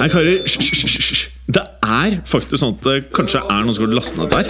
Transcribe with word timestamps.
Nei, 0.00 0.06
karer, 0.08 0.38
hysj. 0.48 1.26
Det 1.52 1.60
er 1.84 2.14
faktisk 2.24 2.56
sånn 2.56 2.70
at 2.78 2.86
det 2.86 2.92
kanskje 3.12 3.42
er 3.42 3.66
noen 3.66 3.74
som 3.76 3.84
har 3.84 3.90
lastet 3.98 4.16
ned 4.16 4.32
der. 4.32 4.46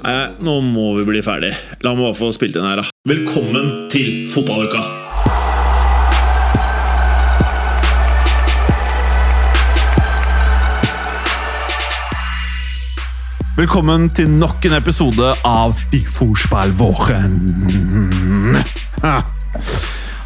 Nei, 0.00 0.22
nå 0.40 0.54
må 0.64 0.86
vi 0.96 1.04
bli 1.10 1.20
ferdig. 1.26 1.50
La 1.84 1.92
meg 1.92 2.06
bare 2.06 2.16
få 2.16 2.30
spilt 2.32 2.56
inn 2.56 2.64
her, 2.64 2.80
da. 2.80 2.88
Velkommen 3.04 3.90
til 3.92 4.24
fotballuka! 4.32 4.80
Velkommen 13.60 14.08
til 14.16 14.32
nok 14.32 14.64
en 14.70 14.80
episode 14.80 15.34
av 15.44 15.76
De 15.92 16.00
Forspillvåren. 16.16 17.36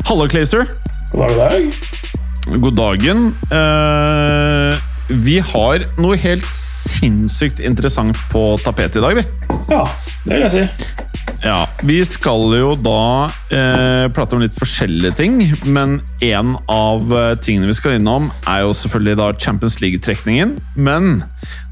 Hallo, 0.07 0.31
Clayster. 0.31 0.71
God 1.11 1.35
dag. 1.35 2.08
God 2.57 2.77
dagen. 2.77 3.35
Eh, 3.53 4.79
vi 5.09 5.39
har 5.41 5.85
noe 6.01 6.17
helt 6.21 6.47
sinnssykt 6.49 7.61
interessant 7.61 8.17
på 8.33 8.55
tapetet 8.65 8.97
i 9.01 9.05
dag, 9.05 9.21
vi. 9.21 9.27
Ja, 9.69 9.85
det 10.25 10.33
vil 10.39 10.47
jeg 10.47 10.55
si. 10.57 11.08
Ja, 11.45 11.69
Vi 11.87 12.01
skal 12.05 12.57
jo 12.59 12.73
da 12.83 13.29
eh, 13.55 14.07
prate 14.15 14.37
om 14.37 14.43
litt 14.43 14.57
forskjellige 14.59 15.15
ting, 15.21 15.37
men 15.71 16.01
en 16.25 16.57
av 16.73 17.13
eh, 17.15 17.35
tingene 17.45 17.71
vi 17.71 17.77
skal 17.79 17.99
innom, 17.99 18.31
er 18.49 18.65
jo 18.65 18.75
selvfølgelig 18.77 19.19
da 19.21 19.29
Champions 19.39 19.79
League-trekningen. 19.83 20.57
Men 20.75 21.23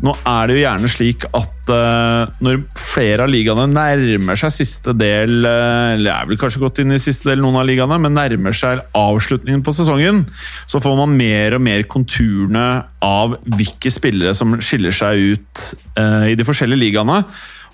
nå 0.04 0.14
er 0.28 0.46
det 0.46 0.56
jo 0.56 0.62
gjerne 0.62 0.90
slik 0.92 1.26
at 1.34 1.72
eh, 1.72 2.36
når 2.46 2.62
flere 2.78 3.26
av 3.26 3.32
ligaene 3.32 3.66
nærmer 3.72 4.38
seg 4.38 4.54
siste 4.54 4.94
del 4.96 5.48
eh, 5.48 5.96
Eller 5.96 6.12
er 6.12 6.30
vel 6.30 6.38
kanskje 6.40 6.62
gått 6.62 6.80
inn 6.82 6.94
i 6.94 7.00
siste 7.02 7.30
del, 7.30 7.42
noen 7.42 7.58
av 7.60 7.66
ligaene, 7.68 7.98
men 8.02 8.16
nærmer 8.16 8.54
seg 8.56 8.84
avslutningen 8.96 9.66
på 9.66 9.74
sesongen, 9.76 10.24
så 10.70 10.80
får 10.84 10.96
man 11.02 11.18
mer 11.18 11.58
og 11.58 11.66
mer 11.66 11.84
konturene 11.90 12.68
av 13.04 13.36
hvilke 13.50 13.92
spillere 13.92 14.36
som 14.36 14.56
skiller 14.62 14.94
seg 14.94 15.36
ut 15.36 15.68
eh, 15.98 16.32
i 16.32 16.38
de 16.38 16.46
forskjellige 16.46 16.84
ligaene. 16.86 17.22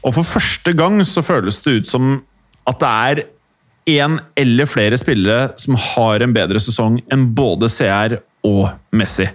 Og 0.02 0.16
for 0.16 0.26
første 0.26 0.74
gang 0.76 1.00
så 1.06 1.24
føles 1.24 1.60
det 1.64 1.76
ut 1.80 1.90
som 1.90 2.16
at 2.68 2.82
det 2.82 2.90
er 2.90 3.22
én 3.92 4.18
eller 4.38 4.68
flere 4.70 4.98
spillere 4.98 5.52
som 5.58 5.78
har 5.78 6.22
en 6.22 6.34
bedre 6.34 6.60
sesong 6.62 7.00
enn 7.12 7.30
både 7.34 7.70
CR 7.72 8.18
og 8.46 8.68
Messi. 8.94 9.28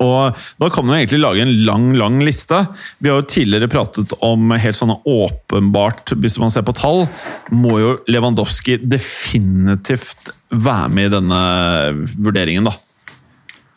Og 0.00 0.38
da 0.62 0.68
kan 0.70 0.86
man 0.86 1.00
egentlig 1.00 1.20
lage 1.20 1.42
en 1.42 1.52
lang, 1.66 1.88
lang 1.98 2.20
liste. 2.22 2.62
Vi 3.02 3.10
har 3.10 3.20
jo 3.20 3.28
tidligere 3.30 3.70
pratet 3.70 4.14
om 4.24 4.52
helt 4.54 4.78
sånn 4.78 4.94
åpenbart, 4.94 6.14
hvis 6.22 6.38
man 6.42 6.52
ser 6.52 6.64
på 6.66 6.74
tall, 6.78 7.04
må 7.50 7.80
jo 7.82 7.96
Lewandowski 8.10 8.78
definitivt 8.82 10.30
være 10.50 10.92
med 10.94 11.10
i 11.10 11.14
denne 11.18 11.40
vurderingen, 12.22 12.70
da. 12.70 12.76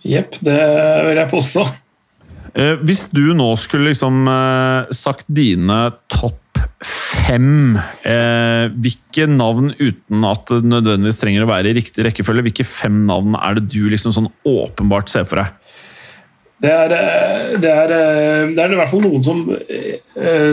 Jepp, 0.03 0.37
det 0.43 0.59
vil 1.07 1.21
jeg 1.21 1.31
påstå. 1.31 1.65
Eh, 2.53 2.75
hvis 2.85 3.07
du 3.09 3.33
nå 3.33 3.47
skulle 3.57 3.89
liksom 3.89 4.27
eh, 4.29 4.91
sagt 4.93 5.25
dine 5.33 5.79
topp 6.11 6.39
fem 6.83 7.79
eh, 8.05 8.67
Hvilke 8.83 9.25
navn, 9.31 9.71
uten 9.79 10.27
at 10.27 10.51
det 10.51 10.67
nødvendigvis 10.67 11.17
trenger 11.21 11.45
å 11.45 11.49
være 11.49 11.71
i 11.71 11.77
riktig 11.79 12.05
rekkefølge, 12.05 12.45
hvilke 12.49 12.67
fem 12.67 13.03
navn 13.07 13.37
er 13.39 13.57
det 13.57 13.69
du 13.73 13.87
liksom 13.89 14.13
sånn 14.15 14.29
åpenbart 14.45 15.09
ser 15.09 15.25
for 15.29 15.41
deg? 15.41 15.59
Det 16.63 16.71
er, 16.71 16.93
det, 17.59 17.71
er, 17.71 17.93
det 18.53 18.61
er 18.61 18.71
i 18.71 18.77
hvert 18.79 18.91
fall 18.91 19.01
noen 19.03 19.23
som 19.25 19.41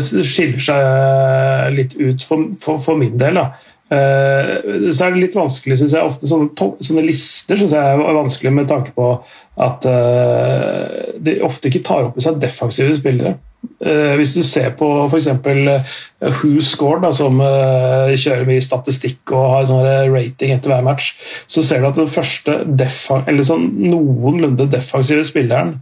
skiller 0.03 0.63
seg 0.65 1.77
litt 1.77 1.93
ut 2.01 2.25
for, 2.27 2.49
for, 2.65 2.81
for 2.83 2.99
min 2.99 3.15
del. 3.21 3.39
Da. 3.39 3.45
Eh, 3.91 4.93
Så 4.95 5.05
er 5.05 5.15
det 5.15 5.25
litt 5.25 5.37
vanskelig, 5.39 5.81
synes 5.81 5.95
jeg. 5.97 6.07
Ofte 6.07 6.31
sånne, 6.31 6.73
sånne 6.85 7.07
lister 7.07 7.59
synes 7.59 7.75
jeg 7.75 7.99
er 7.99 8.19
vanskelig 8.19 8.53
med 8.55 8.71
tanke 8.71 8.95
på 8.97 9.13
at 9.61 9.85
uh, 9.85 11.11
de 11.21 11.35
ofte 11.45 11.69
ikke 11.69 11.83
tar 11.85 12.07
opp 12.07 12.15
i 12.17 12.23
seg 12.25 12.39
defensive 12.41 12.95
spillere. 12.97 13.35
Uh, 13.83 14.15
Hvis 14.17 14.33
du 14.33 14.41
ser 14.47 14.71
på 14.79 14.89
f.eks. 15.11 15.27
Who 16.39 16.63
Scored, 16.65 17.03
da, 17.05 17.11
som 17.17 17.43
uh, 17.43 18.15
kjører 18.15 18.49
mye 18.49 18.65
statistikk 18.65 19.35
og 19.35 19.51
har 19.53 19.69
sånne 19.69 19.97
rating 20.15 20.55
etter 20.55 20.73
hver 20.73 20.87
match, 20.87 21.13
så 21.51 21.67
ser 21.67 21.83
du 21.83 21.91
at 21.91 22.01
den 22.01 22.09
første 22.09 22.63
eller 22.63 23.45
sånn 23.45 23.69
noenlunde 23.91 24.71
defensive 24.73 25.27
spilleren 25.29 25.77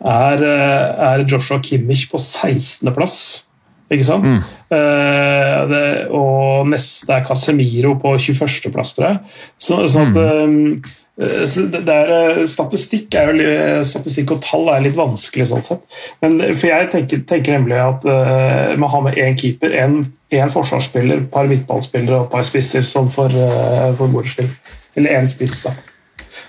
er, 0.00 0.42
er 0.42 1.22
Joshua 1.28 1.60
Kimmich 1.62 2.08
på 2.10 2.18
16.-plass. 2.18 3.49
Ikke 3.90 4.06
sant? 4.06 4.26
Eh, 4.30 5.60
det, 5.70 5.84
og 6.14 6.68
neste 6.70 7.16
er 7.16 7.24
Casemiro 7.26 7.96
på 7.98 8.14
21.-plass, 8.16 8.94
tror 8.94 9.08
jeg. 9.08 9.38
Så, 9.58 9.80
sånn 9.90 10.12
at, 10.12 10.20
eh, 10.20 10.92
det 11.20 11.94
er, 11.96 12.12
eh, 12.14 12.44
statistikk, 12.48 13.14
er 13.18 13.34
jo, 13.34 13.82
statistikk 13.84 14.36
og 14.36 14.44
tall 14.46 14.70
er 14.72 14.86
litt 14.86 14.96
vanskelig 14.98 15.48
sånn 15.50 15.66
sett. 15.66 15.82
Men, 16.22 16.38
for 16.54 16.70
jeg 16.70 16.90
tenker, 16.94 17.24
tenker 17.28 17.58
nemlig 17.58 17.80
at 17.82 18.06
uh, 18.06 18.78
man 18.78 18.92
har 18.94 19.04
med 19.08 19.18
én 19.18 19.36
keeper, 19.36 19.74
én 19.74 20.54
forsvarsspiller, 20.54 21.24
et 21.24 21.30
par 21.34 21.50
midtballspillere 21.50 22.14
og 22.14 22.28
et 22.28 22.34
par 22.38 22.46
spisser 22.46 22.86
sånn 22.86 23.10
for, 23.10 23.34
uh, 23.34 23.90
for 23.98 24.12
moro 24.12 24.30
skyld. 24.30 24.54
Eller 24.96 25.18
én 25.18 25.28
spiss, 25.30 25.64
da. 25.66 25.74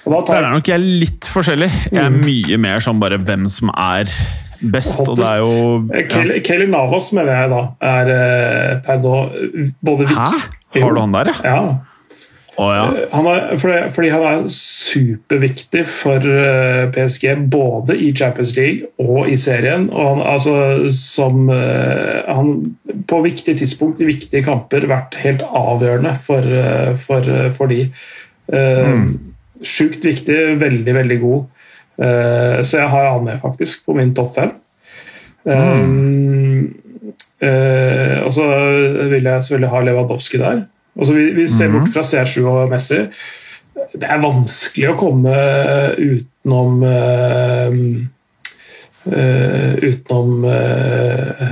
Tar 0.06 0.30
Der 0.30 0.48
er 0.48 0.54
nok 0.56 0.70
jeg 0.70 0.82
litt 0.82 1.28
forskjellig. 1.30 1.70
Jeg 1.92 2.02
er 2.02 2.14
mye 2.14 2.58
mer 2.62 2.82
sånn 2.82 3.02
bare 3.02 3.20
hvem 3.22 3.46
som 3.52 3.70
er 3.74 4.10
best, 4.62 5.00
og 5.04 5.16
det 5.18 5.28
er 5.28 5.40
jo 5.42 5.54
ja. 5.90 6.04
Kelly, 6.12 6.42
Kelly 6.46 6.68
Navas 6.70 7.12
mener 7.16 7.34
jeg 7.34 7.54
da 7.54 7.62
er 7.92 8.12
eh, 8.16 8.74
per 8.86 9.00
nå 9.04 9.16
eh, 9.30 9.72
både 9.82 10.10
Hæ? 10.12 10.28
Har 10.78 10.94
du 10.96 11.02
han 11.02 11.16
der, 11.16 11.32
ja? 11.34 11.56
Ja. 11.56 11.64
Oh, 12.60 12.70
ja. 12.76 13.08
Han 13.16 13.28
er, 13.32 13.58
fordi, 13.58 13.78
fordi 13.96 14.10
han 14.12 14.24
er 14.28 14.42
superviktig 14.52 15.86
for 15.88 16.26
eh, 16.28 16.84
PSG 16.92 17.38
både 17.52 17.96
i 17.96 18.12
Champions 18.16 18.52
League 18.58 18.90
og 19.00 19.30
i 19.32 19.38
serien. 19.40 19.88
Og 19.90 20.10
han, 20.10 20.24
altså, 20.34 20.56
som, 20.94 21.48
eh, 21.50 22.28
han 22.28 22.76
på 23.08 23.22
viktige 23.24 23.62
tidspunkt 23.64 24.04
i 24.04 24.10
viktige 24.10 24.44
kamper 24.46 24.86
vært 24.92 25.16
helt 25.24 25.46
avgjørende 25.48 26.14
for, 26.22 26.44
eh, 26.44 26.92
for, 27.00 27.32
eh, 27.32 27.50
for 27.56 27.72
de. 27.72 27.88
Mm. 28.52 29.08
Sjukt 29.64 30.04
viktig, 30.04 30.38
veldig, 30.60 30.94
veldig 30.98 31.20
god. 31.22 31.44
Eh, 32.02 32.62
så 32.66 32.82
jeg 32.82 32.90
har 32.90 33.10
han 33.12 33.26
med 33.28 33.42
faktisk 33.42 33.86
på 33.86 33.96
min 33.98 34.14
topp 34.18 34.36
fem. 34.36 34.56
Um, 35.44 36.74
eh, 37.42 38.18
og 38.22 38.34
så 38.36 38.46
vil 39.10 39.26
jeg 39.26 39.44
selvfølgelig 39.44 39.72
ha 39.74 39.84
Lewandowski 39.86 40.42
der. 40.42 40.64
Og 41.00 41.08
så 41.08 41.16
vi, 41.16 41.30
vi 41.38 41.48
ser 41.50 41.72
bort 41.74 41.90
fra 41.94 42.04
C7 42.06 42.46
og 42.46 42.70
Messi. 42.72 43.04
Det 43.92 44.08
er 44.08 44.22
vanskelig 44.22 44.92
å 44.92 44.98
komme 45.00 45.36
utenom 45.98 46.84
Uh, 49.02 49.18
eh, 49.18 49.74
Utenom 49.82 50.46
eh, 50.46 51.48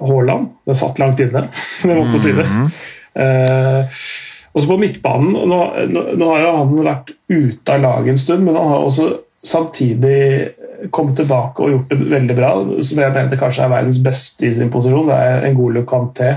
Haaland. 0.00 0.48
Den 0.64 0.78
satt 0.78 0.98
langt 0.98 1.20
inne, 1.20 1.48
det 1.82 1.96
måtte 1.96 2.20
si 2.22 2.34
det. 2.36 2.46
Uh, 3.12 3.82
og 4.52 4.62
så 4.62 4.68
på 4.68 4.76
midtbanen 4.80 5.48
nå, 5.48 5.58
nå, 5.88 6.02
nå 6.20 6.28
har 6.30 6.42
jo 6.44 6.52
han 6.58 6.72
vært 6.84 7.12
ute 7.32 7.74
av 7.74 7.82
laget 7.82 8.14
en 8.14 8.20
stund, 8.20 8.46
men 8.46 8.56
han 8.56 8.70
har 8.72 8.86
også 8.86 9.08
samtidig 9.42 10.52
kommet 10.90 11.16
tilbake 11.18 11.62
og 11.62 11.70
gjort 11.70 11.92
det 11.92 12.10
veldig 12.10 12.36
bra. 12.38 12.52
Som 12.82 13.02
jeg 13.02 13.14
mener 13.14 13.40
kanskje 13.40 13.66
er 13.66 13.74
verdens 13.74 14.00
beste 14.02 14.48
i 14.48 14.54
sin 14.56 14.72
posisjon. 14.72 15.10
Det 15.10 15.18
er 15.18 15.46
en 15.48 15.58
god 15.58 15.78
lukanté. 15.78 16.32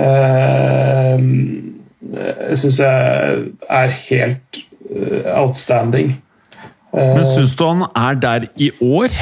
Eh, 0.00 1.22
jeg 2.10 2.58
syns 2.62 2.80
jeg 2.80 3.46
er 3.68 3.94
helt 4.08 4.60
eh, 4.90 5.30
outstanding. 5.36 6.16
Eh, 6.90 7.14
Men 7.14 7.26
syns 7.26 7.54
du 7.56 7.64
han 7.66 7.84
er 7.94 8.18
der 8.18 8.48
i 8.56 8.70
år? 8.82 9.14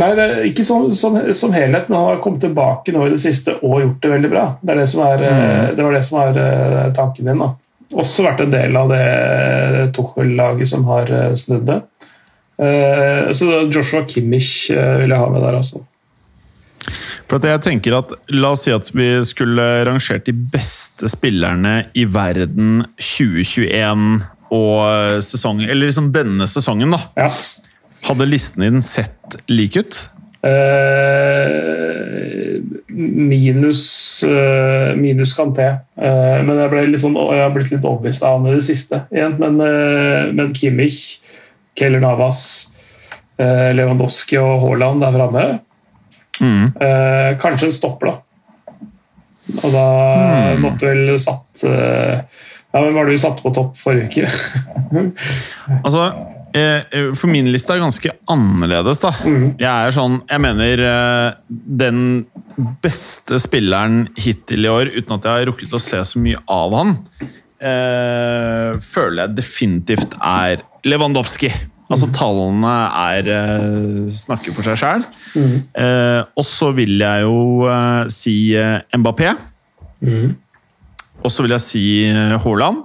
Nei, 0.00 0.08
det 0.16 0.24
er 0.24 0.46
ikke 0.48 0.64
som, 0.66 0.88
som, 0.96 1.18
som 1.36 1.52
helhet, 1.54 1.90
men 1.90 1.98
han 1.98 2.08
har 2.14 2.22
kommet 2.24 2.42
tilbake 2.42 2.94
nå 2.94 3.06
i 3.06 3.12
det 3.12 3.20
siste 3.22 3.58
og 3.60 3.82
gjort 3.82 4.00
det 4.02 4.14
veldig 4.14 4.30
bra. 4.32 4.46
Det, 4.62 4.72
er 4.72 4.80
det, 4.80 4.88
som 4.90 5.04
er, 5.06 5.26
eh, 5.28 5.66
det 5.76 5.84
var 5.84 5.98
det 5.98 6.04
som 6.08 6.18
var 6.18 6.40
eh, 6.46 6.92
tanken 6.96 7.28
min. 7.28 7.44
da. 7.44 7.52
Også 7.92 8.24
vært 8.24 8.40
en 8.40 8.54
del 8.54 8.76
av 8.80 8.88
det 8.88 9.02
Tuchel-laget 9.92 10.70
som 10.70 10.86
har 10.88 11.10
snudd 11.36 11.66
det. 11.68 11.82
Eh, 12.62 13.32
Så 13.34 13.48
Joshua 13.72 14.04
Kimmich 14.08 14.70
eh, 14.70 15.00
vil 15.02 15.10
jeg 15.10 15.18
ha 15.18 15.30
med 15.32 15.42
der, 15.42 15.56
altså. 15.58 15.82
For 17.30 17.38
at 17.38 17.46
jeg 17.46 17.62
tenker 17.64 17.94
at 17.96 18.12
La 18.34 18.50
oss 18.52 18.64
si 18.66 18.72
at 18.74 18.90
vi 18.92 19.06
skulle 19.24 19.64
rangert 19.86 20.26
de 20.26 20.34
beste 20.34 21.08
spillerne 21.08 21.86
i 21.96 22.04
verden 22.04 22.82
2021 22.98 24.26
og 24.52 25.22
sesongen 25.24 25.70
eller 25.70 25.88
liksom 25.88 26.10
denne 26.12 26.44
sesongen, 26.50 26.92
da. 26.92 26.98
Ja. 27.16 27.30
Hadde 28.08 28.26
listen 28.28 28.66
din 28.66 28.82
sett 28.84 29.38
lik 29.48 29.78
ut? 29.78 29.96
Eh, 30.42 32.58
minus, 32.92 33.82
eh, 34.26 34.96
minus 34.96 35.34
Kanté. 35.38 35.68
Eh, 35.96 36.38
men 36.42 36.58
jeg, 36.58 36.70
ble 36.72 36.82
litt 36.90 37.02
sånn, 37.04 37.14
jeg 37.16 37.44
har 37.44 37.52
blitt 37.54 37.70
litt 37.72 37.86
overbevist 37.86 38.24
av 38.26 38.40
ham 38.40 38.48
i 38.50 38.56
det 38.56 38.64
siste 38.66 39.04
igjen. 39.14 39.38
Men, 39.40 39.60
eh, 39.62 40.32
men 40.34 40.50
Kimmich, 40.56 41.20
Keller 41.78 42.02
Navas, 42.02 42.40
eh, 43.40 43.70
Lewandowski 43.76 44.38
og 44.40 44.66
Haaland 44.66 45.04
der 45.04 45.18
framme 45.18 45.46
Mm. 46.40 46.72
Eh, 46.80 47.38
kanskje 47.38 47.68
en 47.68 47.74
stopper, 47.76 48.08
da. 48.08 48.14
Og 49.62 49.74
da 49.74 49.86
måtte 50.62 50.88
vel 50.88 51.18
satt 51.20 51.64
eh, 51.68 52.22
Ja, 52.72 52.80
Hvem 52.80 52.94
var 52.96 53.04
det 53.04 53.12
vi 53.12 53.20
satte 53.20 53.44
på 53.44 53.52
topp 53.54 53.76
forrige 53.76 54.08
uke? 54.08 54.30
Altså, 55.84 56.06
For 57.20 57.30
min 57.30 57.50
liste 57.52 57.76
er 57.76 57.82
ganske 57.84 58.14
annerledes, 58.32 59.02
da. 59.04 59.12
Jeg 59.60 59.68
er 59.68 59.94
sånn 59.94 60.22
Jeg 60.30 60.42
mener 60.42 60.82
den 61.82 62.02
beste 62.82 63.38
spilleren 63.42 64.06
hittil 64.16 64.66
i 64.66 64.72
år, 64.72 64.90
uten 64.96 65.18
at 65.18 65.28
jeg 65.28 65.32
har 65.36 65.48
rukket 65.52 65.76
å 65.76 65.82
se 65.84 66.00
så 66.08 66.22
mye 66.22 66.40
av 66.50 66.74
han, 66.80 66.96
føler 67.60 69.22
jeg 69.22 69.36
definitivt 69.36 70.16
er 70.18 70.64
Lewandowski. 70.88 71.50
Altså 71.92 72.08
tallene 72.16 72.72
er 72.96 73.26
eh, 73.28 74.06
snakker 74.08 74.54
for 74.56 74.64
seg 74.64 74.78
sjøl. 74.80 75.02
Eh, 75.36 76.22
og 76.40 76.46
så 76.48 76.70
vil 76.76 76.94
jeg 77.02 77.26
jo 77.26 77.66
eh, 77.68 78.06
si 78.12 78.36
eh, 78.56 78.78
Mbappé. 78.96 79.34
Og 81.22 81.30
så 81.30 81.44
vil 81.44 81.52
jeg 81.58 81.62
si 81.66 81.84
eh, 82.08 82.38
Haaland. 82.42 82.80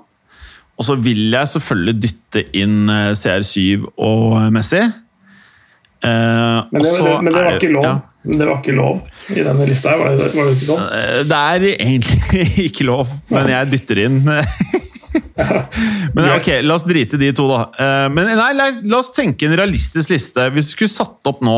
Og 0.78 0.86
så 0.86 0.94
vil 1.02 1.32
jeg 1.34 1.50
selvfølgelig 1.56 1.96
dytte 2.04 2.44
inn 2.60 2.84
eh, 2.94 3.14
CR7 3.18 3.88
og 3.96 4.36
Messi. 4.54 4.84
Eh, 4.84 6.60
Men 6.70 6.84
det, 6.84 6.92
det, 7.00 7.16
men 7.24 7.32
det 7.34 7.40
er 7.40 7.48
var 7.48 7.58
ikke 7.58 7.74
lov. 7.74 7.88
ja. 7.90 7.96
Det 8.28 8.44
var 8.44 8.58
ikke 8.60 8.74
lov 8.76 8.98
i 9.32 9.40
denne 9.46 9.66
lista 9.70 9.94
her, 9.94 10.02
var 10.02 10.18
det, 10.20 10.26
var 10.36 10.50
det 10.50 10.56
ikke 10.58 10.66
sånn? 10.68 10.82
Det 11.30 11.38
er 11.40 11.66
egentlig 11.78 12.42
ikke 12.68 12.88
lov, 12.90 13.14
men 13.32 13.48
jeg 13.54 13.70
dytter 13.72 14.02
inn. 14.04 14.18
Men 16.16 16.30
ok, 16.38 16.48
La 16.64 16.76
oss 16.76 16.86
drite 16.88 17.18
de 17.22 17.32
to, 17.36 17.48
da. 17.52 17.60
Eh, 17.78 18.08
Men 18.14 18.30
nei, 18.38 18.52
la, 18.58 18.70
la 18.84 18.98
oss 19.02 19.12
tenke 19.16 19.48
en 19.50 19.56
realistisk 19.60 20.10
liste. 20.14 20.50
Hvis 20.56 20.72
vi 20.72 20.76
skulle 20.78 20.94
satt 20.96 21.30
opp 21.32 21.42
nå 21.46 21.58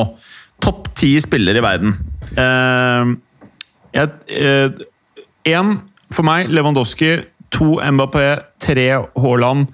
topp 0.59 0.89
ti 0.99 1.13
spillere 1.23 1.61
i 1.61 1.63
verden 1.63 1.93
Én 5.49 5.69
for 6.13 6.25
meg 6.27 6.49
Lewandowski. 6.51 7.13
To 7.55 7.79
Mbappé. 7.81 8.25
Tre 8.61 8.87
Haaland. 9.17 9.67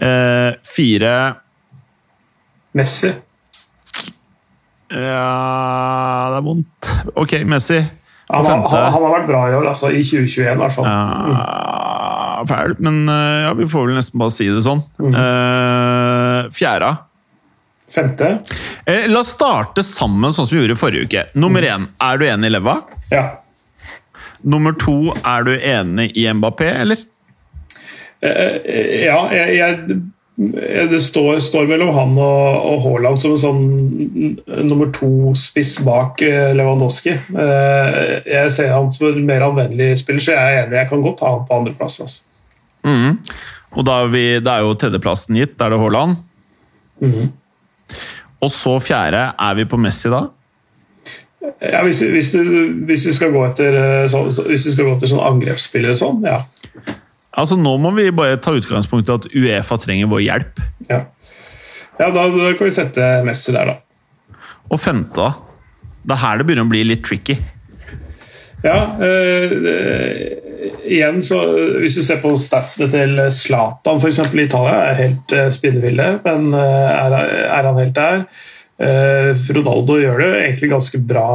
eh, 0.00 0.54
Fire 0.64 1.34
Messi. 2.74 3.10
Ja 4.90 6.30
Det 6.30 6.38
er 6.38 6.44
vondt. 6.46 6.90
Ok, 7.16 7.32
Messi. 7.44 7.80
Han, 8.30 8.44
har- 8.46 8.68
han, 8.70 8.92
han 8.94 9.02
har 9.02 9.12
vært 9.18 9.26
bra 9.26 9.40
i 9.50 9.54
år, 9.58 9.66
altså 9.72 9.90
i 9.90 10.02
2021 10.06 10.52
i 10.54 10.56
hvert 10.60 10.72
fall. 10.72 10.86
Ja, 10.86 11.89
fæl, 12.48 12.74
men 12.78 13.04
eh, 13.08 13.44
ja, 13.46 13.54
vi 13.58 13.68
får 13.70 13.86
vel 13.88 13.98
nesten 13.98 14.20
bare 14.20 14.34
si 14.34 14.48
det 14.50 14.64
sånn. 14.66 14.82
Eh, 15.10 16.50
fjerde. 16.54 16.90
Femte. 17.90 18.30
Eh, 18.86 19.08
la 19.10 19.24
oss 19.24 19.34
starte 19.34 19.82
sammen 19.86 20.30
sånn 20.34 20.46
som 20.46 20.54
vi 20.54 20.62
gjorde 20.62 20.76
i 20.76 20.80
forrige 20.80 21.08
uke. 21.08 21.24
Nummer 21.42 21.64
én, 21.66 21.88
er 22.06 22.20
du 22.20 22.26
enig 22.28 22.50
i 22.50 22.54
Leva? 22.54 22.76
Ja. 23.10 23.24
Nummer 24.46 24.76
to, 24.78 25.10
er 25.26 25.44
du 25.48 25.52
enig 25.56 26.12
i 26.14 26.28
Mbappé, 26.32 26.70
eller? 26.84 27.02
Uh, 28.20 28.56
ja, 29.00 29.20
jeg, 29.32 29.56
jeg 29.58 30.00
det 30.90 31.00
står, 31.04 31.40
står 31.44 31.66
mellom 31.68 31.90
han 31.92 32.14
og, 32.16 32.66
og 32.70 32.84
Haaland 32.84 33.18
som 33.20 33.34
en 33.34 33.40
sånn 33.42 34.38
nummer 34.64 34.88
to-spiss 34.96 35.74
bak 35.84 36.22
Lewandowski. 36.56 37.12
Jeg 37.28 38.54
ser 38.56 38.72
han 38.72 38.88
som 38.94 39.10
en 39.10 39.26
mer 39.28 39.44
anvendelig 39.44 39.98
spiller, 40.00 40.24
så 40.24 40.32
jeg 40.32 40.54
er 40.54 40.62
enig. 40.62 40.78
Jeg 40.78 40.90
kan 40.94 41.04
godt 41.04 41.20
ha 41.26 41.34
han 41.34 41.44
på 41.44 41.58
andreplass. 41.58 41.98
Altså. 42.00 42.24
Mhm. 42.86 43.18
Og 43.78 43.86
da 43.86 44.00
er, 44.02 44.10
vi, 44.10 44.24
da 44.42 44.56
er 44.56 44.66
jo 44.66 44.74
tredjeplassen 44.78 45.38
gitt. 45.38 45.56
Da 45.58 45.68
er 45.68 45.74
det 45.74 45.80
Haaland. 45.82 46.16
Mm. 47.00 47.30
Og 48.40 48.50
så 48.52 48.76
fjerde, 48.82 49.30
er 49.38 49.58
vi 49.58 49.66
på 49.68 49.78
Messi 49.80 50.10
da? 50.12 50.24
Ja, 51.60 51.82
hvis, 51.84 52.00
hvis, 52.00 52.32
du, 52.32 52.40
hvis, 52.88 53.04
du 53.04 53.14
skal 53.16 53.32
gå 53.34 53.42
etter, 53.46 53.76
eh, 53.76 54.08
så, 54.08 54.24
hvis 54.48 54.64
du 54.66 54.72
skal 54.72 54.88
gå 54.88 54.96
etter 54.96 55.10
sånn 55.10 55.22
angrepsspillere 55.24 55.96
og 55.96 56.00
sånn, 56.00 56.24
ja. 56.28 56.42
Altså 57.40 57.56
Nå 57.56 57.76
må 57.80 57.92
vi 57.96 58.08
bare 58.12 58.40
ta 58.42 58.52
utgangspunkt 58.56 59.08
i 59.08 59.14
at 59.14 59.28
Uefa 59.30 59.78
trenger 59.80 60.10
vår 60.10 60.24
hjelp. 60.24 60.60
Ja, 60.90 61.04
ja 62.00 62.10
da, 62.16 62.26
da 62.32 62.50
kan 62.56 62.66
vi 62.66 62.74
sette 62.74 63.08
Messi 63.28 63.54
der, 63.56 63.74
da. 63.74 64.42
Og 64.70 64.80
femte, 64.80 65.14
da? 65.16 65.30
Det 66.00 66.16
er 66.16 66.22
her 66.24 66.40
det 66.40 66.48
begynner 66.48 66.66
å 66.66 66.72
bli 66.72 66.84
litt 66.88 67.04
tricky. 67.06 67.36
Ja, 68.64 68.78
øh, 69.00 70.49
igjen 70.84 71.20
så 71.24 71.38
Hvis 71.80 71.96
du 71.98 72.02
ser 72.06 72.20
på 72.22 72.32
statsene 72.40 72.88
til 72.92 73.18
Zlatan 73.34 74.00
f.eks. 74.02 74.18
i 74.34 74.44
Italia, 74.44 74.78
er 74.90 74.98
helt 74.98 75.34
eh, 75.36 75.50
spinnville, 75.54 76.08
men 76.24 76.50
eh, 76.54 76.88
er, 76.94 77.16
er 77.50 77.68
han 77.70 77.78
helt 77.80 77.94
der? 77.96 78.24
Eh, 78.80 79.30
Ronaldo 79.56 79.98
gjør 80.00 80.20
det 80.22 80.30
egentlig 80.44 80.70
ganske 80.72 81.00
bra 81.04 81.28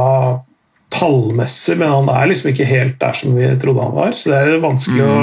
tallmessig, 0.94 1.76
men 1.80 1.90
han 1.90 2.10
er 2.12 2.28
liksom 2.30 2.52
ikke 2.52 2.66
helt 2.68 2.98
der 3.02 3.16
som 3.18 3.34
vi 3.36 3.48
trodde 3.62 3.82
han 3.82 3.96
var. 3.96 4.14
Så 4.18 4.30
det 4.32 4.38
er 4.42 4.62
vanskelig 4.62 5.02
å 5.06 5.16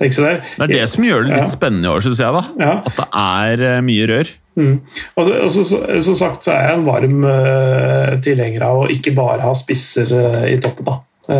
tenke 0.00 0.16
seg 0.16 0.26
der. 0.26 0.40
Det 0.56 0.66
er 0.66 0.72
det 0.74 0.88
som 0.90 1.06
gjør 1.06 1.24
det 1.26 1.34
litt 1.34 1.44
Ja. 1.46 1.50
spennende 1.52 1.88
i 1.88 1.92
år, 1.92 2.02
syns 2.06 2.22
jeg. 2.22 2.32
da. 2.34 2.42
Ja. 2.58 2.72
At 2.90 2.96
det 2.98 3.06
er 3.22 3.84
mye 3.86 4.08
rør. 4.10 4.32
Mm. 4.58 4.72
Og, 5.14 5.28
og 5.30 5.50
så, 5.54 5.62
så, 5.64 5.78
som 6.02 6.16
sagt 6.18 6.44
så 6.44 6.52
er 6.56 6.64
jeg 6.66 6.80
en 6.80 6.88
varm 6.88 7.22
eh, 7.30 8.16
tilhenger 8.26 8.66
av 8.66 8.82
å 8.82 8.88
ikke 8.90 9.14
bare 9.16 9.44
ha 9.46 9.54
spisser 9.56 10.10
i 10.50 10.58
toppen. 10.62 10.88
da. 10.90 10.98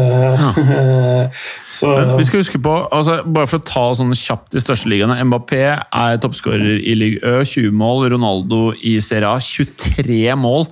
Eh, 1.20 1.38
så 1.74 1.88
Men 1.96 2.12
vi 2.18 2.24
skal 2.28 2.42
huske 2.42 2.58
på, 2.62 2.72
altså, 2.94 3.20
bare 3.26 3.48
for 3.50 3.60
å 3.60 3.64
ta 3.66 3.82
sånn 3.98 4.12
kjapt 4.16 4.52
de 4.54 4.60
største 4.62 4.90
ligaene 4.90 5.16
Mbappé 5.26 5.60
er 5.66 6.20
toppskårer 6.22 6.78
i 6.78 6.94
Ligue 6.98 7.20
Ø, 7.26 7.42
20 7.46 7.74
mål. 7.74 8.04
Ronaldo 8.12 8.60
i 8.86 8.96
Serie 9.02 9.28
A, 9.28 9.40
23 9.42 10.20
mål. 10.38 10.66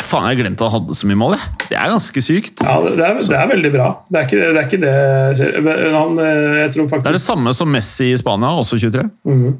Faen, 0.00 0.26
jeg 0.30 0.40
glemte 0.40 0.64
at 0.64 0.72
han 0.72 0.80
hadde 0.80 0.96
så 0.98 1.08
mye 1.10 1.20
mål. 1.20 1.36
jeg. 1.36 1.68
Det 1.70 1.78
er 1.78 1.92
ganske 1.92 2.24
sykt. 2.24 2.62
Ja, 2.66 2.76
det 2.86 3.06
er, 3.06 3.18
det 3.22 3.38
er 3.38 3.50
veldig 3.54 3.72
bra. 3.76 3.88
Det 4.10 4.20
er 4.20 4.28
ikke 4.28 4.40
det, 4.40 4.50
er 4.50 4.68
ikke 4.68 4.82
det. 4.84 5.64
Men 5.66 5.96
han, 6.00 6.20
eh, 6.24 6.60
jeg 6.64 6.74
tror 6.76 6.90
Det 6.94 7.10
er 7.14 7.18
det 7.20 7.24
samme 7.24 7.54
som 7.56 7.70
Messi 7.70 8.10
i 8.12 8.20
Spania, 8.20 8.52
også 8.58 8.80
23. 8.80 9.08
Mhm. 9.30 9.58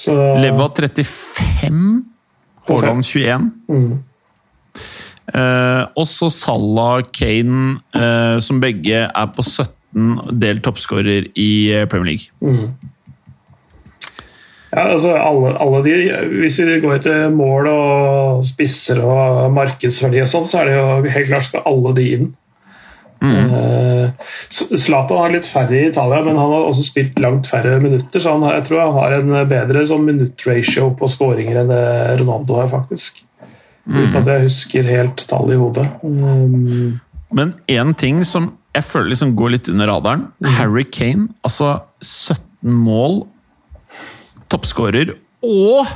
Så, 0.00 0.14
Leva 0.40 0.70
35, 0.72 2.04
Haaland 2.68 3.04
21. 3.04 3.50
Mhm. 3.68 3.98
Eh, 5.30 5.82
også 5.98 6.30
Salah, 6.34 7.02
Kane, 7.14 7.78
eh, 7.94 8.38
som 8.42 8.60
begge 8.62 9.04
er 9.06 9.28
på 9.36 9.44
17 9.44 10.40
delt 10.42 10.64
toppskårer 10.66 11.30
i 11.38 11.52
eh, 11.74 11.86
Premier 11.90 12.16
League. 12.16 12.32
Mm. 12.40 12.72
Ja, 14.70 14.84
altså 14.92 15.16
alle, 15.18 15.56
alle 15.58 15.80
de, 15.82 15.94
Hvis 16.30 16.60
vi 16.62 16.76
går 16.78 17.00
etter 17.00 17.32
mål 17.34 17.66
og 17.72 18.44
spisser 18.46 19.00
og 19.02 19.48
markedsverdi, 19.54 20.20
og 20.22 20.30
sånn, 20.30 20.46
så 20.46 20.60
er 20.60 20.68
det 20.68 20.76
jo 20.76 21.14
helt 21.16 21.30
klart 21.30 21.48
skal 21.48 21.66
alle 21.66 21.94
de 21.96 22.10
inn. 22.16 22.28
Mm. 23.20 24.14
Zlatan 24.50 25.18
har 25.20 25.34
litt 25.34 25.48
færre 25.50 25.74
i 25.76 25.88
Italia, 25.90 26.22
men 26.24 26.38
han 26.40 26.54
har 26.54 26.68
også 26.70 26.86
spilt 26.86 27.18
langt 27.20 27.50
færre 27.50 27.74
minutter. 27.82 28.22
Så 28.22 28.32
han, 28.32 28.46
jeg 28.46 28.64
tror 28.68 28.80
han 28.86 28.94
har 28.96 29.16
en 29.18 29.34
bedre 29.50 29.82
sånn 29.90 30.06
minuttratio 30.06 30.88
på 30.96 31.10
skåringer 31.10 31.60
enn 31.60 31.74
det 31.74 31.82
Ronaldo 32.22 32.62
har, 32.62 32.70
faktisk. 32.72 33.20
Uten 33.90 34.16
at 34.20 34.28
jeg 34.30 34.46
husker 34.46 34.86
helt 34.86 35.24
tallet 35.30 35.56
i 35.56 35.60
hodet. 35.60 35.86
Um, 36.02 37.00
Men 37.34 37.54
én 37.70 37.94
ting 37.98 38.22
som 38.26 38.52
jeg 38.74 38.86
føler 38.86 39.10
liksom 39.12 39.34
går 39.38 39.56
litt 39.56 39.68
under 39.72 39.90
radaren. 39.90 40.28
Harry 40.58 40.84
Kane, 40.86 41.28
altså 41.46 41.80
17 42.02 42.70
mål, 42.70 43.24
toppskårer 44.50 45.12
og 45.46 45.90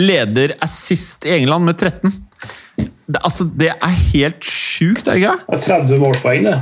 leder 0.00 0.56
assist 0.64 1.24
i 1.28 1.34
England 1.38 1.68
med 1.68 1.78
13. 1.78 2.12
Det, 2.76 3.20
altså, 3.20 3.46
det 3.46 3.70
er 3.74 3.98
helt 4.12 4.44
sjukt, 4.44 5.06
er 5.06 5.16
det 5.16 5.22
ikke? 5.22 5.34
det 5.48 5.58
er 5.58 5.66
30 5.68 6.00
målpoeng, 6.02 6.48
det. 6.48 6.56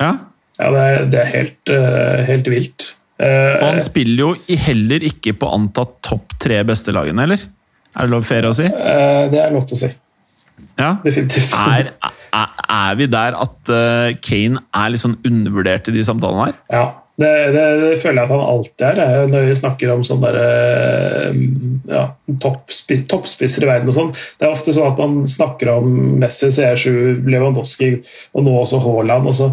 Ja. 0.00 0.12
Ja, 0.58 0.68
det 0.70 0.82
er, 0.82 1.08
det 1.10 1.20
er 1.20 1.30
helt, 1.32 1.70
uh, 1.70 2.20
helt 2.28 2.50
vilt. 2.50 2.86
Uh, 3.18 3.26
Og 3.26 3.66
han 3.72 3.82
spiller 3.82 4.22
jo 4.24 4.58
heller 4.64 5.04
ikke 5.06 5.34
på 5.38 5.50
antatt 5.54 5.98
topp 6.06 6.34
tre 6.42 6.60
beste 6.66 6.94
lagene, 6.94 7.26
eller? 7.26 7.42
Er 7.94 8.08
det 8.08 8.10
lov 8.14 8.26
fair 8.26 8.48
å 8.48 8.54
si? 8.56 8.66
eh, 8.66 9.22
det 9.32 9.40
er 9.44 9.54
lov 9.54 9.68
til 9.68 9.76
å 9.78 9.82
si. 9.84 9.92
Ja. 10.78 10.90
Definitivt. 11.04 11.54
Er, 11.54 11.92
er, 12.34 12.52
er 12.74 12.98
vi 12.98 13.06
der 13.10 13.36
at 13.38 13.70
eh, 13.70 14.12
Kane 14.22 14.62
er 14.74 14.92
litt 14.92 15.02
sånn 15.02 15.16
undervurdert 15.26 15.90
i 15.90 15.94
de 15.96 16.04
samtalene 16.06 16.48
her? 16.48 16.56
Ja, 16.74 16.84
det, 17.22 17.30
det, 17.54 17.64
det 17.82 17.92
føler 18.02 18.22
jeg 18.22 18.26
at 18.26 18.32
han 18.34 18.42
alltid 18.42 18.84
er. 18.90 19.26
Når 19.30 19.46
vi 19.50 19.56
snakker 19.60 19.92
om 19.94 20.02
sånn 20.06 20.22
der, 20.24 20.38
eh, 20.42 21.38
ja, 21.92 22.04
toppspisser 22.42 23.06
toppspisser 23.10 23.66
i 23.66 23.70
verden 23.70 23.92
og 23.92 23.98
sånn. 23.98 24.12
Det 24.40 24.48
er 24.48 24.54
ofte 24.56 24.74
sånn 24.74 24.90
at 24.90 24.98
man 25.02 25.22
snakker 25.30 25.70
om 25.76 25.94
Messi, 26.22 26.50
CR7, 26.54 27.22
Lewandowski 27.30 27.92
og 28.34 28.46
nå 28.48 28.56
også 28.64 28.82
Haaland. 28.82 29.30
Og 29.30 29.38
så, 29.38 29.52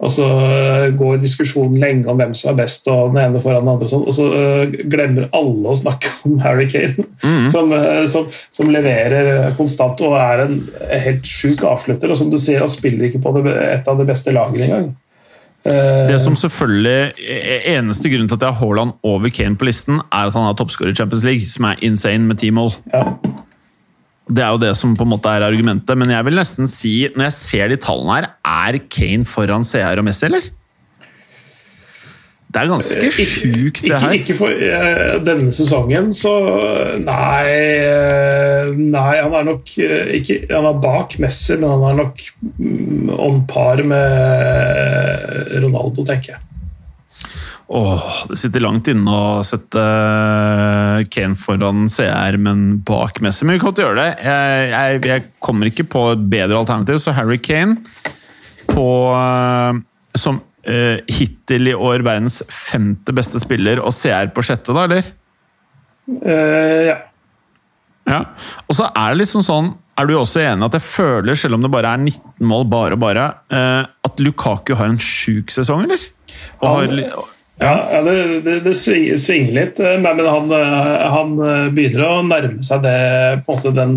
og 0.00 0.08
så 0.14 0.26
eh, 0.26 0.86
går 0.96 1.18
diskusjonen 1.20 1.76
lenge 1.80 2.08
om 2.08 2.16
hvem 2.20 2.32
som 2.36 2.54
er 2.54 2.62
best, 2.62 2.88
og 2.88 3.12
den 3.12 3.20
ene 3.20 3.42
foran 3.42 3.66
den 3.66 3.72
andre. 3.74 3.84
Og, 3.84 3.90
sånn, 3.92 4.06
og 4.08 4.16
så 4.16 4.28
eh, 4.32 4.78
glemmer 4.88 5.28
alle 5.36 5.74
å 5.74 5.76
snakke 5.76 6.12
om 6.28 6.38
Harry 6.40 6.70
Kane, 6.72 7.04
som, 7.52 7.72
eh, 7.76 8.06
som, 8.08 8.30
som 8.54 8.72
leverer 8.72 9.52
konstant 9.58 10.00
og 10.06 10.16
er 10.16 10.46
en 10.46 10.56
helt 11.04 11.28
sjuk 11.28 11.66
avslutter. 11.68 12.12
Og 12.12 12.20
som 12.20 12.32
du 12.32 12.38
sier, 12.40 12.64
han 12.64 12.72
spiller 12.72 13.10
ikke 13.10 13.20
på 13.26 13.34
det, 13.36 13.52
et 13.52 13.92
av 13.92 14.00
de 14.00 14.08
beste 14.08 14.32
lagene 14.32 14.70
engang. 14.70 14.90
Det 15.60 16.16
som 16.24 16.32
selvfølgelig 16.40 17.20
e- 17.20 17.58
Eneste 17.74 18.08
grunnen 18.08 18.30
til 18.30 18.38
at 18.38 18.46
jeg 18.46 18.54
har 18.54 18.62
Haaland 18.62 18.94
over 19.04 19.28
Kane 19.28 19.60
på 19.60 19.68
listen, 19.68 20.00
er 20.08 20.30
at 20.30 20.38
han 20.38 20.46
har 20.48 20.56
toppskårer 20.56 20.94
i 20.94 20.96
Champions 20.96 21.26
League, 21.28 21.44
som 21.52 21.68
er 21.68 21.82
insane 21.84 22.24
med 22.24 22.40
ti 22.40 22.48
mål. 22.48 22.72
ja. 22.94 23.04
Det 24.30 24.44
er 24.46 24.54
jo 24.54 24.62
det 24.62 24.72
som 24.78 24.94
på 24.94 25.06
en 25.06 25.10
måte 25.10 25.32
er 25.32 25.42
argumentet. 25.46 25.98
Men 25.98 26.12
jeg 26.14 26.26
vil 26.28 26.38
nesten 26.38 26.70
si, 26.70 26.94
når 27.16 27.28
jeg 27.28 27.38
ser 27.38 27.72
de 27.72 27.78
tallene 27.82 28.16
her, 28.20 28.30
er 28.46 28.80
Kane 28.86 29.26
foran 29.28 29.66
CR 29.66 30.00
og 30.02 30.06
Messi, 30.06 30.28
eller? 30.30 30.50
Det 32.50 32.58
er 32.58 32.66
ganske 32.66 33.10
sjukt, 33.14 33.84
det 33.86 33.98
her. 34.02 34.12
ikke 34.16 34.34
for 34.34 34.50
eh, 34.50 35.20
denne 35.22 35.52
sesongen, 35.54 36.08
så 36.16 36.32
nei 36.98 37.44
eh, 37.46 38.72
Nei, 38.74 39.12
han 39.22 39.36
er 39.38 39.46
nok 39.46 39.70
eh, 39.78 40.10
ikke 40.18 40.40
Han 40.50 40.66
er 40.72 40.80
bak 40.82 41.14
Messi, 41.22 41.54
men 41.60 41.70
han 41.70 41.84
er 41.92 42.00
nok 42.00 42.24
om 42.58 43.14
on 43.30 43.40
par 43.50 43.82
med 43.86 45.62
Ronaldo, 45.62 46.02
tenker 46.02 46.34
jeg. 46.34 46.42
Åh, 47.70 48.06
det 48.26 48.34
sitter 48.40 48.64
langt 48.64 48.88
inne 48.90 49.12
å 49.14 49.42
sette 49.46 49.78
eh, 49.78 51.04
Kane 51.06 51.38
foran 51.38 51.84
CR, 51.86 52.34
men 52.42 52.80
bak 52.82 53.20
Messi. 53.22 53.44
Men 53.46 53.54
vi 53.54 53.60
kan 53.62 53.70
godt 53.70 53.82
gjøre 53.84 54.00
det. 54.00 54.06
Jeg, 54.26 54.64
jeg, 54.72 55.02
jeg 55.06 55.24
kommer 55.38 55.70
ikke 55.70 55.86
på 55.92 56.02
et 56.16 56.24
bedre 56.32 56.58
alternativ, 56.58 56.98
så 56.98 57.14
Harry 57.14 57.38
Kane 57.38 57.78
på, 58.66 58.88
eh, 59.14 59.78
som 60.18 60.42
uh, 60.66 60.98
hittil 61.14 61.70
i 61.70 61.76
år 61.76 62.02
verdens 62.06 62.42
femte 62.50 63.14
beste 63.14 63.38
spiller, 63.42 63.78
og 63.78 63.94
CR 63.94 64.34
på 64.34 64.42
sjette, 64.50 64.74
da, 64.74 64.88
eller? 64.90 65.14
Uh, 66.10 66.90
ja. 66.90 67.00
Ja. 68.10 68.24
Og 68.66 68.74
så 68.74 68.90
er 68.90 69.12
det 69.12 69.20
liksom 69.20 69.44
sånn 69.46 69.66
Er 70.00 70.08
du 70.08 70.16
også 70.16 70.40
enig 70.42 70.64
at 70.66 70.74
jeg 70.74 70.82
føler, 70.82 71.36
selv 71.38 71.54
om 71.54 71.62
det 71.62 71.70
bare 71.70 71.92
er 71.94 72.00
19 72.02 72.48
mål, 72.50 72.64
bare 72.72 72.96
og 72.96 73.02
bare, 73.04 73.26
at 73.52 74.22
Lukaku 74.24 74.72
har 74.74 74.88
en 74.90 74.98
sjuk 74.98 75.52
sesong, 75.54 75.84
eller? 75.84 76.08
Og 76.64 76.72
har, 76.72 76.94
Ja, 77.60 78.00
det, 78.04 78.14
det, 78.44 78.54
det 78.64 78.72
svinger, 78.76 79.52
litt, 79.52 79.80
eh, 79.84 79.98
men 80.00 80.20
han, 80.24 80.52
eh, 80.56 81.08
han 81.12 81.34
eh, 81.44 81.66
begynner 81.76 82.06
å 82.06 82.22
nærme 82.24 82.64
seg 82.64 82.80
det 82.86 82.94
på 83.44 83.52
en 83.52 83.58
måte 83.58 83.74
den 83.76 83.96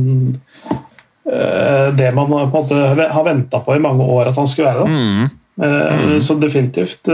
Det 1.23 2.09
man 2.13 2.27
på 2.27 2.39
en 2.43 2.49
måte 2.51 2.75
har 3.15 3.23
venta 3.23 3.61
på 3.63 3.77
i 3.77 3.79
mange 3.79 4.03
år 4.03 4.27
at 4.33 4.35
han 4.41 4.47
skulle 4.51 4.73
være. 4.73 4.87
mm, 4.91 5.29
Eh, 5.63 6.19
Så 6.19 6.35
definitivt 6.41 7.07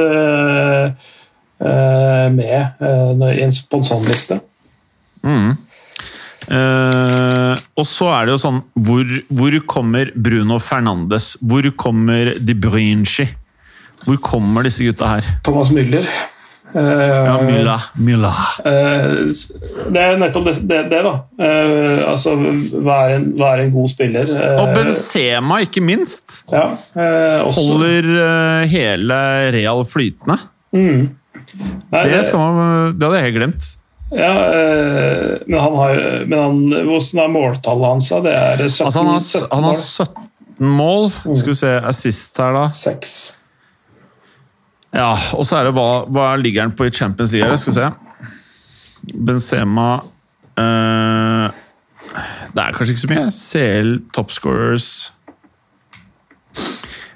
med 2.34 2.72
i 2.79 3.41
en- 3.44 3.51
på 3.70 3.77
en 3.77 3.84
sånn 3.84 4.06
liste. 4.08 4.39
mm. 5.24 5.58
Eh, 6.50 7.58
og 7.77 7.86
så 7.86 8.08
er 8.15 8.25
det 8.25 8.32
jo 8.32 8.38
sånn 8.41 8.63
Hvor, 8.74 9.06
hvor 9.29 9.60
kommer 9.68 10.10
Bruno 10.15 10.58
Fernandes? 10.58 11.36
Hvor 11.46 11.62
kommer 11.77 12.34
De 12.39 12.53
Bruyne? 12.56 13.06
Hvor 14.08 14.18
kommer 14.18 14.63
disse 14.63 14.79
gutta 14.88 15.06
her? 15.08 15.22
Thomas 15.44 15.70
Müller. 15.70 16.08
Eh, 16.75 17.25
Ja, 17.25 17.41
Mylla. 17.41 17.77
Mylla. 17.97 18.31
eh, 18.65 19.05
det 19.89 20.01
er 20.03 20.19
nettopp 20.21 20.45
det, 20.45 20.53
det, 20.69 20.81
det 20.91 20.99
da. 21.05 21.13
Eh, 21.41 22.03
altså 22.09 22.35
være 22.38 23.15
en, 23.15 23.25
være 23.39 23.63
en 23.65 23.71
god 23.73 23.89
spiller. 23.89 24.29
Og 24.61 24.75
Benzema, 24.75 25.61
ikke 25.65 25.81
minst. 25.81 26.43
Ja, 26.53 26.67
eh, 26.93 27.41
også. 27.47 27.65
Holder 27.71 28.65
hele 28.69 29.19
Real 29.55 29.81
flytende. 29.89 30.38
Mm. 30.75 31.09
Nei, 31.89 32.03
Det, 32.05 32.25
skal 32.27 32.39
man, 32.39 32.93
det 32.99 33.07
hadde 33.07 33.17
jeg 33.23 33.31
helt 33.31 33.39
glemt. 33.41 33.69
Ja, 34.09 34.33
men 35.45 35.59
han 35.61 35.75
har 35.77 35.99
Men 36.25 36.39
han, 36.39 36.61
hvordan 36.88 37.19
er 37.23 37.27
måltallet 37.29 37.85
hans? 37.85 38.07
Det 38.09 38.31
er 38.33 38.57
17, 38.67 38.85
Altså, 38.88 38.99
han 39.03 39.07
har, 39.13 39.19
17 39.19 39.47
han 39.51 39.63
har 39.67 39.73
17 39.77 40.69
mål. 40.79 41.09
Skal 41.38 41.51
vi 41.53 41.57
se 41.59 41.73
assist 41.91 42.38
her, 42.41 42.53
da. 42.57 42.63
Seks. 42.73 43.13
Ja, 44.96 45.13
og 45.38 45.46
så 45.46 45.60
er 45.60 45.67
det 45.69 45.75
hva, 45.77 46.05
hva 46.10 46.29
ligger 46.41 46.65
han 46.65 46.74
på 46.75 46.88
i 46.88 46.93
Champions 46.93 47.34
League? 47.36 47.58
Skal 47.62 47.74
vi 47.74 47.77
se. 47.77 47.89
Benzema 49.15 49.89
eh, 50.60 51.60
Det 52.51 52.63
er 52.63 52.75
kanskje 52.75 52.96
ikke 52.96 53.03
så 53.03 53.12
mye. 53.13 53.27
CL, 53.36 53.93
toppscorers 54.15 54.88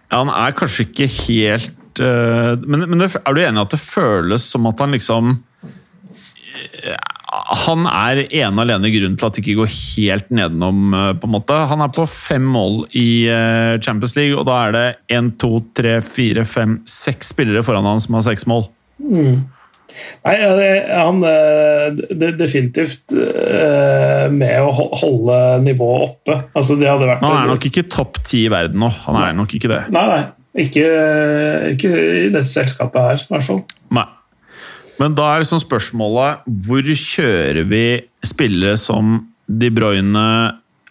Ja, 0.07 0.21
han 0.21 0.31
er 0.31 0.55
kanskje 0.55 0.85
ikke 0.87 1.09
helt 1.25 1.99
eh, 2.03 2.53
Men, 2.63 2.85
men 2.93 3.03
er 3.03 3.35
du 3.35 3.41
enig 3.41 3.59
i 3.59 3.65
at 3.65 3.75
det 3.75 3.81
føles 3.81 4.45
som 4.53 4.69
at 4.69 4.79
han 4.85 4.95
liksom 4.95 5.33
eh, 5.65 7.12
han 7.33 7.87
er 7.89 8.23
ene 8.27 8.53
og 8.53 8.63
alene 8.65 8.91
grunnen 8.93 9.17
til 9.17 9.27
at 9.27 9.35
det 9.35 9.43
ikke 9.43 9.61
går 9.61 9.71
helt 9.73 10.29
nedenom. 10.33 10.93
eh, 10.93 11.09
på 11.17 11.29
en 11.29 11.33
måte. 11.35 11.57
Han 11.71 11.81
er 11.81 11.93
på 11.93 12.05
fem 12.09 12.45
mål 12.45 12.83
i 12.99 13.25
eh, 13.31 13.79
Champions 13.81 14.15
League, 14.19 14.37
og 14.37 14.45
da 14.49 14.59
er 14.67 14.75
det 14.75 14.85
én, 15.17 15.31
to, 15.41 15.63
tre, 15.75 15.99
fire, 16.05 16.45
fem, 16.45 16.81
seks 16.89 17.33
spillere 17.33 17.63
foran 17.65 17.87
han 17.89 18.01
som 18.03 18.19
har 18.19 18.25
seks 18.27 18.47
mål. 18.49 18.67
Nei, 20.23 20.35
han 20.89 21.19
eh, 21.29 21.99
det, 22.09 22.31
definitivt 22.39 23.13
med 23.13 24.55
å 24.61 24.71
holde 24.73 25.41
nivået 25.65 26.07
oppe. 26.09 26.39
Altså, 26.53 26.77
det 26.79 26.89
hadde 26.89 27.09
vært 27.09 27.25
Han 27.25 27.41
er 27.43 27.51
nok 27.53 27.69
ikke 27.69 27.85
topp 27.93 28.23
ti 28.25 28.45
i 28.47 28.53
verden 28.53 28.81
nå. 28.83 28.89
Han 29.07 29.21
er 29.21 29.37
nok 29.37 29.53
ikke 29.57 29.71
det. 29.71 29.83
Nei, 29.93 30.07
nei. 30.09 30.23
Ikke, 30.63 30.85
ikke 31.73 31.89
i 31.89 32.27
dette 32.29 32.45
selskapet 32.45 33.01
her, 33.01 33.21
i 33.23 33.31
hvert 33.33 33.47
fall. 33.47 33.63
Nei. 33.97 34.05
Men 35.01 35.15
da 35.17 35.29
er 35.31 35.43
liksom 35.43 35.61
spørsmålet 35.63 36.43
hvor 36.65 36.85
kjører 36.85 37.63
vi 37.69 37.85
spillere 38.25 38.77
som 38.79 39.15
De 39.47 39.71
Bruyne 39.73 40.25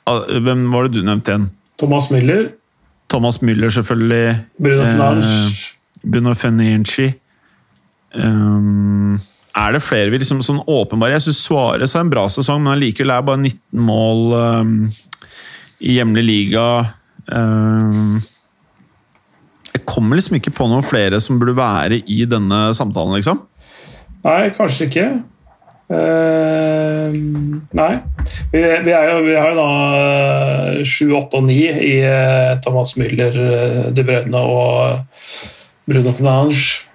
Hvem 0.02 0.64
var 0.72 0.88
det 0.88 0.98
du 0.98 1.06
nevnte 1.06 1.30
igjen? 1.30 1.46
Thomas 1.78 2.08
Müller, 2.12 2.50
Thomas 3.12 3.38
Müller, 3.42 3.70
selvfølgelig. 3.70 4.36
Bruno 4.58 4.82
Eh, 5.22 5.70
Bruno 6.02 6.34
Fenici. 6.34 7.12
Um, 8.12 9.20
er 9.56 9.72
det 9.72 9.82
flere 9.84 10.12
vi 10.12 10.18
liksom 10.20 10.42
sånn 10.44 10.58
åpenbare 10.68 11.14
Jeg 11.14 11.24
syns 11.24 11.38
Suárez 11.46 11.94
har 11.96 12.04
en 12.04 12.10
bra 12.12 12.26
sesong, 12.28 12.60
men 12.60 12.74
allikevel 12.74 13.12
er 13.14 13.24
bare 13.24 13.40
19 13.40 13.80
mål 13.86 14.34
um, 14.36 14.74
i 15.80 15.96
hjemlig 15.98 16.24
liga. 16.24 16.66
Um, 17.28 18.20
jeg 19.72 19.84
kommer 19.88 20.18
liksom 20.18 20.36
ikke 20.38 20.52
på 20.56 20.68
noen 20.68 20.84
flere 20.84 21.20
som 21.24 21.40
burde 21.40 21.56
være 21.56 22.02
i 22.10 22.22
denne 22.28 22.64
samtalen, 22.76 23.16
liksom. 23.18 23.40
Nei, 24.24 24.50
kanskje 24.54 24.86
ikke. 24.88 25.06
Uh, 25.92 27.12
nei. 27.76 27.92
Vi, 28.52 28.60
vi, 28.86 28.92
jo, 28.94 29.16
vi 29.26 29.34
har 29.36 29.52
jo 29.52 29.58
da 29.58 30.84
sju, 30.88 31.08
åtte 31.18 31.40
og 31.40 31.46
ni 31.48 31.58
i 31.68 31.94
eh, 32.06 32.52
Thomas 32.64 32.94
Müller, 33.00 33.34
eh, 33.34 33.90
De 33.94 34.04
Brødne 34.06 34.40
og 34.40 35.26
Bruno 35.90 36.12
Fernange. 36.16 36.86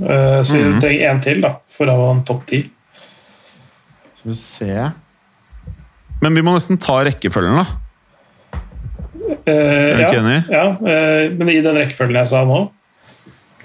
Uh, 0.00 0.40
så 0.46 0.54
vi 0.56 0.62
Mhm. 0.64 0.80
trenger 0.80 1.10
én 1.10 1.20
til 1.22 1.40
da, 1.42 1.54
for 1.68 1.90
å 1.90 1.96
ha 1.98 2.10
en 2.14 2.22
topp 2.24 2.46
ti. 2.48 2.60
Skal 4.16 4.30
vi 4.30 4.36
se 4.38 4.92
Men 6.22 6.34
vi 6.36 6.42
må 6.44 6.52
nesten 6.54 6.78
ta 6.80 6.98
rekkefølgen, 7.04 7.56
da. 7.56 7.66
Uh, 9.40 9.52
Er 9.52 9.96
du 9.96 10.02
ja, 10.02 10.08
ikke 10.08 10.20
enig? 10.20 10.38
ja, 10.52 10.64
eh, 10.84 11.30
men 11.36 11.48
i 11.48 11.60
den 11.64 11.76
rekkefølgen 11.76 12.18
jeg 12.20 12.28
sa 12.28 12.42
nå 12.44 12.58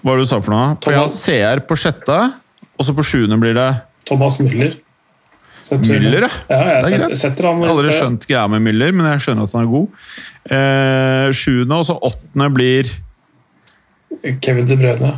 Hva 0.02 0.08
var 0.12 0.18
det 0.18 0.24
du 0.26 0.30
sa 0.30 0.40
for 0.42 0.54
noe? 0.54 0.78
For 0.84 0.92
jeg 0.96 1.02
har 1.02 1.10
CR 1.12 1.64
på 1.68 1.76
sjette, 1.82 2.18
og 2.78 2.86
så 2.88 2.96
på 2.98 3.06
sjuende 3.06 3.38
blir 3.42 3.56
det 3.58 3.70
Thomas 4.06 4.40
Müller. 4.44 4.76
Müller, 5.66 6.28
ja. 6.28 6.30
Ja, 6.50 6.58
jeg 6.76 6.84
Det 6.86 6.94
er 6.94 7.00
greit. 7.08 7.18
setter 7.18 7.48
han 7.48 7.58
Jeg 7.58 7.70
har 7.70 7.74
aldri 7.74 7.94
skjønt 7.96 8.28
greia 8.30 8.48
med 8.54 8.62
Müller, 8.68 8.92
men 8.94 9.08
jeg 9.10 9.24
skjønner 9.26 9.48
at 9.48 9.56
han 9.58 9.64
er 9.66 9.72
god. 9.72 9.88
Eh, 10.54 11.32
sjuende 11.34 11.80
og 11.82 11.86
så 11.88 11.96
åttende 12.06 12.50
blir 12.54 12.92
Kevin 14.46 14.66
De 14.70 14.78
Bruyne. 14.78 15.12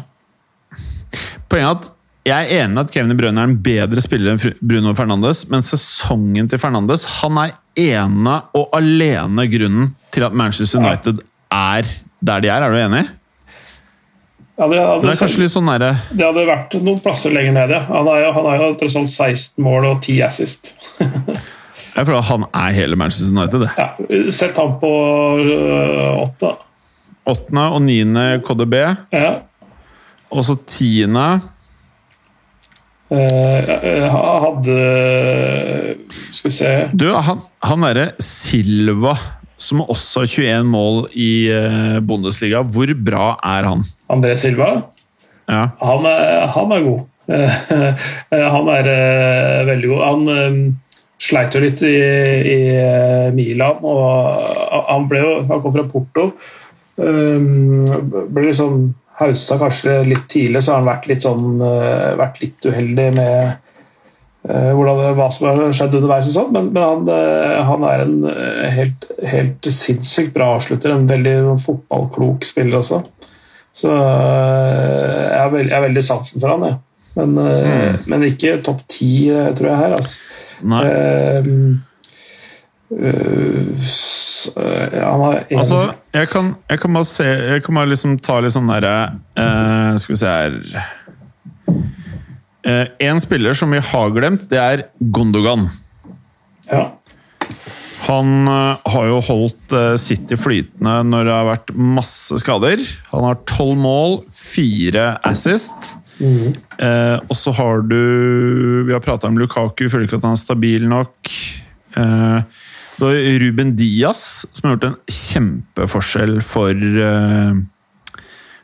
Poenget 1.51 1.67
er 1.67 1.75
at 1.75 1.91
jeg 2.27 2.47
er 2.47 2.63
enig 2.65 2.75
i 2.75 2.83
at 2.83 2.91
Kevin 2.91 3.11
De 3.11 3.17
Bruyne 3.19 3.39
er 3.43 3.47
en 3.49 3.57
bedre 3.63 4.03
spiller 4.03 4.33
enn 4.35 4.55
Bruno 4.59 4.93
Fernandes, 4.95 5.45
men 5.51 5.63
sesongen 5.63 6.49
til 6.51 6.59
Fernandes 6.59 7.05
Han 7.21 7.37
er 7.43 7.53
ene 7.79 8.41
og 8.57 8.73
alene 8.75 9.45
grunnen 9.51 9.93
til 10.15 10.25
at 10.27 10.35
Manchester 10.35 10.79
United 10.81 11.21
er 11.51 11.87
der 12.19 12.41
de 12.41 12.49
er. 12.49 12.63
Er 12.65 12.71
du 12.73 12.79
enig? 12.81 13.05
Ja, 14.57 14.65
det, 14.67 14.77
Det 14.77 14.85
hadde, 14.87 15.11
er 15.11 15.19
kanskje 15.19 15.43
litt 15.43 15.53
sånn 15.53 15.67
det 15.69 16.23
hadde 16.25 16.43
vært 16.49 16.73
noen 16.81 16.99
plasser 17.05 17.29
lenger 17.35 17.53
ned, 17.53 17.73
ja. 17.75 17.81
Han 17.91 18.07
har 18.09 18.23
jo, 18.23 18.31
han 18.39 18.47
har 18.49 18.63
jo 18.63 18.69
tross 18.79 18.95
alt 18.97 19.11
16 19.13 19.61
mål 19.63 19.85
og 19.91 19.99
10 20.01 20.21
assist. 20.25 20.71
Føler 21.97 22.17
at 22.19 22.29
han 22.29 22.45
er 22.53 22.73
hele 22.77 22.97
Manchester 22.97 23.29
United. 23.33 23.61
det. 23.65 23.69
Ja, 23.77 24.31
Sett 24.33 24.57
han 24.57 24.75
på 24.81 24.89
øh, 25.41 26.23
åtte. 26.23 26.55
Åttende 27.27 27.67
og 27.75 27.81
niende 27.85 28.25
KDB, 28.47 28.75
Ja. 29.13 29.31
og 30.31 30.43
så 30.47 30.55
tiende 30.67 31.25
eh, 33.11 34.05
hadde 34.11 34.77
Skal 36.31 36.49
vi 36.49 36.55
se 36.55 36.71
Du, 36.93 37.07
han, 37.15 37.41
han 37.63 37.85
derre 37.85 38.09
Silva, 38.23 39.13
som 39.57 39.81
også 39.81 40.23
har 40.23 40.31
21 40.31 40.69
mål 40.69 40.99
i 41.17 41.49
eh, 41.51 41.97
Bundesliga, 42.05 42.61
hvor 42.61 42.91
bra 43.01 43.31
er 43.45 43.67
han? 43.67 43.83
André 44.13 44.35
Silva. 44.39 44.69
Ja. 45.49 45.69
Han 45.81 46.05
er, 46.09 46.45
han 46.53 46.75
er 46.75 46.89
god. 46.89 47.05
Han 48.31 48.69
er 48.71 48.87
eh, 48.87 49.65
veldig 49.67 49.89
god. 49.91 50.03
Han 50.05 50.29
eh, 50.31 50.59
sleit 51.19 51.57
jo 51.57 51.63
litt 51.63 51.81
i, 51.83 51.97
i 52.53 52.59
Milan, 53.35 53.81
og 53.81 54.85
han 54.87 55.07
ble 55.09 55.23
jo 55.23 55.31
Han 55.49 55.63
kom 55.63 55.73
fra 55.73 55.83
Porto. 55.89 56.27
Ble 56.97 58.43
liksom 58.45 58.91
haussa 59.17 59.57
kanskje 59.57 59.97
litt 60.05 60.27
tidlig, 60.29 60.61
så 60.61 60.75
har 60.75 60.83
han 60.83 60.91
vært 60.91 61.09
litt 61.09 61.25
sånn 61.25 61.57
vært 62.21 62.37
litt 62.43 62.67
uheldig 62.69 63.07
med 63.17 63.66
hvordan, 64.47 65.01
hva 65.17 65.27
som 65.33 65.47
har 65.49 65.61
skjedd 65.75 65.97
underveis 65.99 66.29
og 66.29 66.35
sånn, 66.37 66.51
men, 66.55 66.69
men 66.75 66.83
han, 66.83 67.09
eh, 67.11 67.57
han 67.67 67.85
er 67.87 68.03
en 68.05 68.17
eh, 68.31 68.67
helt, 68.71 69.07
helt 69.27 69.69
sinnssykt 69.73 70.33
bra 70.35 70.53
avslutter. 70.55 70.93
En 70.93 71.09
veldig 71.09 71.35
fotballklok 71.63 72.47
spiller 72.47 72.79
også. 72.79 73.01
Så 73.77 73.91
jeg 73.93 75.37
har, 75.37 75.57
jeg 75.57 75.83
veldig 75.83 76.03
sansen 76.05 76.41
for 76.41 76.49
han, 76.53 76.65
jeg. 76.65 76.79
Men, 77.17 77.33
mm. 77.33 78.07
men 78.09 78.23
ikke 78.27 78.59
topp 78.65 78.83
ti, 78.89 79.27
tror 79.57 79.69
jeg, 79.69 79.77
her. 79.81 79.93
Altså. 79.97 80.17
Nei. 80.65 80.81
Uh, 80.87 81.77
uh, 82.93 83.73
han 84.93 85.21
har 85.21 85.43
en... 85.49 85.59
Altså, 85.59 85.81
jeg 86.13 86.29
kan, 86.31 86.55
jeg 86.69 86.79
kan, 86.79 86.93
bare 86.93 87.05
se 87.05 87.25
Jeg 87.25 87.63
kan 87.65 87.75
bare 87.75 87.91
liksom 87.91 88.15
ta 88.23 88.39
litt 88.41 88.55
sånn 88.55 88.69
derre 88.71 88.93
uh, 89.35 89.97
Skal 89.99 90.13
vi 90.13 90.19
se 90.21 90.31
her 90.31 90.55
En 92.67 93.19
spiller 93.23 93.55
som 93.55 93.71
vi 93.71 93.79
har 93.79 94.09
glemt, 94.11 94.49
det 94.51 94.59
er 94.59 94.81
Gondogan. 94.99 95.69
Ja. 96.67 96.81
Han 98.09 98.47
har 98.47 99.05
jo 99.07 99.21
holdt 99.23 99.75
City 100.03 100.35
flytende 100.35 100.97
når 101.07 101.29
det 101.29 101.35
har 101.37 101.47
vært 101.47 101.71
masse 101.79 102.41
skader. 102.43 102.83
Han 103.13 103.23
har 103.29 103.39
tolv 103.47 103.79
mål, 103.79 104.19
fire 104.35 105.13
assist. 105.27 105.95
Mm. 106.17 106.55
Eh, 106.81 107.17
og 107.29 107.35
så 107.37 107.53
har 107.53 107.83
du 107.85 108.83
Vi 108.87 108.93
har 108.93 109.03
prata 109.05 109.29
om 109.29 109.37
Lukaku, 109.37 109.85
føler 109.85 110.07
ikke 110.07 110.17
at 110.17 110.25
han 110.25 110.37
er 110.37 110.41
stabil 110.41 110.87
nok. 110.89 111.31
Eh, 111.97 112.39
du 112.97 113.05
har 113.05 113.39
Ruben 113.43 113.75
Diaz, 113.77 114.45
som 114.51 114.67
har 114.67 114.75
gjort 114.75 114.87
en 114.87 114.99
kjempeforskjell 115.13 116.39
for, 116.41 116.73
eh, 116.73 117.53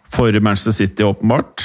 for 0.10 0.40
Manchester 0.40 0.74
City, 0.74 1.04
åpenbart. 1.04 1.62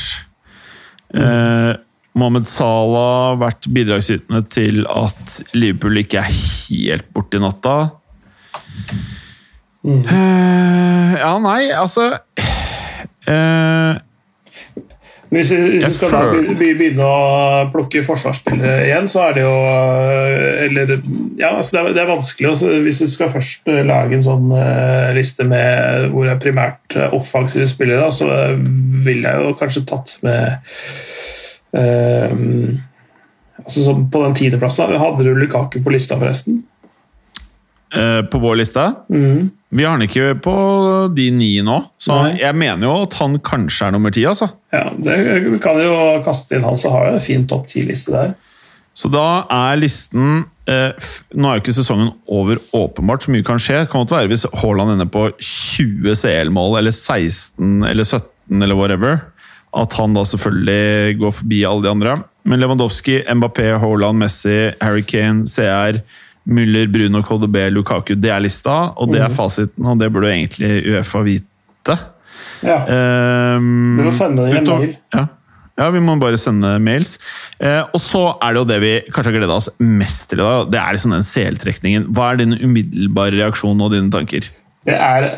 Mm. 1.09 1.79
Uh, 2.19 2.25
Mohammed 2.25 2.49
Salah 2.51 3.39
vært 3.39 3.69
bidragsytende 3.71 4.43
til 4.51 4.83
at 4.91 5.39
Liverpool 5.55 6.03
ikke 6.03 6.25
er 6.25 6.35
helt 6.35 7.07
borte 7.15 7.39
i 7.39 7.45
natta. 7.45 7.77
Mm. 9.87 10.03
Uh, 10.03 11.15
ja, 11.15 11.33
nei, 11.39 11.63
altså 11.71 12.11
hvis 15.29 15.51
vi, 15.53 15.81
skal 15.93 16.15
da 16.15 16.21
begynne 16.57 17.05
å 17.05 17.67
plukke 17.69 18.01
forsvarsspillere 18.07 18.87
igjen, 18.87 19.11
så 19.13 19.27
er 19.27 19.35
det 19.37 19.43
jo 19.45 19.57
Eller 20.65 20.93
ja, 21.37 21.51
altså 21.51 21.77
det, 21.77 21.83
er, 21.83 21.91
det 21.93 22.03
er 22.03 22.09
vanskelig. 22.09 22.49
Også. 22.55 22.71
hvis 22.87 23.03
du 23.05 23.11
skal 23.13 23.35
først 23.35 23.69
lage 23.69 24.17
en 24.17 24.25
sånn 24.25 24.49
uh, 24.55 25.13
liste 25.17 25.45
med 25.45 26.09
hvor 26.15 26.25
det 26.25 26.33
er 26.33 26.43
primært 26.47 26.97
offensive 27.13 27.69
spillere, 27.69 28.09
så 28.09 28.31
ville 29.05 29.29
jeg 29.29 29.45
jo 29.45 29.55
kanskje 29.61 29.85
tatt 29.93 30.17
med 30.25 30.57
uh, 31.77 32.33
altså 33.65 33.95
På 34.13 34.23
den 34.25 34.37
tiendeplassen 34.39 34.95
Hadde 34.97 35.27
du 35.27 35.35
Lukaku 35.37 35.83
på 35.85 35.93
lista, 35.93 36.17
forresten? 36.21 36.63
Uh, 37.95 38.23
på 38.29 38.41
vår 38.41 38.61
liste? 38.61 38.85
Mm. 39.13 39.49
Vi 39.69 39.85
har 39.85 39.97
han 39.97 40.05
ikke 40.05 40.35
på 40.45 40.57
de 41.13 41.29
ni 41.33 41.51
nå, 41.65 41.77
så 42.01 42.17
Nei. 42.23 42.39
jeg 42.41 42.57
mener 42.57 42.89
jo 42.89 42.95
at 43.05 43.17
han 43.21 43.37
kanskje 43.45 43.89
er 43.89 43.95
nummer 43.97 44.13
ti. 44.13 44.25
Altså. 44.29 44.49
Ja, 44.73 44.87
det 44.97 45.17
kan 45.65 45.81
jo 45.81 45.97
kaste 46.25 46.57
inn 46.57 46.65
han, 46.65 46.77
så 46.77 46.93
har 46.95 47.09
vi 47.09 47.19
en 47.19 47.25
fin 47.25 47.45
topp 47.49 47.67
ti-liste 47.69 48.15
der. 48.15 48.33
Så 48.99 49.11
da 49.13 49.45
er 49.53 49.79
listen 49.79 50.41
eh, 50.67 51.11
Nå 51.39 51.51
er 51.51 51.59
jo 51.59 51.63
ikke 51.63 51.75
sesongen 51.77 52.09
over 52.27 52.59
åpenbart, 52.75 53.23
så 53.25 53.35
mye 53.35 53.47
kan 53.47 53.61
skje. 53.63 53.85
Det 53.85 53.93
kan 53.93 54.03
godt 54.03 54.17
være 54.17 54.33
hvis 54.33 54.47
Haaland 54.63 54.97
ender 54.97 55.11
på 55.13 55.29
20 55.37 56.17
CL-mål, 56.19 56.79
eller 56.81 56.95
16 56.97 57.85
eller 57.87 58.09
17 58.09 58.65
eller 58.65 58.79
whatever, 58.79 59.21
at 59.77 59.99
han 59.99 60.15
da 60.17 60.25
selvfølgelig 60.25 61.19
går 61.21 61.35
forbi 61.41 61.65
alle 61.69 61.85
de 61.85 61.91
andre. 61.93 62.17
Men 62.49 62.63
Lewandowski, 62.63 63.21
Mbappé, 63.29 63.75
Haaland, 63.83 64.19
Messi, 64.23 64.71
Harry 64.81 65.05
Kane, 65.05 65.45
CR 65.47 66.01
Müller, 66.49 66.87
Bruno, 66.89 67.23
KDB, 67.23 67.69
Lukaku. 67.75 68.15
Det 68.17 68.31
er 68.33 68.41
lista, 68.41 68.77
og 68.97 69.13
det 69.13 69.21
er 69.21 69.29
mhm. 69.29 69.37
fasiten, 69.37 69.89
og 69.89 69.99
det 70.01 70.09
burde 70.13 70.31
egentlig 70.33 70.71
Uefa 70.95 71.25
vite. 71.27 71.99
Ja. 72.65 72.79
Um, 73.59 73.99
du 73.99 74.07
må 74.09 74.15
sende 74.15 74.47
dem 74.47 74.57
en 74.63 74.71
mail. 74.71 74.95
Ja. 75.15 75.27
ja. 75.79 75.91
vi 75.95 76.03
må 76.03 76.17
bare 76.21 76.41
sende 76.41 76.73
mails. 76.83 77.19
Eh, 77.61 77.83
og 77.85 78.01
så 78.03 78.25
er 78.43 78.55
det 78.55 78.63
jo 78.63 78.69
det 78.71 78.81
vi 78.83 78.93
kanskje 79.13 79.31
har 79.31 79.39
gleda 79.39 79.59
oss 79.61 79.69
mest 79.79 80.31
til 80.31 80.41
i 80.41 80.47
dag. 80.47 80.73
Det 80.73 80.81
er 80.81 80.97
liksom 80.97 81.15
den 81.15 81.27
seltrekningen. 81.27 82.09
Hva 82.17 82.33
er 82.33 82.43
din 82.43 82.57
umiddelbare 82.57 83.37
reaksjon 83.37 83.85
og 83.85 83.93
dine 83.95 84.11
tanker? 84.15 84.49
Det 84.89 84.97
er 84.97 85.29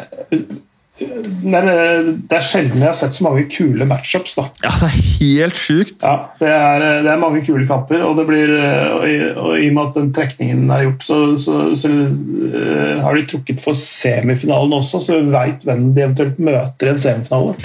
det 1.01 2.37
er 2.37 2.45
sjelden 2.45 2.83
jeg 2.83 2.91
har 2.91 2.97
sett 2.99 3.15
så 3.17 3.25
mange 3.25 3.47
kule 3.49 3.87
matchups. 3.89 4.35
da. 4.37 4.47
Ja, 4.65 4.73
det 4.83 4.89
er 4.91 4.97
helt 5.21 5.57
sjukt. 5.57 5.97
Ja, 6.05 6.15
det 6.41 6.51
er, 6.53 6.85
det 7.07 7.13
er 7.13 7.23
mange 7.23 7.41
kule 7.47 7.65
kamper, 7.69 8.03
og, 8.05 8.19
det 8.19 8.27
blir, 8.29 8.53
og, 8.99 9.07
i, 9.09 9.17
og 9.33 9.55
i 9.57 9.71
og 9.71 9.77
med 9.79 9.83
at 9.87 9.97
den 9.97 10.11
trekningen 10.17 10.71
er 10.71 10.85
gjort, 10.89 11.07
så, 11.07 11.21
så, 11.41 11.61
så 11.79 11.91
uh, 11.91 13.01
har 13.05 13.17
de 13.17 13.27
trukket 13.31 13.63
for 13.65 13.77
semifinalen 13.77 14.77
også, 14.77 15.01
så 15.07 15.21
vi 15.23 15.33
veit 15.33 15.65
hvem 15.65 15.89
de 15.95 16.05
eventuelt 16.05 16.43
møter 16.51 16.91
i 16.91 16.95
en 16.95 17.03
semifinale. 17.07 17.57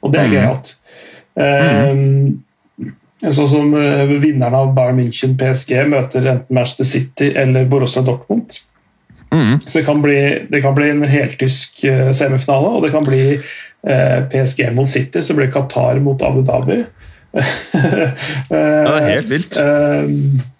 Og 0.00 0.14
det 0.14 0.22
er 0.22 0.30
mm. 0.30 0.38
gøyalt. 0.38 0.72
Mm. 1.36 2.40
Um, 3.20 3.30
sånn 3.36 3.52
som 3.52 3.76
uh, 3.76 4.16
vinneren 4.24 4.56
av 4.56 4.72
Bayern 4.76 5.02
München 5.02 5.36
PSG 5.40 5.84
møter 5.92 6.24
enten 6.24 6.56
Manchester 6.56 6.88
City 6.88 7.34
eller 7.36 7.68
Borussia 7.68 8.02
Dortmund. 8.06 8.62
Mm. 9.30 9.60
Så 9.62 9.78
det 9.78 9.84
kan, 9.86 10.02
bli, 10.02 10.20
det 10.50 10.62
kan, 10.62 10.74
bli, 10.74 10.90
en 10.90 11.04
heltysk 11.06 11.84
uh, 11.86 12.10
semifinale, 12.16 12.72
og 12.74 12.82
det 12.84 12.90
kan 12.94 13.06
bli 13.06 13.24
eh, 13.36 14.16
PSG 14.32 14.72
mot 14.74 14.90
City, 14.90 15.22
så 15.22 15.36
blir 15.36 15.48
det 15.48 15.54
Qatar 15.54 16.00
mot 16.02 16.22
Abu 16.26 16.42
Dhabi. 16.46 16.82
ja, 17.30 18.08
det 18.50 18.96
er 18.98 19.04
helt 19.06 19.30
vilt. 19.30 19.54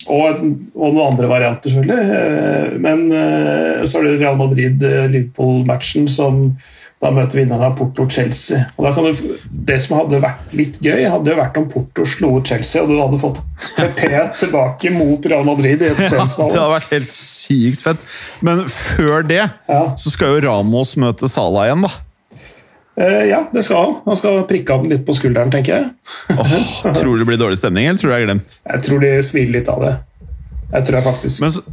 Og, 0.07 0.45
og, 0.79 0.85
noen 0.95 1.01
andre 1.03 1.31
varianter, 1.31 1.73
selvfølgelig. 1.73 2.79
men 2.85 3.03
så 3.91 3.99
er 3.99 4.07
det 4.07 4.21
Real 4.21 4.39
Madrid-Liverpool-matchen 4.39 6.07
som 6.09 6.45
da 7.01 7.09
møter 7.17 7.41
vinneren 7.41 7.65
av 7.65 7.79
Porto-Chelsea. 7.79 8.59
Og 8.77 8.85
da 8.85 8.91
kan 8.93 9.07
du, 9.09 9.37
Det 9.69 9.79
som 9.81 9.97
hadde 10.03 10.21
vært 10.21 10.53
litt 10.57 10.77
gøy, 10.85 11.07
hadde 11.09 11.33
jo 11.33 11.39
vært 11.39 11.57
om 11.57 11.65
Porto 11.71 12.05
slo 12.05 12.35
ut 12.37 12.51
Chelsea, 12.51 12.83
og 12.83 12.93
du 12.93 12.99
hadde 13.01 13.21
fått 13.23 13.41
PP 13.79 14.03
tilbake 14.43 14.93
mot 14.93 15.31
Real 15.33 15.49
Madrid. 15.49 15.81
i 15.81 15.89
et 15.89 16.03
ja, 16.05 16.27
Det 16.29 16.45
hadde 16.45 16.69
vært 16.75 16.93
helt 16.93 17.15
sykt 17.15 17.87
fett. 17.87 18.05
Men 18.45 18.67
før 18.69 19.25
det 19.25 19.47
ja. 19.47 19.83
så 19.97 20.13
skal 20.13 20.37
jo 20.37 20.45
Ramos 20.51 20.93
møte 21.01 21.31
Salah 21.33 21.71
igjen, 21.71 21.89
da. 21.89 21.95
Eh, 23.01 23.31
ja, 23.31 23.47
det 23.49 23.65
skal 23.65 23.81
han. 23.81 23.97
Han 24.05 24.21
skal 24.21 24.43
prikke 24.51 24.77
ham 24.77 24.85
litt 24.91 25.07
på 25.09 25.17
skulderen, 25.17 25.53
tenker 25.55 25.79
jeg. 25.79 25.89
oh, 26.37 26.55
tror 26.85 27.15
du 27.15 27.25
det 27.25 27.31
blir 27.33 27.41
dårlig 27.41 27.63
stemning, 27.63 27.89
eller 27.89 28.03
tror 28.03 28.13
du 28.13 28.17
det 28.17 28.21
er 28.21 28.29
glemt? 28.29 28.59
Jeg 28.75 28.85
tror 28.91 29.05
de 29.07 29.15
smiler 29.25 29.57
litt 29.57 29.73
av 29.73 29.87
det. 29.87 29.95
Jeg 30.75 30.85
tror 30.85 31.01
jeg 31.01 31.07
faktisk. 31.09 31.41
Men 31.47 31.57
så, 31.57 31.65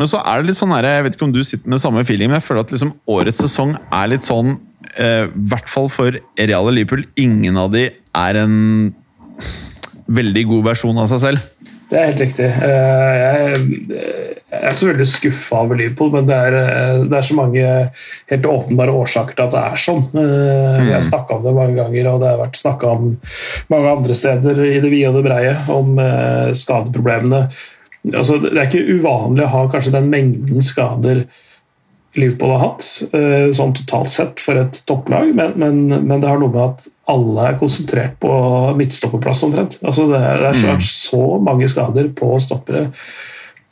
men 0.00 0.10
så 0.10 0.26
er 0.26 0.42
det 0.42 0.50
litt 0.50 0.58
sånn 0.58 0.74
her, 0.74 0.90
Jeg 0.90 1.06
vet 1.06 1.14
ikke 1.16 1.28
om 1.28 1.38
du 1.38 1.42
sitter 1.46 1.70
med 1.70 1.86
samme 1.86 2.02
feeling, 2.08 2.32
men 2.32 2.40
jeg 2.40 2.48
føler 2.48 2.66
at 2.66 2.74
liksom 2.74 2.96
årets 3.14 3.46
sesong 3.46 3.76
er 3.78 4.10
litt 4.10 4.26
sånn 4.26 4.56
I 4.92 5.28
hvert 5.52 5.70
fall 5.72 5.88
for 5.92 6.18
Real 6.36 6.68
og 6.68 6.74
Liverpool. 6.76 7.06
Ingen 7.20 7.56
av 7.60 7.72
de 7.72 7.86
er 7.88 8.38
en 8.42 8.56
veldig 10.12 10.44
god 10.50 10.68
versjon 10.72 11.00
av 11.00 11.08
seg 11.12 11.22
selv. 11.22 11.48
Det 11.92 11.98
er 12.00 12.06
helt 12.08 12.22
riktig. 12.22 12.46
Eh, 12.48 13.56
jeg 14.52 14.68
er 14.70 14.76
så 14.78 14.88
veldig 14.88 15.06
skuffa 15.08 15.58
over 15.66 15.76
Liverpool, 15.76 16.08
men 16.14 16.28
det 16.28 16.38
er, 16.38 16.56
eh, 16.56 17.02
det 17.04 17.18
er, 17.18 17.26
så 17.28 17.36
mange 17.36 17.66
helt 18.32 18.48
åpenbare 18.48 18.94
årsaker 19.02 19.36
til 19.36 19.44
at 19.44 19.52
det 19.52 19.60
er 19.60 19.82
sånn. 19.82 20.00
Vi 20.14 20.22
har 20.88 21.02
mm. 21.02 21.08
snakka 21.10 21.36
om 21.36 21.44
det 21.44 21.54
mange 21.58 21.76
ganger, 21.76 22.08
og 22.08 22.24
det 22.24 22.30
har 22.30 22.40
vært 22.40 22.60
snakka 22.62 22.94
om 22.96 23.12
mange 23.74 23.92
andre 23.92 24.16
steder 24.16 24.64
i 24.70 24.80
det 24.80 24.88
vide 24.88 25.12
og 25.12 25.20
det 25.20 25.26
breie 25.28 25.54
om 25.72 26.00
skadeproblemene. 26.56 27.44
Altså, 28.16 28.40
det 28.40 28.56
er 28.56 28.70
ikke 28.70 28.96
uvanlig 28.96 29.44
å 29.44 29.52
ha 29.52 29.66
kanskje 29.70 29.94
den 29.94 30.08
mengden 30.12 30.64
skader 30.64 31.26
Liverpool 32.14 32.50
har 32.52 32.60
hatt, 32.60 32.86
eh, 33.16 33.46
sånn 33.56 33.72
totalt 33.76 34.10
sett 34.12 34.40
for 34.44 34.60
et 34.60 34.82
topplag, 34.88 35.30
men, 35.36 35.54
men, 35.56 35.78
men, 35.94 36.20
det 36.20 36.28
har 36.28 36.40
noe 36.42 36.52
med 36.52 36.62
at 36.66 36.88
alle 37.12 37.46
er 37.48 37.58
konsentrert 37.60 38.18
på 38.20 38.32
midtstopperplass 38.76 39.44
omtrent. 39.46 39.78
Altså 39.80 40.04
det, 40.10 40.20
er, 40.20 40.42
det 40.42 40.50
er 40.50 40.58
så, 40.60 40.74
mm. 40.76 40.82
så 40.84 41.22
mange 41.48 41.70
skader 41.72 42.10
på 42.18 42.34
stoppere, 42.44 42.90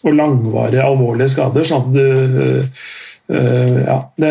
og 0.00 0.16
langvarige, 0.16 0.86
alvorlige 0.86 1.34
skader, 1.34 1.68
sånn 1.68 1.90
at 1.90 1.98
du 1.98 2.06
øh, 2.08 3.76
Ja, 3.84 3.98
det, 4.18 4.30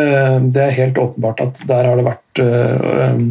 det, 0.55 0.63
er 0.63 0.75
helt 0.75 0.97
åpenbart 0.99 1.43
at 1.45 1.61
der 1.69 1.85
har 1.87 1.99
det 1.99 2.07
vært 2.07 2.41
øh, 2.43 3.21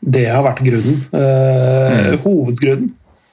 Det 0.00 0.26
har 0.26 0.42
vært 0.44 0.64
grunnen. 0.66 0.98
Øh, 1.14 1.94
mm. 1.94 2.18
Hovedgrunnen. 2.26 2.90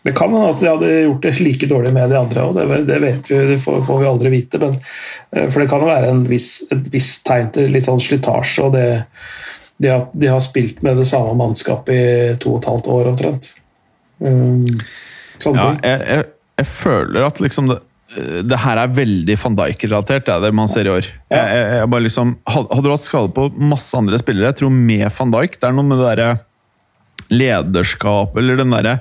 Det 0.08 0.14
kan 0.16 0.32
hende 0.32 0.54
at 0.54 0.62
de 0.62 0.70
hadde 0.70 0.90
gjort 1.04 1.26
det 1.26 1.34
like 1.44 1.68
dårlig 1.68 1.92
med 1.92 2.14
de 2.14 2.16
andre 2.16 2.44
òg, 2.48 2.56
det, 2.56 2.78
det, 2.88 2.98
vet 3.04 3.28
vi, 3.28 3.40
det 3.50 3.58
får, 3.60 3.82
får, 3.84 3.98
vi 4.00 4.08
aldri 4.08 4.30
vite. 4.32 4.62
Men, 4.62 4.78
eh, 5.36 5.50
for 5.52 5.60
det 5.60 5.68
kan 5.68 5.84
jo 5.84 5.90
være 5.90 6.14
viss, 6.30 6.52
et 6.72 6.88
visst 6.94 7.26
tegn 7.28 7.50
til 7.56 7.74
litt 7.76 7.90
sånn 7.90 8.00
slitasje. 8.00 8.70
og 8.70 8.78
det, 8.78 8.86
det 9.84 9.92
at 9.92 10.16
de 10.16 10.30
har 10.32 10.40
spilt 10.46 10.80
med 10.86 11.02
det 11.02 11.10
samme 11.12 11.36
mannskapet 11.38 11.98
i 11.98 12.38
to 12.40 12.56
og 12.56 12.62
et 12.62 12.70
halvt 12.72 12.88
år 12.94 13.12
omtrent. 13.12 13.52
Um, 14.24 14.64
ja, 15.44 15.68
jeg, 15.84 16.00
jeg, 16.00 16.24
jeg, 16.58 16.70
føler 16.72 17.28
at 17.28 17.44
liksom 17.44 17.68
det, 17.70 17.78
det 18.48 18.64
her 18.64 18.80
er 18.82 18.96
veldig 18.98 19.36
van 19.44 19.60
Dijk-relatert, 19.60 20.26
det, 20.32 20.40
det 20.48 20.56
man 20.56 20.72
ser 20.72 20.88
i 20.88 20.96
år. 20.96 21.12
Ja. 21.28 21.44
Jeg, 21.52 21.70
jeg 21.84 22.08
liksom, 22.08 22.38
hadde 22.48 22.88
du 22.88 22.92
hatt 22.96 23.06
skade 23.06 23.36
på 23.36 23.52
masse 23.60 23.92
andre 24.00 24.24
spillere, 24.24 24.54
jeg 24.54 24.62
tror 24.64 24.74
med 24.74 25.06
van 25.20 25.36
Dijk 25.36 25.60
Det 25.60 25.68
er 25.68 25.76
noe 25.76 25.92
med 25.92 26.00
det 26.00 26.12
derre 26.16 26.34
lederskap 27.28 28.38
eller 28.40 28.56
den 28.56 28.72
derre 28.72 29.00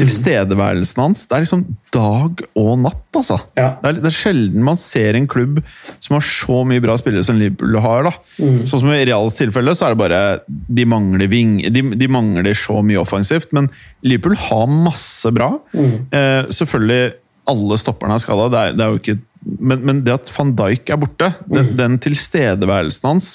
Tilstedeværelsen 0.00 1.02
hans 1.02 1.26
det 1.28 1.36
er 1.36 1.42
liksom 1.44 1.62
dag 1.92 2.42
og 2.56 2.70
natt, 2.80 3.02
altså. 3.18 3.36
Ja. 3.58 3.66
Det, 3.82 3.90
er, 3.90 3.98
det 4.00 4.08
er 4.08 4.16
sjelden 4.16 4.64
man 4.64 4.78
ser 4.80 5.18
en 5.18 5.26
klubb 5.28 5.58
som 6.00 6.16
har 6.16 6.24
så 6.24 6.62
mye 6.68 6.80
bra 6.84 6.96
spillere 7.00 7.26
som 7.26 7.36
Liverpool 7.40 7.76
har. 7.84 8.08
da. 8.08 8.12
Sånn 8.38 8.80
som 8.84 8.92
I 8.94 9.02
Reals 9.08 9.36
tilfelle 9.38 9.74
så 9.76 9.90
er 9.90 9.94
det 9.96 10.00
bare 10.00 10.22
de 10.48 10.86
mangler, 10.88 11.28
ving, 11.32 11.58
de, 11.74 11.82
de 12.00 12.08
mangler 12.08 12.56
så 12.56 12.78
mye 12.84 13.00
offensivt, 13.02 13.52
men 13.52 13.68
Liverpool 14.06 14.38
har 14.48 14.70
masse 14.72 15.32
bra. 15.36 15.50
Eh, 15.76 16.48
selvfølgelig 16.52 17.12
alle 17.52 17.76
stopperne 17.80 18.16
er 18.16 18.22
skada, 18.22 18.48
det, 18.52 18.58
er- 18.64 18.74
det 18.78 18.86
er 18.86 18.96
jo 18.96 19.02
ikke 19.02 19.18
men, 19.58 19.80
men 19.82 20.00
det 20.06 20.12
at 20.14 20.28
van 20.36 20.52
Dijk 20.54 20.90
er 20.94 20.98
borte, 21.02 21.32
den, 21.50 21.72
den 21.74 21.96
tilstedeværelsen 21.98 23.08
hans 23.08 23.32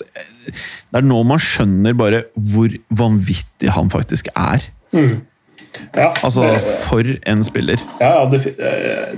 Det 0.47 0.95
er 0.95 1.03
nå 1.03 1.17
man 1.27 1.41
skjønner 1.43 1.97
bare 1.99 2.21
hvor 2.39 2.71
vanvittig 2.95 3.73
han 3.75 3.91
faktisk 3.91 4.29
er. 4.31 4.63
Ja, 5.95 6.11
Altså, 6.23 6.43
det- 6.53 6.61
for 6.87 7.03
en 7.27 7.43
spiller. 7.43 7.81
Ja, 8.01 8.25
det, 8.31 8.43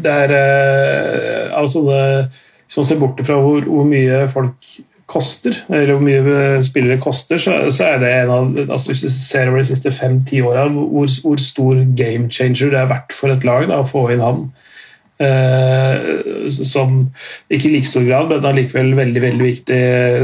det 0.04 0.14
er 0.14 0.36
eh, 0.38 1.58
altså 1.60 1.80
det, 1.90 2.30
Hvis 2.68 2.78
man 2.78 2.86
ser 2.86 3.00
bort 3.00 3.26
fra 3.26 3.40
hvor, 3.42 3.62
hvor 3.66 3.84
mye 3.90 4.30
folk 4.30 4.70
koster, 5.10 5.56
eller 5.74 5.96
hvor 5.96 6.04
mye 6.06 6.64
spillere 6.64 7.00
koster, 7.02 7.38
så, 7.42 7.56
så 7.74 7.88
er 7.96 8.00
det 8.04 8.12
en 8.14 8.30
av 8.30 8.60
altså 8.70 8.92
Hvis 8.92 9.02
du 9.02 9.10
ser 9.10 9.50
over 9.50 9.58
de 9.64 9.66
siste 9.72 9.92
fem-ti 9.92 10.42
åra, 10.46 10.68
hvor, 10.70 11.08
hvor 11.24 11.42
stor 11.42 11.80
game 11.98 12.30
changer 12.30 12.70
det 12.70 12.78
er 12.84 12.92
verdt 12.92 13.16
for 13.18 13.34
et 13.34 13.44
lag 13.48 13.66
da, 13.72 13.80
å 13.82 13.88
få 13.90 14.10
inn 14.14 14.22
han. 14.22 14.44
Uh, 15.20 16.48
som 16.64 17.10
ikke 17.52 17.68
i 17.68 17.72
like 17.74 17.90
stor 17.90 18.06
grad, 18.08 18.30
men 18.32 18.46
allikevel 18.48 18.94
veldig 18.96 19.22
veldig 19.26 19.46
viktig. 19.50 19.80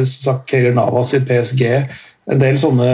Sagt, 0.08 0.45
Keylor 0.52 0.78
Navas 0.78 1.12
i 1.17 1.19
PSG. 1.19 1.63
En 2.26 2.40
del 2.42 2.56
sånne 2.58 2.86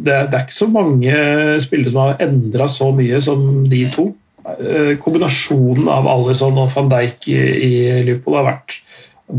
det 0.00 0.12
er, 0.12 0.28
det 0.30 0.36
er 0.38 0.44
ikke 0.46 0.56
så 0.56 0.68
mange 0.72 1.16
spillere 1.60 1.92
som 1.92 2.00
har 2.06 2.22
endra 2.24 2.68
så 2.72 2.88
mye 2.96 3.20
som 3.24 3.64
de 3.68 3.82
to. 3.92 4.06
Eh, 4.44 4.94
Kombinasjonen 5.00 5.88
av 5.92 6.08
Alison 6.08 6.56
og 6.60 6.70
van 6.72 6.88
Dijk 6.92 7.28
i, 7.32 7.36
i 7.36 7.72
Liverpool 8.04 8.38
har 8.40 8.48
vært 8.48 8.78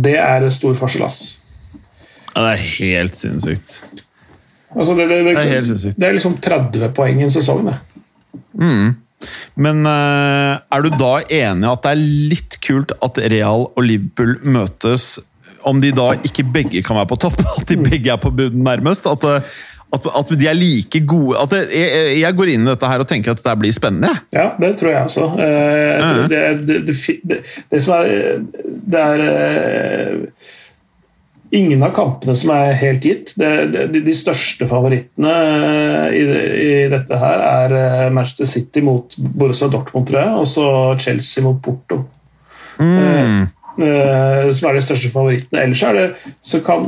Det 0.05 0.15
er 0.17 0.45
stor 0.53 0.77
forskjell, 0.77 1.05
ass. 1.05 1.39
Ja, 2.33 2.41
det 2.41 2.51
er 2.55 2.63
helt 2.79 3.17
sinnssykt. 3.17 3.79
Altså 4.75 4.95
det, 4.97 5.07
det, 5.07 5.21
det, 5.29 5.35
er 5.39 5.51
helt 5.53 5.69
sinnssykt. 5.69 5.99
det 6.01 6.07
er 6.07 6.17
liksom 6.17 6.39
30 6.43 6.93
poeng 6.97 7.21
i 7.21 7.27
en 7.27 7.33
sesong, 7.33 7.69
det. 7.69 7.77
Men 9.55 9.85
eh, 9.87 10.57
er 10.59 10.83
du 10.83 10.89
da 10.99 11.13
enig 11.23 11.69
at 11.69 11.85
det 11.85 11.93
er 11.93 12.01
litt 12.33 12.57
kult 12.65 12.91
at 13.05 13.21
Real 13.31 13.69
og 13.71 13.85
Liverpool 13.85 14.35
møtes, 14.43 15.15
om 15.65 15.79
de 15.81 15.89
da 15.97 16.11
ikke 16.25 16.45
begge 16.53 16.81
kan 16.85 16.97
være 16.99 17.09
på 17.13 17.17
topp, 17.27 17.39
at 17.59 17.65
de 17.71 17.77
begge 17.81 18.11
er 18.13 18.21
på 18.21 18.31
bunnen 18.35 18.63
nærmest? 18.67 19.07
At, 19.09 19.23
eh, 19.25 19.55
at, 19.95 20.05
at 20.19 20.31
de 20.39 20.47
er 20.49 20.57
like 20.57 20.99
gode 21.07 21.37
at 21.39 21.53
jeg, 21.55 22.17
jeg 22.19 22.35
går 22.35 22.49
inn 22.51 22.65
i 22.65 22.71
dette 22.73 22.89
her 22.89 22.99
og 23.03 23.07
tenker 23.07 23.31
at 23.31 23.39
dette 23.39 23.53
blir 23.61 23.71
spennende. 23.75 24.09
Ja, 24.35 24.49
det 24.59 24.73
tror 24.81 24.91
jeg 24.91 25.07
også. 25.07 25.29
Eh, 25.39 26.11
det, 26.27 26.41
det, 26.67 26.77
det, 26.89 26.97
det, 27.31 27.39
det 27.71 27.81
som 27.85 27.93
er 28.01 28.43
Det 28.65 29.03
er 29.05 29.23
eh, 29.29 30.17
ingen 31.55 31.83
av 31.85 31.93
kampene 31.95 32.33
som 32.35 32.51
er 32.51 32.73
helt 32.75 33.05
gitt. 33.07 33.31
Det, 33.39 33.51
det, 33.71 33.85
de- 33.93 34.01
de 34.03 34.15
største 34.17 34.67
favorittene 34.67 35.35
i, 36.11 36.23
i 36.65 36.71
dette 36.91 37.19
her 37.21 37.45
er 37.47 38.09
Manchester 38.11 38.49
City 38.49 38.83
mot 38.83 39.15
Borussia 39.17 39.69
Dortmund, 39.71 40.09
tror 40.09 40.19
jeg, 40.19 40.33
og 40.41 40.49
så 40.49 40.67
Chelsea 40.99 41.45
mot 41.45 41.61
Porto. 41.63 42.01
Mm. 42.81 43.45
Eh, 43.81 44.51
som 44.55 44.69
er 44.69 44.77
de 44.77 44.83
største 44.85 45.11
favorittene. 45.13 45.63
Ellers 45.63 45.83
er 45.85 45.97
det, 45.97 46.05
så, 46.45 46.61
kan, 46.65 46.85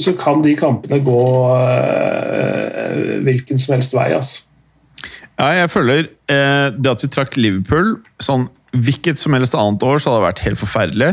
så 0.00 0.14
kan 0.18 0.44
de 0.44 0.54
kampene 0.58 1.00
gå 1.04 1.24
uh, 1.48 3.18
hvilken 3.26 3.60
som 3.60 3.76
helst 3.76 3.96
vei. 3.96 4.10
Altså. 4.16 4.44
Ja, 5.38 5.50
jeg 5.62 5.72
føler 5.72 6.06
uh, 6.06 6.68
det 6.74 6.94
at 6.94 7.04
vi 7.04 7.12
trakk 7.14 7.36
Liverpool 7.40 7.98
sånn 8.22 8.48
Hvilket 8.68 9.16
som 9.16 9.32
helst 9.32 9.54
annet 9.56 9.80
år 9.80 9.96
så 9.96 10.10
hadde 10.10 10.18
det 10.18 10.26
vært 10.26 10.40
helt 10.44 10.60
forferdelig. 10.60 11.06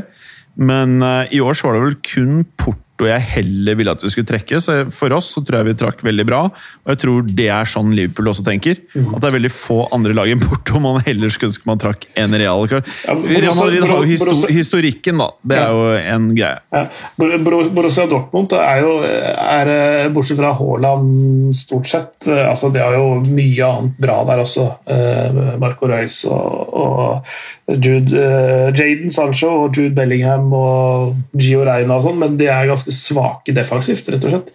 Men 0.59 0.99
i 1.31 1.39
år 1.39 1.55
så 1.55 1.69
var 1.69 1.77
det 1.77 1.85
vel 1.85 1.95
kun 2.03 2.41
Porto 2.59 2.84
jeg 3.03 3.19
heller 3.35 3.75
ville 3.75 3.91
at 3.91 4.03
vi 4.05 4.07
skulle 4.13 4.29
trekke. 4.29 4.61
Så 4.63 4.75
for 4.95 5.11
oss 5.11 5.33
så 5.35 5.43
tror 5.43 5.57
jeg 5.59 5.67
vi 5.67 5.73
trakk 5.83 5.99
veldig 6.07 6.25
bra. 6.29 6.39
Og 6.47 6.93
jeg 6.93 6.99
tror 7.03 7.25
det 7.27 7.49
er 7.51 7.67
sånn 7.67 7.91
Liverpool 7.91 8.29
også 8.31 8.45
tenker. 8.47 8.79
At 8.95 9.19
det 9.19 9.27
er 9.27 9.35
veldig 9.35 9.51
få 9.51 9.81
andre 9.91 10.13
lag 10.15 10.31
enn 10.31 10.39
Porto 10.39 10.79
man 10.79 11.01
heller 11.03 11.27
skulle 11.33 11.51
ønske 11.51 11.67
man 11.67 11.81
trakk 11.83 12.07
en 12.15 12.31
Real. 12.39 12.63
Ja, 12.71 12.79
Real 13.11 13.55
Madrid 13.59 13.83
har 13.83 13.99
jo 13.99 14.07
histo 14.07 14.37
historikken, 14.47 15.19
da. 15.19 15.27
Det 15.43 15.59
er 15.59 15.75
jo 15.75 15.83
en 16.15 16.29
greie. 16.37 16.61
Ja. 16.71 16.85
Bor- 17.19 17.37
Bor- 17.43 17.69
Borussia 17.75 18.07
Dortmund 18.07 18.53
er 18.55 18.79
jo, 18.85 18.93
er, 19.03 19.73
eh, 19.75 20.07
bortsett 20.15 20.39
fra 20.39 20.53
Haaland 20.55 21.51
stort 21.57 21.87
sett 21.89 22.27
eh, 22.31 22.45
altså 22.49 22.69
Det 22.71 22.81
har 22.81 22.93
jo 22.95 23.19
mye 23.25 23.65
annet 23.67 23.99
bra 23.99 24.21
der 24.29 24.41
også. 24.45 24.69
Eh, 24.87 25.57
Marco 25.59 25.89
Reus 25.91 26.21
og, 26.29 26.73
og 26.73 27.64
Jude, 27.65 28.13
uh, 28.13 28.69
Jaden 28.77 29.09
Sancho 29.09 29.49
og 29.63 29.77
Jude 29.77 29.95
Bellingham 29.97 30.51
og 30.53 31.15
Gio 31.33 31.63
Reina 31.65 31.95
og 31.97 32.03
sånn, 32.05 32.19
men 32.21 32.35
de 32.37 32.45
er 32.45 32.67
ganske 32.69 32.93
svake 32.93 33.55
defensivt, 33.57 34.11
rett 34.13 34.27
og 34.27 34.35
slett. 34.35 34.51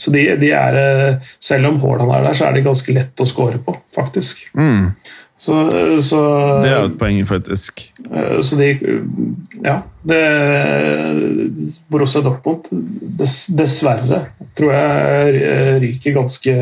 Så 0.00 0.14
de, 0.14 0.22
de 0.40 0.48
er, 0.56 0.78
eh, 0.80 1.34
Selv 1.44 1.68
om 1.68 1.76
Haaland 1.82 2.10
er 2.16 2.24
der, 2.24 2.34
så 2.34 2.48
er 2.48 2.56
de 2.56 2.64
ganske 2.64 2.94
lett 2.96 3.20
å 3.20 3.26
score 3.28 3.60
på, 3.62 3.76
faktisk. 3.94 4.40
Mm, 4.58 4.94
Så, 5.44 5.58
så 6.00 6.20
det 6.64 6.70
er 6.70 6.78
jo 6.78 6.88
et 6.88 6.96
poeng, 6.98 7.20
faktisk. 7.28 7.84
Eh, 8.08 8.40
Så 8.40 8.56
de 8.56 8.72
Ja. 9.64 9.82
Det, 10.04 10.22
Borussia 11.92 12.24
Dortmund, 12.24 12.66
dess, 13.18 13.46
dessverre, 13.46 14.24
tror 14.56 14.72
jeg 14.72 15.78
ryker 15.84 16.16
ganske 16.16 16.56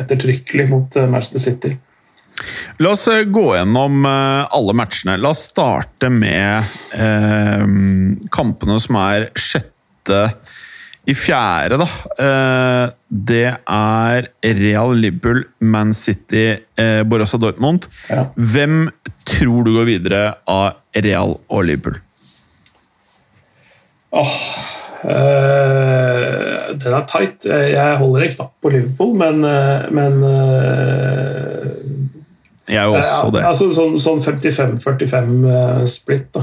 ettertrykkelig 0.00 0.68
mot 0.70 0.98
Manchester 1.08 1.44
City. 1.50 1.76
La 2.78 2.92
oss 2.94 3.08
eh, 3.10 3.24
gå 3.26 3.46
gjennom 3.56 4.04
eh, 4.06 4.44
alle 4.54 4.74
matchene. 4.78 5.16
La 5.18 5.32
oss 5.34 5.48
starte 5.50 6.10
med 6.12 6.62
eh, 6.94 7.64
kampene 8.34 8.78
som 8.82 8.98
er 9.02 9.30
sjette 9.38 10.20
i 11.08 11.14
fjerde, 11.16 11.78
da. 11.80 11.88
Eh, 12.20 12.84
det 13.08 13.46
er 13.48 14.28
Real 14.60 14.92
Liverpool, 15.00 15.42
Man 15.64 15.94
City, 15.96 16.58
eh, 16.78 17.02
Borussia 17.08 17.40
Dortmund. 17.40 17.88
Ja. 18.12 18.26
Hvem 18.36 18.90
tror 19.28 19.64
du 19.64 19.72
går 19.78 19.88
videre 19.88 20.22
av 20.46 20.76
Real 20.94 21.38
og 21.48 21.64
Liverpool? 21.64 21.98
Åh, 24.18 24.36
eh, 25.04 26.68
den 26.78 26.94
er 27.00 27.08
tight. 27.08 27.44
Jeg 27.48 27.98
holder 28.00 28.28
en 28.28 28.36
knapp 28.36 28.54
på 28.62 28.72
Liverpool, 28.76 29.16
men, 29.20 29.42
men 29.96 30.22
eh, 30.28 31.48
Jeg 32.68 32.82
er 32.82 32.86
jo 32.88 32.94
også 32.98 33.30
det. 33.34 33.42
Altså 33.48 33.70
sånn, 33.74 33.94
sånn 34.00 34.20
55-45-split, 34.24 36.26
da. 36.36 36.42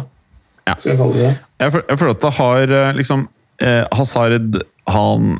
Ja. 0.65 0.73
Skal 0.73 0.91
jeg 0.95 0.99
kalle 0.99 1.13
det 1.13 1.19
det. 1.27 1.33
Jeg, 1.61 1.67
jeg 1.89 1.97
føler 2.01 2.15
at 2.15 2.23
det 2.23 2.33
har 2.39 2.71
eh, 2.79 2.93
liksom 2.97 3.19
eh, 3.61 3.83
Hazard, 3.93 4.49
han 4.89 5.35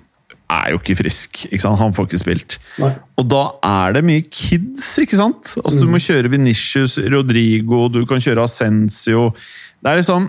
er 0.53 0.67
jo 0.75 0.81
ikke 0.81 0.97
frisk. 0.99 1.45
Ikke? 1.49 1.71
Han 1.81 1.95
får 1.97 2.05
ikke 2.09 2.21
spilt. 2.21 2.51
Nei. 2.81 2.91
Og 3.17 3.25
da 3.31 3.43
er 3.65 3.87
det 3.97 4.03
mye 4.05 4.23
kids, 4.29 4.85
ikke 5.01 5.17
sant? 5.17 5.55
Altså, 5.63 5.79
Du 5.81 5.89
må 5.89 5.97
kjøre 6.01 6.29
Venicius, 6.31 6.99
Rodrigo, 7.11 7.87
du 7.89 8.03
kan 8.09 8.21
kjøre 8.21 8.45
Ascencio. 8.45 9.31
Det 9.81 9.91
er 9.91 9.95
liksom 10.01 10.21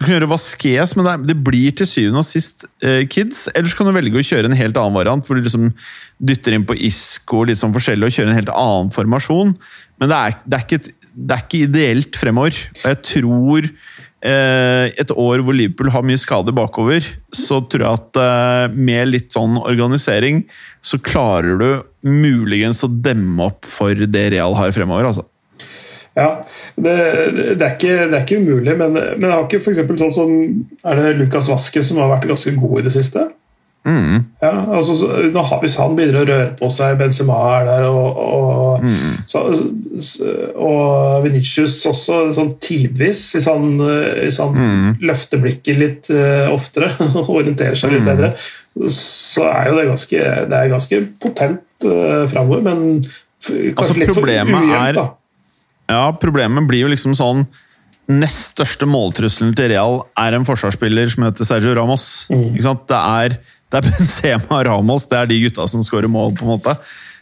Du 0.00 0.06
kan 0.06 0.14
gjøre 0.14 0.30
vaskes, 0.30 0.94
men 0.96 1.08
det, 1.28 1.34
blir 1.44 1.74
til 1.76 1.84
syvende 1.84 2.22
og 2.22 2.24
sist 2.24 2.64
eh, 2.80 3.02
kids. 3.04 3.42
Ellers 3.52 3.74
kan 3.76 3.84
du 3.84 3.92
velge 3.92 4.16
å 4.16 4.24
kjøre 4.24 4.48
en 4.48 4.56
helt 4.56 4.78
annen 4.80 4.96
variant, 4.96 5.26
hvor 5.26 5.36
du 5.36 5.44
liksom 5.44 5.74
dytter 6.16 6.56
inn 6.56 6.64
på 6.64 6.76
Isco 6.88 7.42
litt 7.44 7.60
sånn 7.60 7.74
forskjellig 7.74 8.08
og 8.08 8.14
kjører 8.16 8.32
en 8.32 8.38
helt 8.38 8.54
annen 8.54 8.88
formasjon. 8.94 9.52
Men 10.00 10.12
det 10.12 10.16
er, 10.16 10.38
det 10.46 10.56
er, 10.56 10.64
ikke, 10.64 10.78
et, 10.80 11.10
det 11.12 11.36
er 11.36 11.44
ikke 11.44 11.60
ideelt 11.66 12.16
fremover. 12.16 12.62
Og 12.80 12.86
jeg 12.88 13.00
tror 13.10 13.68
eh, 13.68 14.86
et 15.04 15.12
år 15.12 15.44
hvor 15.44 15.58
Liverpool 15.60 15.92
har 15.92 16.08
mye 16.08 16.24
skader 16.24 16.56
bakover, 16.56 17.04
så 17.36 17.60
tror 17.68 17.84
jeg 17.84 18.00
at 18.00 18.20
eh, 18.24 18.80
med 18.80 19.12
litt 19.12 19.36
sånn 19.36 19.60
organisering, 19.60 20.46
så 20.80 20.96
klarer 20.96 21.60
du 21.60 21.68
muligens 22.08 22.80
å 22.86 22.88
demme 22.88 23.50
opp 23.52 23.68
for 23.68 23.92
det 23.92 24.30
Real 24.32 24.56
har 24.56 24.72
fremover. 24.72 25.12
altså. 25.12 25.28
Ja, 26.18 26.28
det, 26.74 26.94
det, 27.58 27.62
er 27.62 27.74
ikke, 27.76 27.96
det 28.10 28.16
er 28.16 28.24
ikke 28.24 28.40
umulig, 28.42 28.72
men, 28.78 28.96
men 28.96 29.26
jeg 29.28 29.30
har 29.30 29.44
ikke 29.46 29.60
eksempel 29.70 30.00
sånn 30.00 30.14
som 30.16 30.32
Er 30.82 30.98
det 30.98 31.12
Lukas 31.20 31.46
Vaske 31.52 31.84
som 31.86 32.00
har 32.02 32.10
vært 32.10 32.26
ganske 32.32 32.54
god 32.58 32.80
i 32.80 32.86
det 32.88 32.94
siste? 32.96 33.28
Mm. 33.84 34.24
Ja, 34.42 34.50
altså, 34.76 34.92
så, 34.98 35.06
nå 35.32 35.40
har- 35.40 35.60
Hvis 35.62 35.76
han 35.80 35.94
begynner 35.96 36.20
å 36.20 36.26
røre 36.28 36.48
på 36.58 36.68
seg, 36.68 36.98
Benzema 37.00 37.38
er 37.54 37.64
der, 37.64 37.86
og, 37.88 38.18
og, 38.20 38.82
mm. 38.84 39.22
så, 39.30 39.40
og 40.52 41.24
Vinicius 41.24 41.78
også 41.88 42.18
sånn 42.36 42.52
tidvis, 42.60 43.22
hvis 43.32 43.48
han, 43.48 43.78
hvis 43.80 44.40
han 44.42 44.98
løfter 45.00 45.40
blikket 45.40 45.80
litt 45.80 46.10
uh, 46.12 46.52
oftere 46.52 46.90
og 47.22 47.32
orienterer 47.38 47.78
seg 47.78 47.96
litt 47.96 48.04
bedre, 48.04 48.34
så 48.92 49.48
er 49.48 49.70
jo 49.70 49.80
det 49.80 49.88
ganske, 49.94 50.28
det 50.52 50.60
er 50.60 50.74
ganske 50.74 51.00
potent 51.22 51.88
uh, 51.88 52.28
framover, 52.28 52.60
men 52.68 52.84
kanskje 53.00 53.72
Altså, 53.80 53.96
litt 53.96 54.12
for 54.12 54.28
ujevnt, 54.28 55.00
da. 55.00 55.08
Ja, 55.90 56.06
problemet 56.22 56.68
blir 56.70 56.84
jo 56.86 56.92
liksom 56.92 57.16
sånn 57.18 57.44
Nest 58.10 58.56
største 58.56 58.88
måltrusselen 58.90 59.52
til 59.54 59.68
Real 59.70 60.00
er 60.18 60.34
en 60.34 60.46
forsvarsspiller 60.46 61.12
som 61.12 61.28
heter 61.28 61.46
Sergio 61.46 61.76
Ramos. 61.78 62.06
Ikke 62.32 62.64
sant? 62.64 62.82
Det 62.90 62.98
er, 62.98 63.36
det 63.70 63.78
er 63.78 63.86
Benzema 63.92 64.56
og 64.56 64.66
Ramos, 64.66 65.06
det 65.06 65.20
er 65.20 65.30
de 65.30 65.38
gutta 65.44 65.68
som 65.70 65.84
skårer 65.86 66.10
mål, 66.10 66.34
på 66.34 66.42
en 66.42 66.50
måte. 66.56 66.74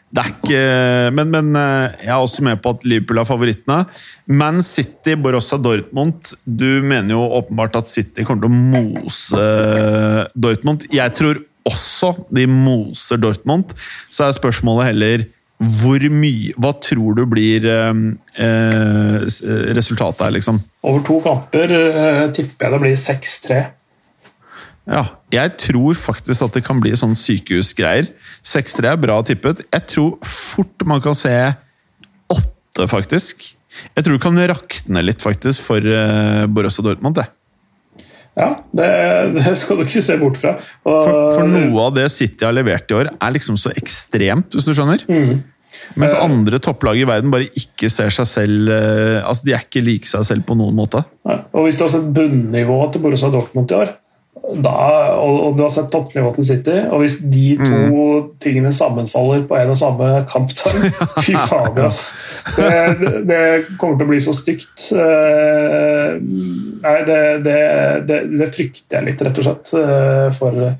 det 0.09 0.23
er 0.23 0.33
ikke 0.33 0.63
men, 1.13 1.29
men, 1.35 1.51
eh, 1.61 1.99
jeg 2.07 2.15
er 2.15 2.23
også 2.25 2.47
med 2.47 2.63
på 2.65 2.73
at 2.73 2.87
Liverpool 2.89 3.21
er 3.21 3.29
favorittene. 3.29 3.83
Man 4.33 4.63
City, 4.65 5.19
Borussia 5.21 5.59
Dortmund 5.61 6.33
Du 6.47 6.81
mener 6.81 7.13
jo 7.13 7.27
åpenbart 7.43 7.77
at 7.83 7.93
City 7.93 8.25
kommer 8.25 8.47
til 8.47 8.49
å 8.49 8.63
mose 8.73 9.45
eh, 9.45 10.25
Dortmund. 10.33 10.89
Jeg 10.95 11.17
tror 11.21 11.43
også 11.69 12.15
de 12.33 12.47
moser 12.49 13.21
Dortmund. 13.21 13.77
Så 14.09 14.25
er 14.25 14.39
spørsmålet 14.39 14.95
heller 14.95 15.29
hvor 15.59 16.05
mye 16.15 16.55
Hva 16.55 16.71
tror 16.79 17.17
du 17.19 17.25
blir 17.27 17.65
eh, 17.67 18.03
eh 18.39 19.17
resultatet 19.75 20.23
her, 20.23 20.37
liksom? 20.37 20.61
Over 20.87 21.03
to 21.07 21.19
kamper 21.25 21.75
eh, 21.75 22.23
tipper 22.35 22.69
jeg 22.69 22.75
det 22.75 22.81
blir 22.85 23.01
6-3. 23.03 23.59
Ja, 24.89 25.03
jeg 25.35 25.57
tror 25.61 25.99
faktisk 25.99 26.47
at 26.47 26.55
det 26.57 26.65
kan 26.65 26.79
bli 26.81 26.95
sånn 26.97 27.17
sykehusgreier. 27.19 28.09
6-3 28.47 28.93
er 28.95 29.03
bra 29.03 29.19
tippet. 29.27 29.67
Jeg 29.75 29.85
tror 29.91 30.17
fort 30.25 30.87
man 30.89 31.03
kan 31.05 31.19
se 31.19 31.35
8, 32.33 32.87
faktisk. 32.89 33.51
Jeg 33.69 34.05
tror 34.05 34.17
det 34.17 34.23
kan 34.25 34.41
rakne 34.49 35.03
litt, 35.05 35.21
faktisk, 35.21 35.61
for 35.67 35.85
uh, 35.85 36.47
Borussia 36.49 36.87
Dortmund. 36.87 37.19
Det. 37.21 37.27
Ja, 38.39 38.49
det, 38.79 38.89
det, 39.35 39.53
skal 39.59 39.81
du 39.81 39.85
ikke 39.85 40.03
se 40.05 40.17
bort 40.21 40.39
fra. 40.39 40.55
Og, 40.87 40.99
for, 41.03 41.21
for, 41.35 41.51
noe 41.51 41.87
av 41.89 41.95
det 41.97 42.09
City 42.15 42.47
har 42.47 42.55
levert 42.55 42.91
i 42.93 42.99
år, 43.01 43.13
er 43.19 43.35
liksom 43.35 43.59
så 43.61 43.73
ekstremt, 43.75 44.55
hvis 44.55 44.69
du 44.69 44.75
skjønner. 44.77 45.03
Mm. 45.11 45.41
Mens 46.01 46.15
uh, 46.17 46.23
andre 46.25 46.61
topplag 46.63 47.01
i 47.01 47.07
verden 47.09 47.33
bare 47.33 47.51
ikke 47.59 47.91
ser 47.93 48.13
seg 48.15 48.27
selv 48.31 48.71
uh, 48.73 49.21
altså 49.29 49.45
De 49.45 49.53
er 49.53 49.67
ikke 49.67 49.83
like 49.85 50.09
seg 50.09 50.25
selv 50.25 50.47
på 50.49 50.57
noen 50.59 50.77
måte. 50.79 51.03
Og 51.29 51.67
Hvis 51.67 51.79
du 51.81 51.85
har 51.85 51.93
sett 51.93 52.09
bunnivået 52.15 52.95
til 52.95 53.05
Borussia 53.05 53.31
Dortmund 53.33 53.75
i 53.75 53.77
år, 53.83 53.93
da, 54.49 54.73
og, 55.19 55.35
og, 55.43 55.57
du 55.59 55.65
har 55.67 55.73
sett 55.75 55.91
toppnivået 55.93 56.39
til 56.39 56.47
City, 56.49 56.77
og 56.89 57.03
hvis 57.03 57.19
de 57.21 57.49
to 57.59 57.69
mm. 57.69 57.97
Tingene 58.43 58.71
sammenfaller 58.75 59.45
på 59.49 59.57
en 59.59 59.73
og 59.73 59.79
samme 59.81 60.09
kampdag 60.31 60.89
Fy 61.27 61.35
fader, 61.37 61.89
ass! 61.89 62.01
Det, 62.57 62.71
det, 63.29 63.43
kommer 63.81 63.99
til 63.99 64.07
å 64.07 64.11
bli 64.11 64.21
så 64.23 64.35
stygt. 64.37 64.89
Uh, 64.95 66.17
nei, 66.21 66.97
det, 67.09 67.21
det, 67.47 67.61
det, 68.09 68.51
frykter 68.55 68.99
jeg 68.99 69.09
litt, 69.11 69.23
rett 69.27 69.41
og 69.43 69.49
slett, 69.49 69.73
uh, 69.77 70.27
for, 70.35 70.73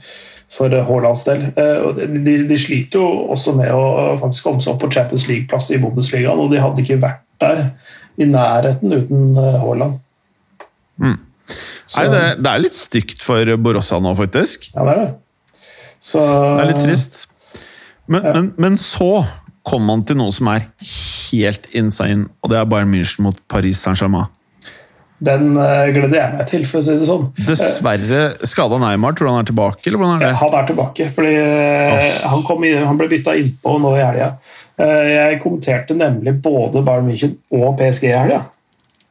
for 0.55 0.79
Haalands 0.91 1.25
del. 1.29 1.47
Uh, 1.59 1.93
de, 1.99 2.37
de, 2.49 2.59
sliter 2.59 3.03
jo 3.03 3.31
også 3.35 3.57
med 3.59 3.73
å 3.75 4.19
faktisk 4.23 4.49
komme 4.49 4.65
seg 4.65 4.75
opp 4.75 4.83
på 4.85 4.93
Champions 4.95 5.29
League-plass 5.31 5.71
i 5.75 5.81
Bundesligaen, 5.83 6.43
og 6.43 6.53
de 6.55 6.63
hadde 6.63 6.85
ikke 6.85 7.01
vært 7.05 7.25
der 7.43 7.65
i 8.19 8.27
nærheten 8.27 8.95
uten 8.95 9.39
Haaland. 9.39 9.99
Mm. 10.99 11.19
Nei, 11.97 12.05
det, 12.13 12.23
det, 12.43 12.51
er 12.51 12.61
litt 12.61 12.77
stygt 12.77 13.23
for 13.25 13.57
Borossa 13.63 14.01
nå, 14.03 14.13
faktisk. 14.19 14.71
Ja, 14.75 14.85
det 14.85 14.95
er 14.95 15.03
det. 15.05 15.11
Så, 15.99 16.23
det 16.23 16.63
er 16.63 16.71
litt 16.73 16.85
trist. 16.85 17.27
Men, 18.09 18.25
ja. 18.25 18.33
men, 18.35 18.51
men 18.57 18.81
så 18.81 19.13
kom 19.69 19.85
man 19.85 20.03
til 20.09 20.19
noe 20.21 20.33
som 20.35 20.49
er 20.53 20.67
helt 20.81 21.69
insane, 21.77 22.29
og 22.43 22.53
det 22.53 22.59
er 22.61 22.69
Bayern 22.69 22.91
München 22.93 23.27
mot 23.27 23.39
Paris 23.53 23.83
Saint-Germain. 23.85 24.31
Den 25.19 25.57
uh, 25.59 25.89
gleder 25.91 26.15
jeg 26.15 26.35
meg 26.37 26.45
til, 26.47 26.65
for 26.71 26.79
å 26.79 26.85
si 26.87 26.95
det 26.95 27.07
sånn. 27.09 27.25
Dessverre 27.49 28.21
skada 28.47 28.79
Neymar. 28.79 29.17
Tror 29.19 29.27
du 29.27 29.33
han 29.33 29.43
er 29.43 29.49
tilbake? 29.49 29.83
eller 29.91 29.99
hvordan 29.99 30.21
er 30.21 30.29
det? 30.29 30.37
Han 30.39 30.55
er 30.55 30.69
tilbake, 30.69 31.09
fordi 31.17 31.33
oh. 31.41 32.05
han, 32.31 32.45
inn, 32.69 32.85
han, 32.87 33.01
ble 33.01 33.09
bytta 33.11 33.35
innpå 33.41 33.75
nå 33.83 33.97
i 33.99 34.05
helga. 34.05 34.31
Uh, 34.79 35.09
jeg 35.11 35.41
kommenterte 35.43 35.99
nemlig 35.99 36.37
både 36.45 36.85
Bayern 36.87 37.11
München 37.11 37.35
og 37.51 37.75
PSG 37.81 38.13
i 38.13 38.15
helga. 38.15 38.45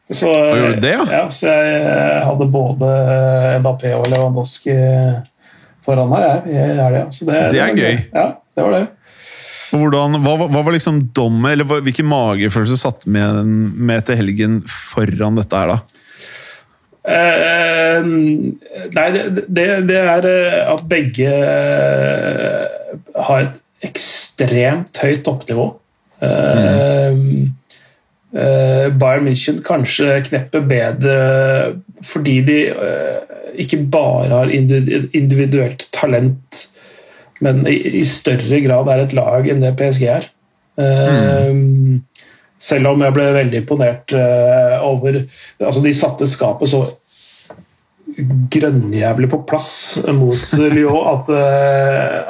Så, 0.08 0.32
og 0.32 0.78
det, 0.80 0.94
ja? 0.94 1.04
ja? 1.12 1.24
Så 1.28 1.52
jeg 1.52 1.80
eh, 1.84 2.22
hadde 2.24 2.46
både 2.48 2.92
Mbappé 3.60 3.90
og 3.98 4.06
Lewandowski 4.08 4.76
foran 5.84 6.08
meg 6.14 6.48
i 6.48 6.56
helga. 6.56 7.02
Det, 7.12 7.26
det, 7.28 7.60
er 7.60 7.74
det 7.76 7.84
gøy. 7.84 7.98
Ja, 8.14 8.30
det 8.58 8.66
var 8.66 8.74
det. 8.74 8.86
Hvordan, 9.68 10.22
hva, 10.24 10.34
hva, 10.48 10.64
var 10.64 10.74
liksom 10.74 11.02
dommen, 11.16 11.52
eller 11.52 11.68
hvilken 11.84 12.08
magefølelse 12.08 12.80
satt 12.80 13.06
med, 13.12 13.46
med 13.76 14.06
til 14.08 14.20
helgen 14.22 14.62
foran 14.72 15.38
dette 15.38 15.60
her, 15.60 15.76
da? 15.76 15.80
Uh, 17.08 18.04
nei, 18.96 19.06
det, 19.16 19.68
det, 19.88 20.00
er 20.00 20.26
eh, 20.28 20.58
at 20.68 20.82
begge 20.92 21.36
har 23.28 23.46
et 23.46 23.62
ekstremt 23.88 25.00
høyt 25.04 25.24
toppnivå. 25.28 25.70
Uh, 26.20 27.14
mm. 27.14 27.46
Uh, 28.38 28.88
Bayern 29.00 29.24
München 29.30 29.62
kanskje 29.64 30.18
knepper 30.28 30.66
bedre 30.68 31.14
fordi 32.06 32.42
de 32.46 32.58
uh, 32.76 33.22
ikke 33.58 33.80
bare 33.94 34.34
har 34.34 34.52
individuelt 34.52 35.88
talent, 35.96 36.68
men 37.44 37.64
i, 37.70 37.78
i, 38.00 38.04
større 38.08 38.62
grad 38.66 38.90
er 38.92 39.04
et 39.04 39.16
lag 39.18 39.48
enn 39.50 39.64
det 39.64 39.76
PSG 39.80 40.08
er. 40.10 40.30
Mm. 40.78 42.04
Selv 42.62 42.92
om 42.92 43.02
jeg 43.02 43.14
ble 43.16 43.26
veldig 43.34 43.62
imponert 43.64 44.14
over 44.86 45.16
Altså, 45.18 45.82
de 45.82 45.94
satte 45.98 46.28
skapet 46.30 46.70
så 46.70 46.84
grønnjævlig 48.54 49.30
på 49.30 49.42
plass 49.50 49.72
mot 50.16 50.54
Lyon 50.76 51.10
at 51.14 51.32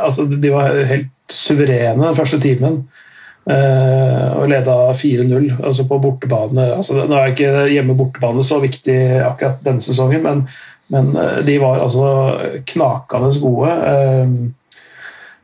altså, 0.03 0.27
de 0.27 0.51
var 0.51 0.79
helt 0.89 1.11
suverene 1.31 2.07
den 2.07 2.17
første 2.17 2.39
timen. 2.43 2.81
Og 3.47 4.49
leda 4.51 4.75
4-0 4.91 5.61
altså 5.63 5.85
på 5.87 5.99
bortebane. 6.03 6.65
Altså, 6.75 7.05
nå 7.07 7.15
er 7.15 7.31
ikke 7.31 7.67
hjemme-bortebane 7.71 8.43
så 8.43 8.59
viktig 8.63 8.97
akkurat 9.23 9.61
denne 9.63 9.83
sesongen, 9.83 10.25
men, 10.25 10.43
men 10.91 11.13
de 11.47 11.55
var 11.63 11.79
altså 11.85 12.09
knakende 12.67 13.31
gode. 13.43 13.71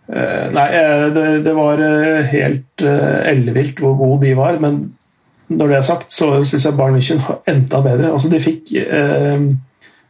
Uh, 0.03 0.49
nei, 0.51 0.67
det, 1.15 1.27
det, 1.45 1.53
var 1.55 1.79
helt 2.27 2.83
ellevilt 2.83 3.79
hvor 3.79 3.95
gode 3.99 4.25
de 4.27 4.33
var, 4.37 4.59
men 4.59 4.81
når 5.47 5.69
det 5.69 5.77
er 5.77 5.85
sagt, 5.87 6.11
så 6.11 6.43
syns 6.43 6.65
jeg 6.65 6.75
Bayern 6.79 6.97
München 6.97 7.21
var 7.23 7.39
enda 7.47 7.79
bedre. 7.85 8.11
Altså, 8.11 8.29
de 8.31 8.39
fikk 8.43 8.73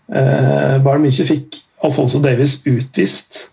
Bayern 0.08 1.03
München 1.03 1.29
fikk 1.29 1.60
Alfonso 1.84 2.21
Davies 2.23 2.62
utvist 2.69 3.49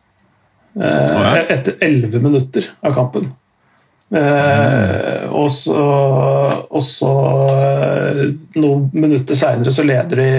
etter 0.81 1.77
11 1.83 2.23
minutter 2.23 2.71
av 2.87 2.95
kampen. 2.95 3.33
Eh, 4.11 5.27
og 5.31 5.51
så, 5.55 5.83
og 6.67 6.83
så 6.83 7.11
eh, 7.55 8.23
noen 8.59 8.89
minutter 8.91 9.39
seinere 9.39 9.71
så 9.71 9.85
leder 9.87 10.19
de, 10.19 10.31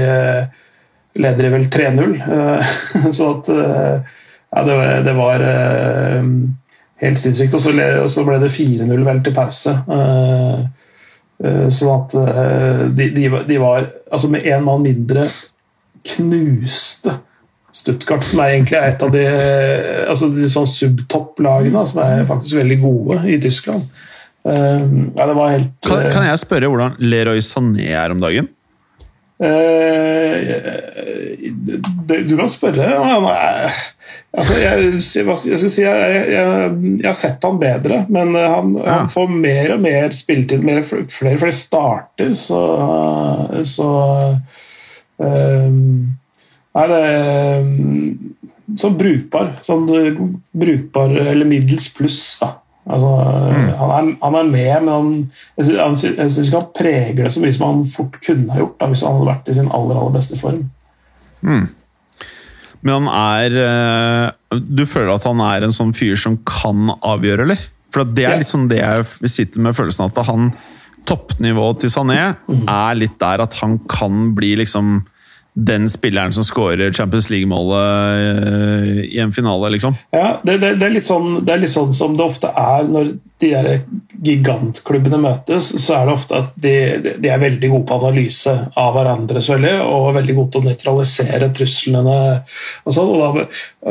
leder 1.24 1.48
de 1.48 1.52
vel 1.54 1.70
3-0. 1.72 2.18
Eh, 2.20 2.74
så 3.18 3.30
at 3.38 3.52
eh, 3.56 4.18
Ja, 4.52 4.64
det, 4.68 4.78
det 5.08 5.16
var 5.16 5.44
eh, 5.48 6.26
helt 7.04 7.22
sinnssykt. 7.22 7.56
Og 7.56 7.64
så, 8.12 8.26
ble 8.28 8.38
det 8.44 8.52
4-0 8.54 9.08
vel 9.08 9.24
til 9.26 9.36
pause. 9.38 9.78
sånn 11.42 11.94
at 11.96 12.14
de, 12.94 13.08
de, 13.16 13.24
de 13.48 13.58
var 13.58 13.88
altså 14.12 14.30
med 14.30 14.46
én 14.46 14.62
mann 14.62 14.84
mindre 14.86 15.26
knuste 16.06 17.16
Stuttgart, 17.72 18.24
som 18.28 18.42
er 18.44 18.58
egentlig 18.58 18.78
et 18.84 19.04
av 19.06 19.14
de, 19.14 19.22
altså 20.12 20.28
de 20.36 20.48
sånn 20.52 20.68
subtopplagene, 20.68 21.84
som 21.88 22.02
er 22.04 22.26
faktisk 22.28 22.58
veldig 22.60 22.78
gode 22.82 23.20
i 23.32 23.38
Tyskland. 23.42 23.86
Ja, 24.44 25.28
det 25.30 25.36
var 25.38 25.54
helt 25.54 25.70
kan, 25.86 26.08
kan, 26.12 26.26
jeg 26.28 26.42
spørre 26.42 26.68
hvordan 26.72 26.98
Leroy 27.00 27.40
Sané 27.46 27.92
er 27.96 28.12
om 28.12 28.20
dagen? 28.24 28.50
Uh, 29.42 29.48
du 32.08 32.38
kan 32.38 32.50
spørre. 32.50 32.86
Han 33.02 33.26
er 33.26 33.72
altså, 34.38 34.58
jeg, 34.62 34.84
jeg, 34.94 35.60
si, 35.60 35.82
jeg, 35.82 36.30
jeg, 36.30 37.02
har 37.06 37.18
sett 37.18 37.44
han 37.48 37.58
bedre, 37.62 38.04
men 38.14 38.36
han, 38.38 38.76
ja. 38.78 39.00
han 39.00 39.10
får 39.12 39.34
mer 39.34 39.76
og 39.76 39.84
mer 39.84 40.14
spilletid. 40.16 40.66
Mer, 40.68 40.82
flere 40.86 41.36
og 41.38 41.42
flere 41.42 41.58
starter, 41.58 42.34
så, 42.38 42.62
så 43.68 43.92
um, 45.18 46.18
Nei, 46.72 46.84
det 46.88 46.98
er 47.04 47.66
mm, 47.68 48.12
sånn 48.80 48.94
brukbar. 49.00 49.50
Sånn 49.66 49.90
brukbar 50.56 51.12
eller 51.20 51.50
middels 51.50 51.90
pluss, 51.98 52.22
da. 52.40 52.61
Altså, 52.90 53.10
mm. 53.54 53.68
han, 53.78 53.92
er, 53.94 54.08
han, 54.24 54.36
er, 54.40 54.48
med, 54.50 54.72
men 54.86 54.90
han, 54.90 55.12
jeg 55.60 55.68
syns 55.70 56.48
ikke 56.48 56.62
han 56.64 56.72
preger 56.74 57.20
det 57.22 57.34
så 57.34 57.44
mye 57.44 57.54
som 57.54 57.68
han 57.68 57.84
fort 57.86 58.18
kunne 58.26 58.50
ha 58.50 58.64
gjort 58.64 58.80
da, 58.80 58.90
hvis 58.90 59.04
han 59.06 59.20
hadde 59.20 59.30
vært 59.30 59.52
i 59.52 59.58
sin 59.60 59.70
aller, 59.70 60.00
aller 60.02 60.16
beste 60.16 60.40
form. 60.40 60.64
Mm. 61.46 61.68
Men 62.82 62.96
han 62.96 63.08
er 63.14 63.56
eh, 63.62 64.58
Du 64.58 64.84
føler 64.90 65.14
at 65.14 65.26
han 65.26 65.42
er 65.46 65.66
en 65.66 65.74
sånn 65.74 65.94
fyr 65.98 66.18
som 66.18 66.40
kan 66.48 66.90
avgjøre, 66.98 67.46
eller? 67.46 67.66
For 67.94 68.08
det 68.08 68.26
er 68.26 68.40
litt 68.40 68.50
sånn 68.50 68.70
det 68.72 68.80
jeg 68.80 69.30
sitter 69.30 69.62
med 69.66 69.76
følelsen 69.78 70.08
av 70.08 70.14
at 70.14 70.30
han 70.32 70.52
toppnivået 71.10 71.82
til 71.84 71.92
Sané 71.92 72.20
mm. 72.46 72.66
er 72.70 72.98
litt 72.98 73.18
der 73.22 73.44
at 73.44 73.58
han 73.62 73.80
kan 73.90 74.32
bli 74.38 74.54
liksom 74.62 75.02
den 75.54 75.90
spilleren 75.90 76.34
som 76.34 76.46
skårer 76.48 76.94
Champions 76.94 77.30
League-målet 77.30 77.84
eh, 78.48 79.00
i 79.04 79.20
en 79.20 79.34
finale, 79.34 79.70
liksom. 79.70 79.98
Ja, 80.16 80.40
det, 80.44 80.58
det, 80.58 80.76
det, 80.80 80.88
er 80.88 81.04
sånn, 81.04 81.42
det, 81.46 81.54
er 81.54 81.64
litt 81.66 81.74
sånn, 81.74 81.92
som 81.96 82.16
det 82.16 82.24
ofte 82.24 82.54
er 82.56 82.88
når 82.88 83.12
de 83.42 83.50
der 83.52 83.70
gigantklubbene 84.24 85.20
møtes. 85.20 85.74
Så 85.84 85.98
er 85.98 86.08
det 86.08 86.16
ofte 86.16 86.40
at 86.40 86.56
de, 86.64 86.74
de 87.20 87.32
er 87.32 87.42
veldig 87.42 87.72
gode 87.74 87.88
på 87.90 88.00
analyse 88.00 88.56
av 88.80 88.96
hverandre 88.96 89.44
selvfølgelig, 89.44 89.92
og 89.92 90.18
veldig 90.22 90.38
gode 90.40 90.54
til 90.54 90.62
å 90.62 90.70
nøytralisere 90.70 91.52
truslene. 91.58 92.18
Og 92.86 92.96
sånn, 92.96 93.12
og, 93.12 93.42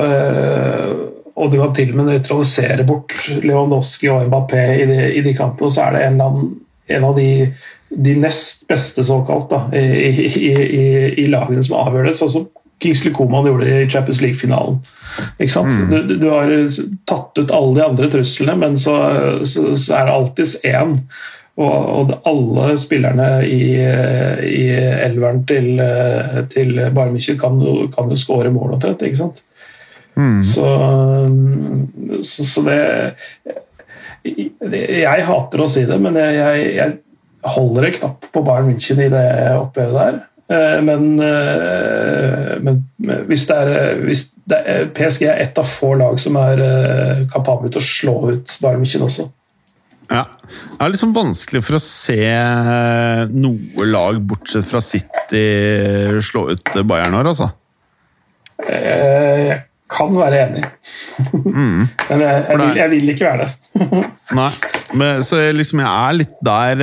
øh, 0.01 0.95
og 1.41 1.53
du 1.53 1.61
kan 1.61 1.77
til 1.77 1.93
og 1.93 2.01
med 2.01 2.11
nøytralisere 2.15 2.89
bort 2.89 3.15
Lewandowski 3.45 4.09
og 4.13 4.31
Mbappé 4.31 4.65
i 4.81 4.89
de, 4.89 5.01
i 5.19 5.25
de 5.29 5.37
kampene, 5.37 5.69
og 5.69 5.77
så 5.77 5.87
er 5.87 5.97
det 5.97 6.03
en, 6.07 6.17
eller 6.17 6.33
annen, 6.33 6.51
en 6.91 7.07
av 7.09 7.17
de, 7.17 7.29
de, 7.89 8.15
nest 8.21 8.67
beste 8.71 9.05
såkalt 9.07 9.51
da, 9.53 9.65
i, 9.77 10.27
i, 10.27 10.55
i, 11.25 11.27
lagene 11.31 11.65
som 11.67 11.79
avgjør 11.81 12.11
det, 12.11 12.17
sånn 12.19 12.33
som 12.35 12.49
Kingsley 12.81 13.13
Coman 13.13 13.49
gjorde 13.49 13.67
det 13.69 13.83
i 13.83 13.91
Champions 13.93 14.23
League-finalen. 14.25 14.81
Mm. 15.39 15.91
Du, 15.91 16.15
du, 16.15 16.29
har 16.31 16.53
tatt 17.11 17.39
ut 17.39 17.53
alle 17.53 17.77
de 17.77 17.85
andre 17.85 18.09
truslene, 18.13 18.57
men 18.57 18.79
så, 18.81 18.95
så, 19.45 19.75
så 19.77 19.99
er 19.99 20.09
det 20.09 20.17
alltids 20.17 20.57
én. 20.65 20.97
Og, 21.61 21.69
og, 21.69 22.13
alle 22.25 22.79
spillerne 22.81 23.29
i, 23.45 23.75
i 24.49 24.63
elveren 24.81 25.43
til, 25.51 25.83
til 26.55 26.73
Bayern 26.79 27.13
München 27.13 27.41
kan, 27.41 27.59
kan 27.93 28.09
jo 28.09 28.17
skåre 28.17 28.53
mål 28.55 28.79
omtrent, 28.79 29.05
ikke 29.05 29.21
sant. 29.21 29.43
Mm. 30.17 30.41
Så, 30.45 30.71
så, 32.23 32.47
så 32.49 32.65
det, 32.65 32.79
Jeg 34.25 35.29
hater 35.29 35.63
å 35.63 35.69
si 35.71 35.87
det, 35.89 35.97
men 36.03 36.19
jeg, 36.21 36.65
jeg 36.77 36.99
holder 37.55 37.87
en 37.89 37.97
knapp 37.97 38.27
på 38.35 38.43
Bayern 38.45 38.69
München 38.69 39.01
i 39.01 39.09
det 39.13 39.27
oppgjøret 39.57 39.97
der. 39.97 40.19
Eh, 40.51 40.83
men, 40.83 41.21
eh, 41.23 42.57
men, 42.59 42.81
hvis 43.29 43.47
det 43.47 43.57
er, 43.57 44.01
hvis 44.03 44.25
det 44.51 44.59
er 44.67 44.89
PSG 44.97 45.29
er 45.29 45.43
ett 45.45 45.59
av 45.61 45.69
få 45.69 45.93
lag 46.01 46.19
som 46.19 46.39
er 46.41 46.63
eh, 46.65 47.21
kapable 47.31 47.71
til 47.71 47.79
å 47.79 47.87
slå 47.87 48.17
ut 48.33 48.57
Bayern 48.63 48.83
München 48.83 49.07
også. 49.07 49.29
Ja. 50.11 50.25
Det 50.51 50.83
er 50.83 50.91
liksom 50.91 51.15
vanskelig 51.15 51.63
for 51.63 51.79
å 51.79 51.83
se 51.85 52.19
noe 53.31 53.87
lag, 53.87 54.19
bortsett 54.27 54.67
fra 54.67 54.81
City, 54.83 55.45
slå 56.27 56.49
ut 56.51 56.73
Bayern 56.83 57.15
her, 57.15 57.31
altså. 57.31 57.53
Jeg 58.67 59.61
kan 59.91 60.17
være 60.17 60.43
enig. 60.47 60.65
Mm. 61.35 61.87
Men 62.11 62.25
jeg, 62.25 62.45
jeg, 62.49 62.59
vil, 62.59 62.77
jeg, 62.81 62.91
vil, 62.95 63.15
ikke 63.15 63.31
være 63.31 63.47
det. 63.47 64.03
Nei, 64.41 64.51
men, 64.95 65.23
så 65.27 65.41
jeg, 65.43 65.57
liksom, 65.59 65.83
jeg 65.83 65.91
er 65.91 66.15
litt 66.15 66.37
der 66.47 66.83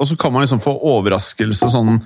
Og 0.00 0.06
så 0.08 0.16
kan 0.16 0.32
man 0.32 0.40
liksom 0.44 0.60
få 0.64 0.72
overraskelse 0.94 1.68
sånn 1.72 1.98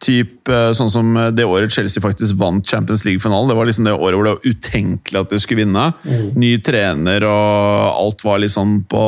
Typ, 0.00 0.48
eh, 0.48 0.70
sånn 0.72 0.88
som 0.88 1.16
det 1.36 1.44
året 1.44 1.72
Chelsea 1.74 2.00
faktisk 2.00 2.38
vant 2.40 2.64
Champions 2.64 3.02
League-finalen. 3.04 3.50
Det 3.50 3.56
var 3.58 3.68
liksom 3.68 3.84
det 3.84 3.92
året 3.92 4.16
hvor 4.16 4.24
det 4.24 4.32
var 4.32 4.46
utenkelig 4.48 5.20
at 5.20 5.34
de 5.34 5.40
skulle 5.42 5.66
vinne. 5.66 5.82
Mm. 6.08 6.30
Ny 6.40 6.52
trener 6.64 7.26
og 7.28 7.98
alt 7.98 8.24
var 8.24 8.46
sånn 8.48 8.78
på 8.88 9.02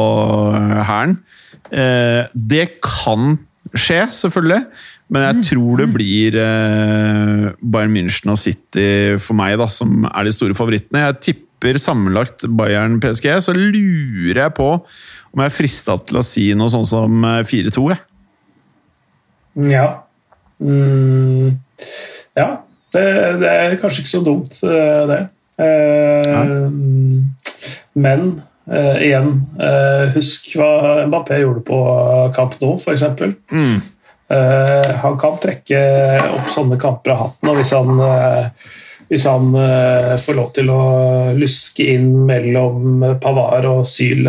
eh, 0.59 0.83
hælen. 0.91 1.17
Eh, 1.73 2.29
det 2.37 2.67
kan 2.85 3.39
skje, 3.73 4.05
selvfølgelig. 4.13 4.67
Men 5.13 5.27
jeg 5.27 5.47
tror 5.51 5.83
det 5.83 5.89
blir 5.93 6.37
eh, 6.41 7.49
Bayern 7.61 7.93
München 7.93 8.33
og 8.33 8.41
City 8.41 9.19
for 9.21 9.37
meg 9.37 9.59
da, 9.61 9.69
som 9.69 10.07
er 10.09 10.29
de 10.29 10.33
store 10.33 10.57
favorittene. 10.57 11.05
Jeg 11.05 11.19
tipper 11.29 11.79
sammenlagt 11.81 12.47
Bayern-PSG, 12.49 13.29
så 13.45 13.55
lurer 13.57 14.41
jeg 14.47 14.55
på 14.57 14.71
om 15.33 15.43
jeg 15.43 15.49
er 15.49 15.55
frista 15.55 15.99
til 16.09 16.21
å 16.21 16.25
si 16.27 16.49
noe 16.57 16.73
sånn 16.73 16.89
som 16.89 17.29
4-2. 17.49 17.85
Ja. 17.93 18.01
ja. 19.69 19.87
Mm, 20.63 21.59
ja. 22.39 22.49
Det, 22.93 23.05
det, 23.41 23.49
er 23.49 23.79
kanskje 23.81 24.03
ikke 24.03 24.13
så 24.13 24.25
dumt, 24.25 24.59
eh, 24.69 25.05
det. 25.09 25.21
Eh, 25.63 26.69
men 27.93 28.27
eh, 28.69 28.99
igjen, 29.07 29.33
eh, 29.61 30.05
husk 30.17 30.53
hva 30.59 31.07
Mbappé 31.09 31.41
gjorde 31.43 31.65
på 31.69 31.79
Camp 32.37 32.57
Nou, 32.61 32.77
f.eks. 32.77 33.05
Mm. 33.53 33.81
Eh, 34.33 34.93
han 35.03 35.19
kan 35.21 35.41
trekke 35.43 35.81
opp 36.39 36.53
sånne 36.55 36.79
kamper 36.81 37.15
av 37.15 37.21
hatten, 37.27 37.51
og 37.53 37.59
hvis 37.59 37.73
han, 37.77 38.01
hvis 39.11 39.27
han 39.29 39.51
får 40.23 40.39
lov 40.39 40.53
til 40.57 40.73
å 40.73 40.85
luske 41.37 41.91
inn 41.95 42.09
mellom 42.29 43.05
Pavar 43.21 43.69
og 43.69 43.85
Syl 43.89 44.25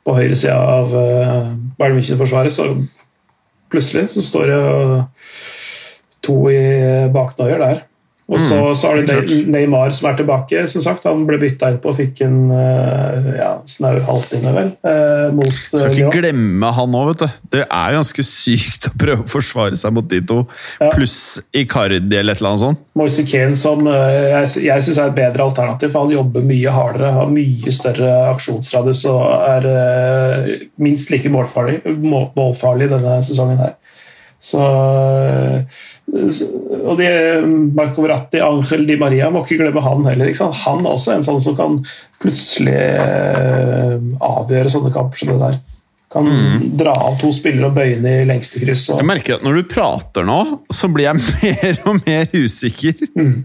på 0.00 0.16
høyre 0.16 0.38
side 0.38 0.56
av 0.56 0.94
Bayern 1.76 1.98
München-forsvaret, 1.98 2.56
så 2.56 2.70
plutselig 3.70 4.08
så 4.14 4.24
står 4.24 4.54
det 4.54 4.62
to 6.24 6.40
i 6.52 6.64
baknøyer 7.12 7.60
der. 7.60 7.84
Og 8.30 8.38
så, 8.38 8.58
mm, 8.62 8.74
så 8.78 8.90
har 8.90 9.00
du 9.26 9.32
Neymar 9.50 9.90
som 9.94 10.06
er 10.10 10.18
tilbake. 10.20 10.62
som 10.70 10.82
sagt, 10.84 11.04
Han 11.08 11.24
ble 11.26 11.38
bytta 11.42 11.72
inn 11.72 11.80
på 11.82 11.90
og 11.90 11.96
fikk 11.98 12.20
en 12.22 12.52
eh, 12.54 13.30
ja, 13.40 13.50
snau 13.66 13.96
halvtime, 14.06 14.52
vel. 14.54 14.70
Eh, 14.86 15.32
mot 15.34 15.50
Skal 15.50 15.88
ikke 15.90 15.96
Lyon. 15.98 16.12
glemme 16.14 16.70
han 16.76 16.94
òg, 16.94 17.08
vet 17.10 17.24
du. 17.24 17.40
Det 17.56 17.64
er 17.66 17.96
ganske 17.96 18.24
sykt 18.26 18.86
å 18.86 18.92
prøve 19.02 19.26
å 19.26 19.30
forsvare 19.30 19.78
seg 19.80 19.96
mot 19.96 20.06
de 20.06 20.22
to, 20.22 20.44
ja. 20.78 20.92
pluss 20.94 21.16
Icardi 21.50 21.98
eller 21.98 22.36
et 22.36 22.42
eller 22.42 22.52
annet 22.52 22.64
sånt. 22.68 22.84
Moise 23.00 23.26
Kane 23.26 23.58
som 23.58 23.82
eh, 23.90 24.30
jeg, 24.36 24.64
jeg 24.68 24.86
syns 24.86 25.02
er 25.02 25.10
et 25.10 25.18
bedre 25.18 25.48
alternativ, 25.50 25.90
for 25.90 26.06
han 26.06 26.14
jobber 26.14 26.46
mye 26.46 26.76
hardere, 26.76 27.10
har 27.18 27.34
mye 27.34 27.74
større 27.74 28.14
aksjonsradius 28.30 29.02
og 29.10 29.26
er 29.50 29.68
minst 30.78 31.10
like 31.10 31.30
målfarlig, 31.32 31.80
målfarlig 31.98 32.92
denne 32.94 33.18
sesongen 33.26 33.58
her. 33.58 33.74
Så 34.40 34.60
og 36.10 36.96
de, 36.98 37.08
Marco 37.76 38.02
Verratti, 38.02 38.40
Angel 38.42 38.86
Di 38.88 38.96
Maria, 38.98 39.28
må 39.30 39.44
ikke 39.44 39.60
glemme 39.60 39.82
han 39.84 40.06
heller. 40.08 40.30
Han 40.64 40.84
er 40.84 40.94
også 40.94 41.14
en 41.14 41.26
sånn 41.26 41.42
som 41.42 41.56
kan 41.58 41.76
plutselig 42.22 42.74
eh, 42.74 43.98
avgjøre 44.26 44.72
sånne 44.72 44.94
kamper 44.94 45.20
som 45.20 45.34
det 45.34 45.38
der. 45.44 45.60
Kan 46.10 46.26
mm. 46.26 46.64
dra 46.80 46.96
av 47.06 47.20
to 47.20 47.30
spillere 47.34 47.68
og 47.70 47.76
bøye 47.76 48.00
ned 48.02 48.24
i 48.24 48.26
lengste 48.32 48.62
kryss. 48.62 48.88
Og... 48.90 48.98
Jeg 48.98 49.10
merker 49.12 49.38
at 49.38 49.46
Når 49.46 49.60
du 49.60 49.68
prater 49.70 50.26
nå, 50.26 50.40
så 50.74 50.90
blir 50.90 51.12
jeg 51.12 51.20
mer 51.44 51.84
og 51.86 52.00
mer 52.02 52.34
usikker. 52.34 53.06
Mm. 53.14 53.36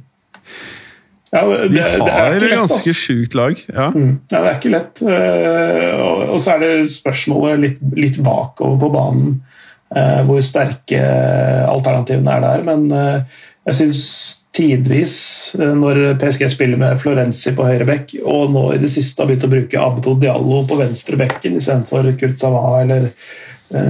Ja, 1.36 1.42
det, 1.52 1.68
De 1.76 1.84
har 1.84 2.34
et 2.38 2.48
ganske 2.48 2.94
sjukt 2.96 3.36
lag. 3.38 3.60
Ja. 3.70 3.92
Mm. 3.94 4.16
ja. 4.32 4.40
det 4.40 4.48
er 4.50 4.58
ikke 4.58 4.74
lett. 4.74 5.04
Og, 5.06 6.24
og 6.32 6.40
så 6.42 6.56
er 6.56 6.64
det 6.64 6.74
spørsmålet 6.90 7.62
litt, 7.62 7.86
litt 8.00 8.18
bakover 8.26 8.82
på 8.82 8.92
banen. 8.96 9.36
Eh, 9.94 10.22
hvor 10.26 10.42
sterke 10.42 11.02
alternativene 11.70 12.34
er 12.34 12.42
der. 12.42 12.64
Men 12.66 12.88
eh, 12.90 13.44
jeg 13.70 13.78
syns 13.80 14.02
tidvis, 14.56 15.18
eh, 15.60 15.74
når 15.78 16.18
PSG 16.22 16.48
spiller 16.52 16.82
med 16.82 16.98
Florenzi 17.02 17.54
på 17.56 17.68
høyre 17.68 17.86
bekk, 17.88 18.16
og 18.26 18.56
nå 18.56 18.66
i 18.74 18.82
det 18.82 18.90
siste 18.92 19.22
har 19.22 19.30
begynt 19.30 19.46
å 19.46 19.52
bruke 19.54 19.84
Abdo 19.84 20.16
Diallo 20.22 20.64
på 20.66 20.80
venstre 20.82 21.20
bekken 21.22 21.60
istedenfor 21.60 22.10
Kurt 22.18 22.42
Sava 22.42 22.82
eller 22.82 23.12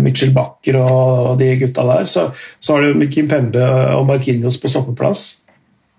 Mitchell 0.02 0.32
Bakker 0.32 0.78
og 0.80 1.34
de 1.40 1.50
gutta 1.60 1.84
der, 1.84 2.06
så, 2.08 2.30
så 2.64 2.78
har 2.78 2.86
du 2.96 3.04
Kim 3.12 3.28
Pembe 3.28 3.64
og 3.92 4.06
Markinios 4.08 4.56
på 4.58 4.72
stoppeplass. 4.72 5.26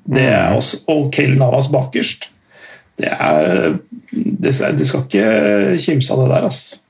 Det 0.08 0.24
er 0.24 0.48
mm. 0.48 0.56
også, 0.56 0.80
og 0.94 1.10
Kale 1.12 1.36
Navas 1.36 1.68
bakerst. 1.72 2.30
Det 2.96 3.12
er 3.12 3.76
De 4.16 4.52
skal 4.88 5.04
ikke 5.04 5.76
kimse 5.82 6.14
av 6.14 6.22
det 6.22 6.30
der, 6.32 6.48
altså. 6.48 6.80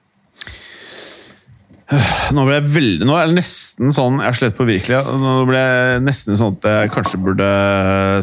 Nå 2.35 2.43
ble 2.49 2.57
jeg 2.57 2.71
veldig, 2.75 3.07
nå 3.07 3.15
er 3.15 3.29
det 3.29 3.37
nesten 3.37 3.93
sånn 3.95 4.17
Jeg 4.19 4.33
er 4.33 4.39
slett 4.41 4.57
på 4.59 4.65
virkelig. 4.67 5.19
Nå 5.23 5.35
ble 5.47 5.61
jeg 5.61 6.01
nesten 6.03 6.39
sånn 6.39 6.57
at 6.59 6.67
jeg 6.73 6.95
kanskje 6.97 7.21
burde 7.23 7.51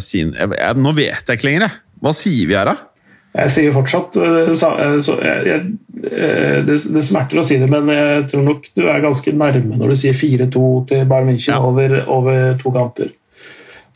si 0.03 0.19
jeg, 0.25 0.33
jeg, 0.35 0.79
Nå 0.83 0.91
vet 0.97 1.23
jeg 1.23 1.39
ikke 1.39 1.47
lenger, 1.47 1.77
Hva 2.03 2.11
sier 2.17 2.49
vi 2.49 2.57
her, 2.59 2.67
da? 2.67 2.89
Jeg 3.33 3.49
sier 3.49 3.73
fortsatt 3.73 4.13
så 4.59 4.67
eh, 4.77 4.99
jeg, 5.47 5.71
eh, 6.05 6.59
det, 6.67 6.75
det, 6.85 7.01
smerter 7.01 7.39
å 7.41 7.45
si 7.47 7.55
det, 7.57 7.65
men 7.71 7.89
jeg 7.89 8.27
tror 8.29 8.43
nok 8.45 8.67
du 8.77 8.83
er 8.85 9.01
ganske 9.01 9.33
nærme 9.33 9.79
når 9.79 9.89
du 9.89 9.97
sier 10.03 10.13
4-2 10.13 10.67
til 10.91 11.07
Bayern 11.09 11.31
München 11.31 11.55
ja. 11.55 11.57
over, 11.65 11.95
over, 12.13 12.53
to 12.61 12.69
kamper. 12.75 13.09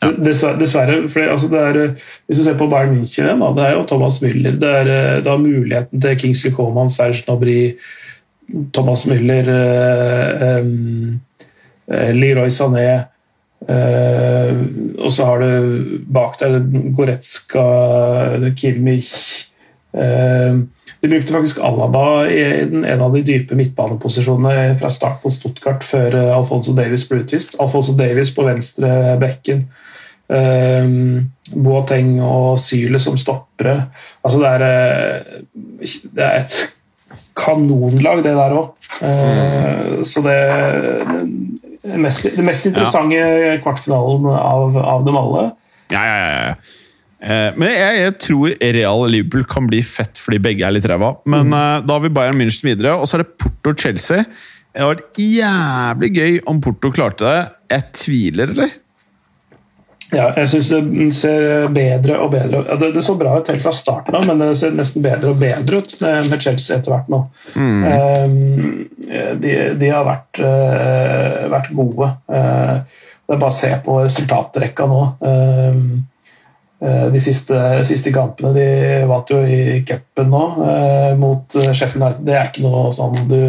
Ja. 0.02 0.10
Dessverre. 0.10 0.58
dessverre 0.58 0.98
for 1.06 1.22
det, 1.22 1.28
altså 1.30 1.52
det 1.52 1.62
er, 1.68 1.78
hvis 2.26 2.40
du 2.40 2.44
ser 2.48 2.58
på 2.58 2.66
Bayern 2.72 2.96
München, 2.96 3.30
da, 3.30 3.52
det 3.54 3.68
er 3.68 3.76
jo 3.76 3.86
Thomas 3.92 4.18
Müller. 4.24 4.58
Det 4.58 4.74
er, 4.80 4.92
det 5.22 5.30
er 5.30 5.46
muligheten 5.46 6.02
til 6.02 6.18
Kingsley 6.18 6.54
Coman, 6.58 6.90
Serge 6.90 7.22
Nobry 7.30 7.60
Thomas 8.72 9.06
Müller, 9.06 9.48
eh, 9.48 10.64
eh, 11.86 12.14
Leroy 12.14 12.50
Sané 12.50 12.86
eh, 13.68 14.54
Og 14.98 15.12
så 15.12 15.26
har 15.28 15.42
du 15.42 15.98
bak 16.08 16.38
der 16.40 16.58
Goretzka, 16.96 17.64
Kimmich 18.56 19.12
De 19.92 21.08
brukte 21.08 21.32
faktisk 21.32 21.60
Alaba 21.64 22.26
i 22.28 22.40
en 22.42 23.00
av 23.00 23.12
de 23.14 23.22
dype 23.24 23.56
midtbaneposisjonene 23.56 24.76
fra 24.80 24.90
start 24.90 25.20
på 25.22 25.30
Stuttgart 25.32 25.84
før 25.86 26.16
Alfonso 26.34 26.74
Davies 26.76 27.06
ble 27.08 27.22
utvist. 27.22 27.54
Alfonso 27.62 27.94
Davies 27.96 28.32
på 28.34 28.44
venstre 28.46 29.14
bekken. 29.20 29.62
Um, 30.28 31.30
Boateng 31.54 32.18
og 32.20 32.58
Syle 32.60 32.98
som 33.00 33.16
stoppere. 33.16 33.76
Altså 34.26 34.42
det 34.42 34.50
er, 34.50 35.22
det 36.18 36.26
er 36.26 36.42
et 36.42 36.58
kanonlag, 37.38 38.24
det 38.26 38.34
der 38.36 38.56
òg. 38.58 38.74
Mm. 38.98 40.02
Så 40.06 40.22
det, 40.24 40.36
det, 41.84 42.00
mest, 42.02 42.26
det 42.34 42.44
mest 42.44 42.68
interessante 42.70 43.18
ja. 43.18 43.56
kvartfinalen 43.62 44.28
av, 44.34 44.76
av, 44.82 45.06
dem 45.06 45.18
alle. 45.20 45.48
Ja, 45.94 46.02
ja, 46.02 46.18
ja. 46.26 46.52
Eh, 47.18 47.56
men 47.58 47.72
jeg, 47.72 47.94
jeg, 47.98 48.14
tror 48.22 48.52
Real 48.76 49.00
Liverpool 49.10 49.46
kan 49.50 49.66
bli 49.66 49.80
fett 49.82 50.20
fordi 50.22 50.38
begge 50.42 50.66
er 50.66 50.76
litt 50.76 50.86
ræva. 50.88 51.16
Men 51.26 51.48
mm. 51.50 51.56
uh, 51.56 51.86
da 51.86 51.96
har 51.96 52.04
vi 52.04 52.14
Bayern 52.14 52.38
München 52.38 52.70
videre, 52.70 52.94
og 52.98 53.10
så 53.10 53.18
er 53.18 53.24
det 53.24 53.38
Porto-Chelsea. 53.42 54.26
Det 54.68 54.84
hadde 54.84 54.92
vært 54.94 55.22
jævlig 55.22 56.10
gøy 56.14 56.36
om 56.50 56.60
Porto 56.62 56.92
klarte 56.94 57.26
det. 57.26 57.40
Jeg 57.74 57.88
tviler, 57.98 58.52
eller? 58.54 58.76
Ja, 60.08 60.30
jeg 60.38 60.48
syns 60.48 60.70
det 60.72 61.08
ser 61.16 61.66
bedre 61.74 62.16
og 62.24 62.30
bedre 62.32 62.62
ja, 62.62 62.76
det, 62.80 62.94
det, 62.94 63.02
så 63.04 63.16
bra 63.18 63.34
ut 63.36 63.50
helt 63.50 63.60
fra 63.60 63.72
starten 63.76 64.16
av, 64.16 64.24
men 64.28 64.40
det 64.40 64.54
ser 64.56 64.76
nesten 64.76 65.04
bedre 65.04 65.34
og 65.34 65.42
bedre 65.42 65.82
ut 65.82 65.92
med, 66.00 66.30
med 66.30 66.44
Chelsea 66.44 66.78
etter 66.78 66.94
hvert 66.94 67.10
nå. 67.12 67.18
Mm. 67.52 67.82
Um, 67.84 68.38
de, 69.42 69.52
de, 69.76 69.90
har 69.92 70.06
vært, 70.08 70.40
uh, 70.40 71.44
vært 71.52 71.72
gode. 71.76 72.08
Uh, 72.30 73.04
det 73.28 73.36
er 73.36 73.42
bare 73.42 73.52
å 73.52 73.58
se 73.58 73.72
på 73.84 73.98
resultatrekka 74.00 74.88
nå. 74.88 75.02
Um, 75.20 75.82
de 76.78 77.18
siste, 77.18 77.58
siste, 77.82 78.12
kampene 78.14 78.52
de 78.54 78.66
vant 79.10 79.30
jo 79.32 79.40
i 79.42 79.80
cupen 79.82 80.28
nå 80.30 80.42
mot 81.18 81.56
Sheffield 81.58 82.04
United. 82.04 82.20
Det 82.22 82.36
er 82.38 82.52
ikke 82.52 82.62
noe 82.62 82.92
sånn 82.94 83.16
du 83.26 83.40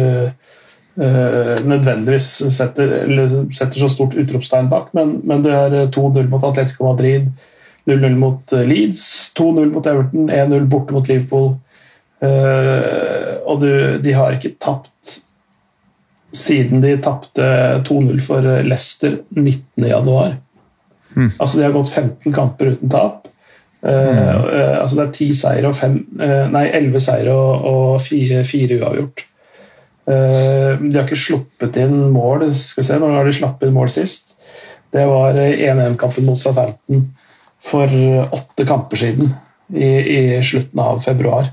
nødvendigvis 1.00 2.26
setter, 2.52 2.90
setter, 3.56 3.78
så 3.80 3.88
stort 3.88 4.16
utropstegn 4.20 4.68
bak, 4.68 4.90
men, 4.96 5.14
men 5.24 5.44
det 5.46 5.54
er 5.56 5.86
2-0 5.94 6.26
mot 6.28 6.44
Atletico 6.44 6.90
Madrid, 6.90 7.30
0-0 7.84 8.16
mot 8.16 8.52
eh, 8.52 8.66
Leeds, 8.68 9.32
2-0 9.38 9.72
mot 9.72 9.86
Everton, 9.86 10.30
1-0 10.30 10.68
borte 10.70 10.94
mot 10.94 11.08
Liverpool. 11.08 11.54
Uh, 12.20 13.38
og 13.48 13.62
du, 13.62 13.70
de 14.04 14.12
har 14.12 14.34
ikke 14.36 14.52
tapt 14.60 15.14
siden 16.36 16.82
de 16.84 16.92
tapte 17.00 17.46
2-0 17.88 18.20
for 18.20 18.44
Leicester 18.60 19.16
19.1. 19.32 20.34
Mm. 21.16 21.30
Altså 21.30 21.56
de 21.56 21.64
har 21.64 21.72
gått 21.72 21.88
15 21.94 22.34
kamper 22.36 22.74
uten 22.74 22.92
tap. 22.92 23.24
Uh, 23.80 23.88
mm. 23.88 24.44
altså 24.82 24.98
det 24.98 25.06
er 25.06 25.14
10 25.16 25.30
seier 25.38 25.64
og 25.70 25.72
5 25.78 25.94
Nei, 26.52 26.66
11 26.76 27.00
seier 27.00 27.30
og, 27.32 27.64
og 27.70 28.04
4, 28.04 28.44
4 28.44 28.80
uavgjort. 28.82 29.24
Eh, 30.08 30.80
de 30.80 30.96
har 30.96 31.06
ikke 31.06 31.18
sluppet 31.18 31.78
inn 31.82 31.96
mål. 32.14 32.48
Skal 32.56 32.84
vi 32.84 32.88
se, 32.88 32.98
Når 33.02 33.16
har 33.18 33.28
de 33.28 33.36
slappet 33.36 33.68
inn 33.68 33.76
mål 33.76 33.92
sist? 33.92 34.36
Det 34.90 35.04
var 35.06 35.36
1-1-kampen 35.38 36.26
mot 36.26 36.38
Southampton 36.38 37.10
for 37.62 37.92
åtte 38.32 38.64
kamper 38.66 38.98
siden, 38.98 39.34
i, 39.70 39.86
i 39.86 40.20
slutten 40.42 40.80
av 40.82 41.02
februar. 41.04 41.52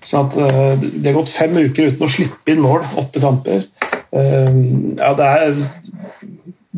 Så 0.00 0.22
at, 0.24 0.36
eh, 0.36 0.78
De 0.80 1.08
har 1.08 1.18
gått 1.18 1.32
fem 1.32 1.56
uker 1.56 1.92
uten 1.92 2.06
å 2.06 2.10
slippe 2.10 2.52
inn 2.52 2.62
mål, 2.64 2.86
åtte 3.00 3.20
kamper. 3.22 3.66
Eh, 4.12 4.56
ja, 4.96 5.12
det 5.18 5.28
er, 5.28 5.60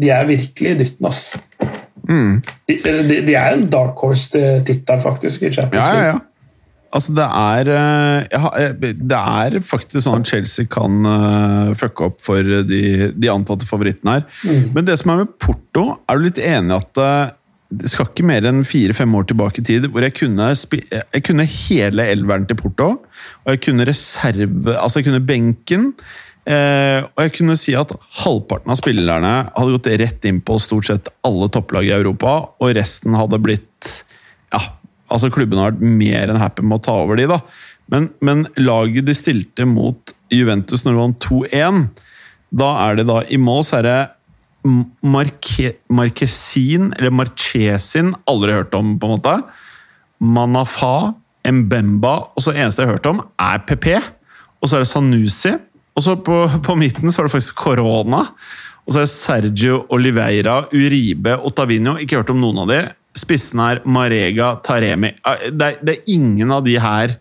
de 0.03 0.11
er 0.11 0.29
virkelig 0.29 0.75
i 0.75 0.81
dytten, 0.81 1.07
altså. 1.07 1.43
Mm. 2.09 2.43
De, 2.69 2.77
de, 2.83 3.21
de, 3.29 3.35
er 3.39 3.55
en 3.55 3.69
dark 3.71 4.01
horse-tittel, 4.03 5.01
faktisk, 5.05 5.47
i 5.47 5.53
Champions 5.55 5.87
League. 5.87 6.03
Ja, 6.03 6.03
ja, 6.03 6.13
ja. 6.17 6.32
Altså, 6.93 7.15
det 7.17 7.25
er 7.25 7.69
eh, 7.73 8.81
Det 9.01 9.19
er 9.19 9.59
faktisk 9.65 10.05
sånn 10.05 10.25
at 10.25 10.33
Chelsea 10.33 10.69
kan 10.69 11.07
uh, 11.09 11.71
fucke 11.79 12.11
opp 12.11 12.19
for 12.25 12.45
de, 12.69 13.13
de 13.17 13.31
antatte 13.33 13.69
favorittene 13.69 14.19
her. 14.19 14.27
Mm. 14.45 14.67
Men 14.77 14.89
det 14.89 14.99
som 15.01 15.15
er 15.15 15.23
med 15.23 15.37
Porto, 15.41 15.87
er 16.05 16.19
du 16.19 16.27
litt 16.27 16.43
enig 16.43 16.75
i 16.75 16.81
at 16.81 17.01
uh, 17.01 17.31
det 17.73 17.89
skal 17.89 18.11
ikke 18.11 18.27
mer 18.29 18.45
enn 18.49 18.61
fire-fem 18.69 19.15
år 19.17 19.31
tilbake 19.31 19.63
i 19.63 19.65
tid 19.65 19.87
hvor 19.89 20.05
jeg 20.05 20.13
kunne, 20.19 20.51
jeg 20.53 21.23
kunne 21.25 21.47
hele 21.49 22.05
elveren 22.13 22.45
til 22.49 22.59
Porto. 22.61 22.91
Og 23.47 23.55
jeg 23.55 23.63
kunne 23.65 23.89
reserve 23.89 24.77
Altså, 24.77 25.01
jeg 25.01 25.09
kunne 25.09 25.25
benken. 25.25 25.89
Eh, 26.43 27.01
og 27.07 27.21
jeg 27.23 27.35
kunne 27.37 27.55
si 27.61 27.75
at 27.79 27.93
halvparten 28.25 28.73
av 28.75 28.81
spillerne 28.81 29.35
hadde 29.55 29.75
gått 29.77 29.91
rett 30.03 30.25
inn 30.27 30.41
på 30.43 30.57
stort 30.63 30.89
sett 30.89 31.11
alle 31.27 31.47
topplag 31.55 31.87
i 31.87 31.95
Europa, 31.95 32.33
og 32.59 32.75
resten 32.75 33.15
hadde 33.15 33.39
blitt 33.43 33.93
Altså, 35.13 35.31
klubben 35.33 35.61
har 35.61 35.75
vært 35.75 35.85
mer 36.03 36.33
enn 36.33 36.41
happy 36.41 36.65
med 36.65 36.81
å 36.81 36.85
ta 36.87 36.97
over 37.05 37.21
de, 37.21 37.29
da. 37.31 37.41
Men, 37.93 38.09
men 38.25 38.47
laget 38.61 39.07
de 39.09 39.15
stilte 39.17 39.67
mot 39.69 40.15
Juventus 40.33 40.87
når 40.87 40.95
det 40.95 41.03
vant 41.03 41.27
2-1, 41.27 41.83
da 42.63 42.69
er 42.87 42.99
det 43.01 43.07
da 43.09 43.21
i 43.33 43.39
mål 43.41 43.65
så 43.69 43.81
er 43.81 43.89
det 43.89 44.01
Marke, 45.03 45.73
Marquesin, 45.91 46.93
eller 46.99 47.13
Marchesin, 47.15 48.13
aldri 48.31 48.55
hørt 48.55 48.75
om, 48.79 48.95
på 49.01 49.09
en 49.09 49.17
måte. 49.17 49.35
Manafa, 50.23 51.13
Mbemba, 51.43 52.15
og 52.37 52.45
så 52.45 52.55
eneste 52.55 52.85
jeg 52.85 52.93
har 52.93 52.99
hørt 53.01 53.11
om, 53.11 53.23
er 53.43 53.65
PP. 53.67 53.89
Og 54.63 54.71
så 54.71 54.79
er 54.79 54.85
det 54.85 54.93
Sanusi. 54.93 55.57
Og 55.99 56.05
så 56.07 56.15
på, 56.17 56.45
på 56.67 56.77
midten 56.79 57.11
så 57.11 57.23
er 57.23 57.29
det 57.29 57.35
faktisk 57.35 57.59
Corona. 57.59 58.23
Og 58.87 58.95
så 58.95 59.03
er 59.03 59.07
det 59.07 59.15
Sergio 59.15 59.83
Oliveira, 59.95 60.63
Uribe, 60.71 61.37
Ottavinio. 61.43 61.97
Ikke 62.03 62.21
hørt 62.21 62.31
om 62.35 62.41
noen 62.43 62.63
av 62.63 62.71
de. 62.71 62.81
Spissen 63.19 63.61
her, 63.61 63.83
Marega 63.85 64.55
Taremi. 64.65 65.13
Eh, 65.27 65.51
det 65.53 65.69
er, 65.69 65.83
det 65.83 65.97
er, 65.97 66.09
ingen 66.15 66.55
av 66.55 66.65
de 66.67 66.79
her 66.81 67.19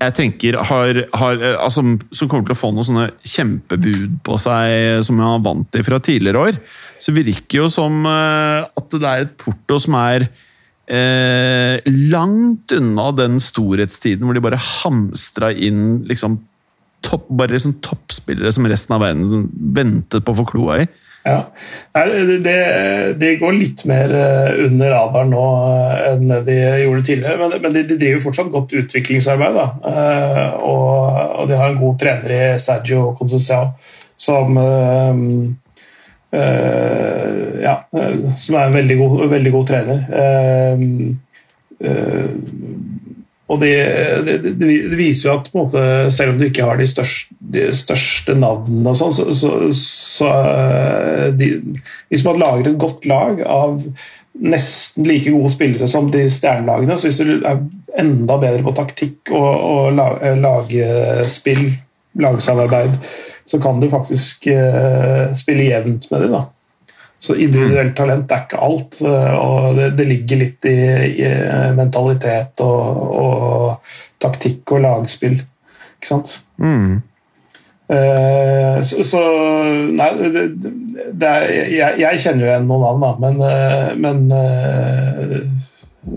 jeg 0.00 0.14
tenker 0.16 0.56
har, 0.64 1.02
har 1.20 1.42
eh, 1.44 1.56
altså, 1.60 1.84
som 2.16 2.28
kommer 2.28 2.48
til 2.48 2.56
å 2.56 2.60
få 2.60 2.70
noen 2.72 2.88
sånne 2.88 3.08
kjempebud 3.20 4.20
på 4.24 4.38
seg 4.40 5.02
som 5.04 5.20
jeg 5.20 5.32
har 5.34 5.42
vant 5.44 5.68
til 5.72 5.84
fra 5.84 6.00
tidligere 6.00 6.44
år. 6.50 6.60
Så 7.00 7.12
virker 7.16 7.62
jo 7.62 7.72
som 7.72 8.04
uh, 8.08 8.68
at 8.68 8.96
det 8.96 9.08
er 9.08 9.26
et 9.26 9.34
porto 9.40 9.76
som 9.80 9.96
er 10.00 10.26
eh, 10.90 11.80
langt 12.10 12.72
unna 12.76 13.10
den 13.16 13.38
storhetstiden 13.42 14.26
hvor 14.26 14.36
de 14.36 14.44
bare 14.44 14.60
hamstra 14.60 15.52
inn 15.52 16.02
liksom, 16.08 16.38
topp, 17.06 17.28
bare 17.28 17.56
liksom 17.56 17.78
toppspillere 17.84 18.52
som 18.54 18.68
resten 18.70 18.96
av 18.96 19.04
verden 19.04 19.46
ventet 19.76 20.24
på 20.24 20.34
å 20.34 20.40
få 20.42 20.48
kloa 20.52 20.82
i. 20.82 20.88
Ja. 21.22 21.50
Det, 22.44 22.56
det, 23.20 23.36
går 23.40 23.52
litt 23.52 23.84
mer 23.88 24.12
eh, 24.16 24.64
under 24.64 24.92
radaren 24.94 25.32
nå 25.34 25.44
eh, 25.68 25.96
enn 26.14 26.30
de 26.46 26.56
gjorde 26.84 27.06
tidligere. 27.08 27.48
Men, 27.60 27.74
de, 27.76 27.84
driver 27.92 28.22
fortsatt 28.24 28.52
godt 28.52 28.72
utviklingsarbeid. 28.80 29.58
Da. 29.58 29.66
og, 30.60 30.94
og, 31.40 31.48
de 31.50 31.58
har 31.60 31.72
en 31.72 31.82
god 31.82 31.98
trener 32.00 32.36
i 32.36 32.44
Sergio 32.62 33.10
Conceição 33.18 33.74
som 34.20 34.56
ja, 36.30 37.72
som 38.38 38.54
er 38.54 38.66
en 38.68 38.76
veldig 38.76 38.96
god, 39.00 39.22
veldig 39.32 39.52
god 39.54 39.64
trener. 39.66 40.04
Og 43.50 43.58
det, 43.58 43.74
det, 44.26 44.36
det, 44.60 44.68
viser 44.94 45.26
jo 45.26 45.34
at 45.34 45.50
måte, 45.56 45.82
selv 46.14 46.34
om 46.34 46.38
du 46.38 46.46
ikke 46.46 46.66
har 46.68 46.78
de 46.78 46.86
største, 46.86 47.34
de 47.54 47.66
største 47.74 48.36
navnene, 48.38 48.92
og 48.92 48.98
sånn, 49.00 49.14
så, 49.16 49.26
så, 49.34 49.50
så 49.74 50.30
eh, 50.30 51.24
de, 51.34 51.50
Hvis 52.12 52.22
man 52.26 52.38
lager 52.38 52.70
et 52.70 52.78
godt 52.82 53.08
lag 53.10 53.42
av 53.42 53.82
nesten 54.40 55.08
like 55.08 55.32
gode 55.34 55.50
spillere 55.50 55.88
som 55.90 56.12
de 56.14 56.22
stjernelagene, 56.30 56.94
så 56.94 57.08
hvis 57.08 57.18
du 57.26 57.32
er 57.40 57.64
enda 57.98 58.38
bedre 58.38 58.62
på 58.62 58.76
taktikk 58.78 59.32
og, 59.34 59.50
og 59.50 59.98
lagspill, 59.98 61.64
lagsamarbeid, 62.22 62.94
så 63.50 63.58
kan 63.58 63.82
du 63.82 63.88
faktisk 63.90 64.46
uh, 64.54 65.34
spille 65.34 65.66
jevnt 65.66 66.06
med 66.12 66.22
dem. 66.22 66.36
da. 66.36 66.44
Så 67.20 67.36
individuelt 67.36 67.92
talent 67.98 68.32
er 68.32 68.46
ikke 68.46 68.62
alt. 68.64 68.98
Eh, 69.04 69.34
og 69.36 69.76
Det, 69.76 69.90
det 69.98 70.08
ligger 70.08 70.40
litt 70.40 70.68
i, 70.68 70.78
i 71.20 71.30
mentalitet 71.76 72.64
og, 72.64 73.04
og, 73.20 73.94
taktikk 74.20 74.76
og 74.76 74.84
lagspill. 74.86 75.38
Ikke 75.98 76.08
sant? 76.08 76.38
Mm. 76.60 77.00
Uh, 77.90 78.76
så, 78.86 79.02
så, 79.02 79.20
Nei, 79.96 80.08
det, 80.30 80.44
det 81.18 81.26
er, 81.28 81.46
jeg, 81.74 81.96
jeg, 82.04 82.20
kjenner 82.22 82.44
jo 82.44 82.50
igjen 82.52 82.68
noen 82.68 82.84
navn, 82.84 83.02
da, 83.02 83.32
men, 83.98 84.28
men 84.28 85.48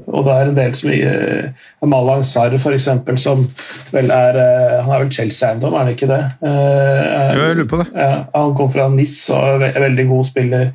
og 0.08 0.26
det 0.26 0.34
er 0.34 0.50
en 0.50 0.58
del 0.58 0.76
som 0.80 0.92
uh, 0.94 1.90
Malang 1.92 2.24
Sarr 2.28 2.56
f.eks., 2.56 2.90
som 3.20 3.46
vel 3.92 4.12
er 4.16 4.40
Han 4.86 4.94
er 4.96 5.04
vel 5.04 5.12
Chelsea-eiendom, 5.12 5.76
er 5.76 5.84
han 5.84 5.94
ikke 5.94 6.12
det? 6.12 6.22
jo, 6.44 7.46
jeg 7.48 7.58
lurer 7.60 7.70
på 7.72 7.82
det. 7.84 7.88
Ja, 7.96 8.12
han 8.34 8.58
kom 8.58 8.72
fra 8.72 8.90
NIS 8.94 9.18
og 9.36 9.66
er 9.68 9.80
veldig 9.84 10.08
god 10.10 10.28
spiller. 10.30 10.72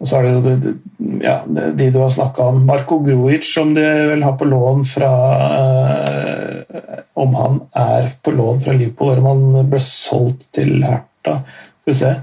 Og 0.00 0.08
så 0.08 0.16
er 0.16 0.28
det 0.44 0.74
ja, 1.20 1.42
de 1.46 1.90
du 1.92 1.98
har 2.00 2.12
snakka 2.14 2.46
om. 2.52 2.62
Marko 2.68 2.98
Gruic, 3.04 3.44
som 3.44 3.74
de 3.76 3.84
vel 4.08 4.24
har 4.24 4.38
på 4.40 4.48
lån 4.48 4.84
fra 4.88 5.10
uh, 5.52 7.02
Om 7.20 7.36
han 7.36 7.60
er 7.76 8.08
på 8.24 8.32
lån 8.32 8.62
fra 8.64 8.72
Liverpool, 8.72 9.12
eller 9.12 9.28
om 9.28 9.54
han 9.58 9.68
ble 9.68 9.80
solgt 9.84 10.46
til 10.56 10.78
Herta. 10.86 11.42
Skal 11.82 11.92
vi 11.92 11.98
se. 11.98 12.14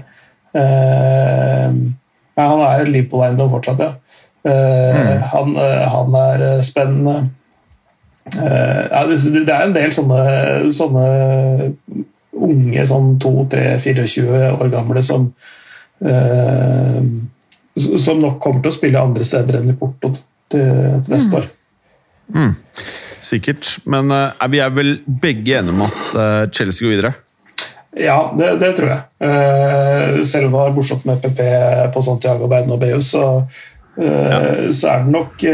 Uh, 0.58 1.70
ja, 2.34 2.48
han 2.48 2.64
er 2.66 2.90
Liverpool-eiendom 2.90 3.54
fortsatt, 3.54 3.84
ja. 3.84 3.92
Uh, 4.46 4.52
mm. 4.52 5.24
han, 5.32 5.56
han, 5.94 6.14
er 6.22 6.46
spennende. 6.64 7.16
det, 8.28 9.42
er 9.48 9.64
en 9.64 9.74
del 9.74 9.92
sånne, 9.92 10.22
sånne 10.76 11.06
unge, 12.38 12.86
sånn 12.86 13.14
2-3-24 13.24 14.52
år 14.54 14.70
gamle, 14.72 15.02
som 15.02 15.30
som 17.78 18.20
nok 18.22 18.38
kommer 18.42 18.62
til 18.62 18.72
å 18.72 18.76
spille 18.76 19.02
andre 19.02 19.26
steder 19.26 19.60
enn 19.60 19.72
i 19.72 19.76
Porto 19.78 20.12
til, 20.50 20.66
til 21.04 21.14
neste 21.14 21.30
mm. 21.30 21.38
år. 21.38 21.48
Mm. 22.34 22.52
Sikkert. 23.28 23.70
Men 23.88 24.12
uh, 24.14 24.50
vi 24.50 24.60
er 24.62 24.74
vel 24.74 24.98
begge 25.06 25.58
enige 25.58 25.74
om 25.74 25.86
at 25.86 26.04
uh, 26.14 26.44
Chelsea 26.54 26.86
går 26.86 26.94
videre? 26.96 27.14
Ja, 27.98 28.18
det, 28.38 28.52
det 28.60 28.74
tror 28.76 28.92
jeg. 28.92 29.00
Uh, 29.22 30.20
selv 30.28 30.48
om 30.48 30.52
det 30.52 30.60
var 30.60 30.76
morsomt 30.76 31.08
med 31.08 31.22
PP 31.24 31.42
på 31.94 32.04
Santiago 32.04 32.50
Bernabeu, 32.50 33.00
så, 33.04 33.24
ja. 33.98 34.40
så 34.74 34.92
er 34.92 35.04
det 35.04 35.14
nok 35.14 35.44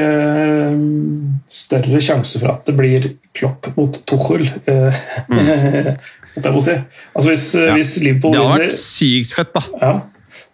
større 1.55 2.01
sjanse 2.05 2.41
for 2.43 2.53
at 2.53 2.67
det 2.69 2.75
blir 2.79 3.07
Klopp 3.35 3.71
mot 3.79 3.97
Tuchel. 4.07 4.47
Mm. 4.67 5.95
si. 6.67 6.75
altså 7.15 7.29
hvis, 7.31 7.47
ja. 7.59 7.73
hvis 7.75 7.97
Liverpool 8.03 8.35
Det 8.35 8.43
hadde 8.43 8.67
vært 8.67 8.77
sykt 8.79 9.35
fett, 9.37 9.55
da. 9.55 9.65
Ja. 9.81 9.95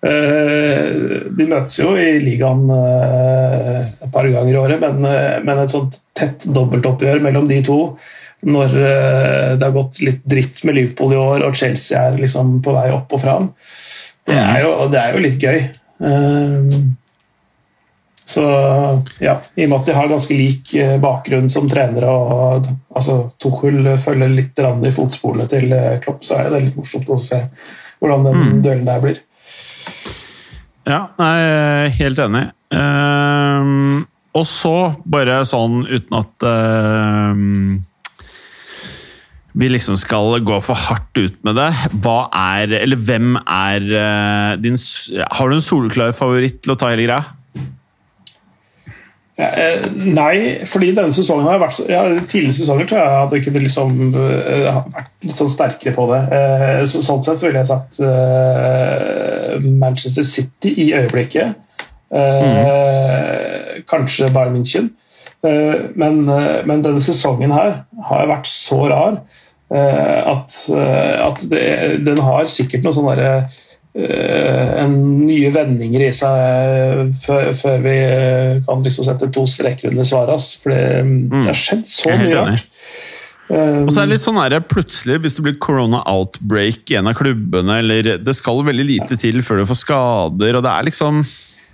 De 0.01 1.45
møtes 1.45 1.77
jo 1.77 1.91
i 2.01 2.15
ligaen 2.25 2.63
et 2.73 4.07
par 4.15 4.29
ganger 4.33 4.55
i 4.55 4.61
året, 4.61 4.81
men, 4.81 5.03
men 5.45 5.61
et 5.61 5.75
sånt 5.75 5.99
tett 6.17 6.47
dobbeltoppgjør 6.49 7.21
mellom 7.27 7.49
de 7.51 7.61
to 7.67 7.81
når 8.41 8.73
det 9.61 9.67
har 9.67 9.75
gått 9.75 10.01
litt 10.05 10.23
dritt 10.29 10.63
med 10.65 10.79
Liverpool 10.79 11.13
i 11.13 11.21
år 11.21 11.45
og 11.45 11.59
Chelsea 11.59 12.01
er 12.01 12.17
liksom 12.21 12.59
på 12.65 12.73
vei 12.77 12.89
opp 12.95 13.13
og 13.13 13.21
fram, 13.21 13.51
det 14.29 14.39
er 14.39 14.65
jo, 14.65 14.73
det 14.93 15.01
er 15.01 15.17
jo 15.17 15.23
litt 15.25 15.45
gøy. 15.45 15.61
Så 18.31 18.43
ja, 19.19 19.41
I 19.59 19.65
og 19.67 19.73
med 19.73 19.77
at 19.81 19.89
de 19.89 19.97
har 19.97 20.11
ganske 20.11 20.37
lik 20.37 20.75
eh, 20.79 20.95
bakgrunn 21.03 21.51
som 21.51 21.67
trenere, 21.71 22.11
og 22.11 22.69
altså, 22.95 23.25
Tuchel 23.43 23.89
følger 23.99 24.31
litt 24.31 24.61
i 24.61 24.93
fotsporene 24.95 25.49
til 25.51 25.73
eh, 25.75 25.99
Klopp, 26.05 26.23
så 26.27 26.39
er 26.39 26.53
det 26.53 26.63
litt 26.69 26.79
morsomt 26.79 27.11
å 27.11 27.19
se 27.19 27.43
hvordan 28.01 28.29
den 28.29 28.39
mm. 28.39 28.63
duellen 28.65 28.87
der 28.87 29.03
blir. 29.03 29.19
Ja, 30.89 31.03
jeg 31.19 31.51
er 31.51 31.93
helt 31.99 32.23
enig. 32.23 32.47
Um, 32.71 34.07
og 34.39 34.47
så, 34.47 34.75
bare 35.11 35.43
sånn 35.49 35.83
uten 35.91 36.17
at 36.21 36.47
um, 36.47 37.81
vi 39.59 39.73
liksom 39.75 39.99
skal 39.99 40.39
gå 40.47 40.61
for 40.63 40.79
hardt 40.79 41.19
ut 41.19 41.43
med 41.47 41.59
det. 41.59 41.69
Hva 42.05 42.31
er, 42.31 42.79
eller 42.79 43.03
hvem 43.11 43.35
er 43.43 43.91
uh, 43.91 44.55
din 44.63 44.79
Har 45.35 45.51
du 45.51 45.59
en 45.59 45.67
soleklar 45.67 46.15
favoritt 46.17 46.63
til 46.63 46.77
å 46.77 46.79
ta 46.79 46.95
hele 46.95 47.11
greia? 47.11 47.40
Eh, 49.39 49.85
nei, 49.95 50.67
fordi 50.69 50.91
denne 50.97 51.15
sesongen 51.15 51.47
har 51.49 51.61
vært 51.63 51.79
ja, 51.89 52.03
Tidligere 52.29 52.57
sesonger 52.59 52.89
tror 52.91 52.99
jeg 52.99 53.13
hadde 53.15 53.39
ikke 53.39 53.63
liksom, 53.63 53.93
uh, 54.17 54.81
vært 54.91 55.13
litt 55.25 55.39
sånn 55.39 55.53
sterkere 55.53 55.95
på 55.97 56.07
det. 56.11 56.21
Uh, 56.33 56.81
så, 56.91 57.03
sånn 57.07 57.23
sett 57.25 57.41
så 57.41 57.47
ville 57.47 57.63
jeg 57.63 57.71
sagt 57.71 58.01
Manchester 59.81 60.27
City 60.27 60.75
i 60.85 60.91
øyeblikket. 60.99 61.57
Mm. 62.11 63.85
Kanskje 63.87 64.33
Bayern 64.35 64.57
München. 64.57 64.89
Men, 65.41 66.25
men, 66.27 66.83
denne 66.83 67.01
sesongen 67.05 67.53
her 67.55 67.85
har 68.09 68.29
vært 68.29 68.49
så 68.51 68.81
rar 68.91 69.21
at, 69.71 70.57
at 70.75 71.45
det, 71.53 71.63
den 72.03 72.19
har 72.27 72.49
sikkert 72.51 72.83
noe 72.85 72.97
sånn 72.97 73.09
derre 73.13 73.35
Eh, 73.45 73.70
en 73.91 74.93
nye 75.27 75.49
vendinger 75.51 76.05
i 76.07 76.11
seg 76.15 77.15
før, 77.25 77.49
før 77.59 77.81
vi 77.83 77.95
kan 78.67 78.85
liksom 78.87 79.09
sette 79.09 79.31
to 79.35 79.43
streker 79.51 79.91
under 79.91 80.07
svaret. 80.07 80.45
For 80.63 80.71
det, 80.71 80.85
mm. 81.07 81.17
det, 81.33 81.47
har 81.49 81.59
skjedd 81.59 81.89
så 81.91 82.15
mye 82.15 82.37
rart. 82.37 82.69
Um, 83.51 83.89
og 83.89 83.91
så 83.91 84.05
er 84.05 84.07
det 84.07 84.15
litt 84.15 84.23
sånn 84.23 84.37
her, 84.39 84.55
plutselig, 84.63 85.17
Hvis 85.25 85.35
det 85.35 85.43
blir 85.43 85.57
corona 85.59 86.05
outbreak 86.07 86.93
i 86.93 87.01
en 87.01 87.11
av 87.11 87.17
klubbene, 87.19 87.81
eller 87.83 88.13
det 88.23 88.35
skal 88.39 88.63
veldig 88.67 88.87
lite 88.87 89.19
til 89.19 89.43
før 89.43 89.63
du 89.63 89.71
får 89.73 89.81
skader, 89.81 90.59
og 90.59 90.67
det 90.67 90.75
er 90.75 90.87
liksom 90.87 91.25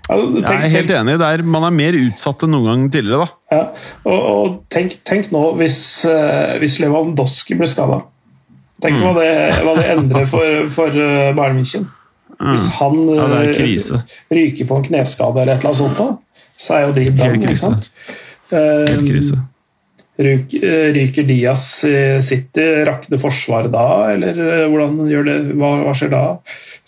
jeg 0.06 0.44
er 0.46 0.70
helt 0.70 0.90
enig. 0.94 1.16
Der 1.18 1.42
man 1.42 1.64
er 1.66 1.74
mer 1.74 1.96
utsatt 1.98 2.44
enn 2.46 2.52
noen 2.54 2.68
gang 2.68 2.82
tidligere. 2.94 3.26
da. 3.26 3.56
Ja, 3.56 3.62
og, 4.06 4.28
og 4.30 4.52
tenk, 4.70 5.00
tenk, 5.02 5.32
nå 5.34 5.48
hvis, 5.58 5.80
uh, 6.06 6.54
hvis 6.62 6.78
Lewandowski 6.78 7.58
blir 7.58 7.70
skada. 7.70 8.04
Tenk 8.84 9.00
mm. 9.00 9.02
hva, 9.02 9.12
det, 9.18 9.30
hva 9.66 9.74
det 9.80 9.86
endrer 9.96 10.28
for, 10.30 10.60
for 10.70 10.94
uh, 10.94 11.32
Bayern 11.34 11.58
München. 11.58 11.88
Hvis 12.37 12.66
mm. 12.66 12.72
han 12.78 12.97
ja, 13.16 13.26
uh, 13.26 14.01
ryker 14.28 14.68
på 14.68 14.76
en 14.76 14.84
kneskade 14.84 15.43
eller 15.43 15.57
et 15.57 15.62
eller 15.62 15.70
annet 15.70 15.80
sånt, 15.80 16.01
da, 16.01 16.43
så 16.61 16.76
er 16.76 16.82
jo 16.84 16.97
de 16.97 17.07
der 17.09 17.32
Helt 17.32 17.47
krise. 17.47 17.70
Helt 18.51 19.01
um, 19.01 19.07
krise. 19.09 19.41
Uh, 20.20 20.91
ryker 20.97 21.28
Diaz 21.28 21.64
i 21.89 21.97
City, 22.24 22.66
rakner 22.89 23.20
Forsvaret 23.20 23.72
da, 23.72 23.89
eller 24.12 24.37
uh, 24.37 24.66
hvordan 24.72 25.01
gjør 25.12 25.28
det, 25.30 25.41
hva, 25.57 25.72
hva, 25.87 25.97
skjer 25.97 26.12
da? 26.12 26.22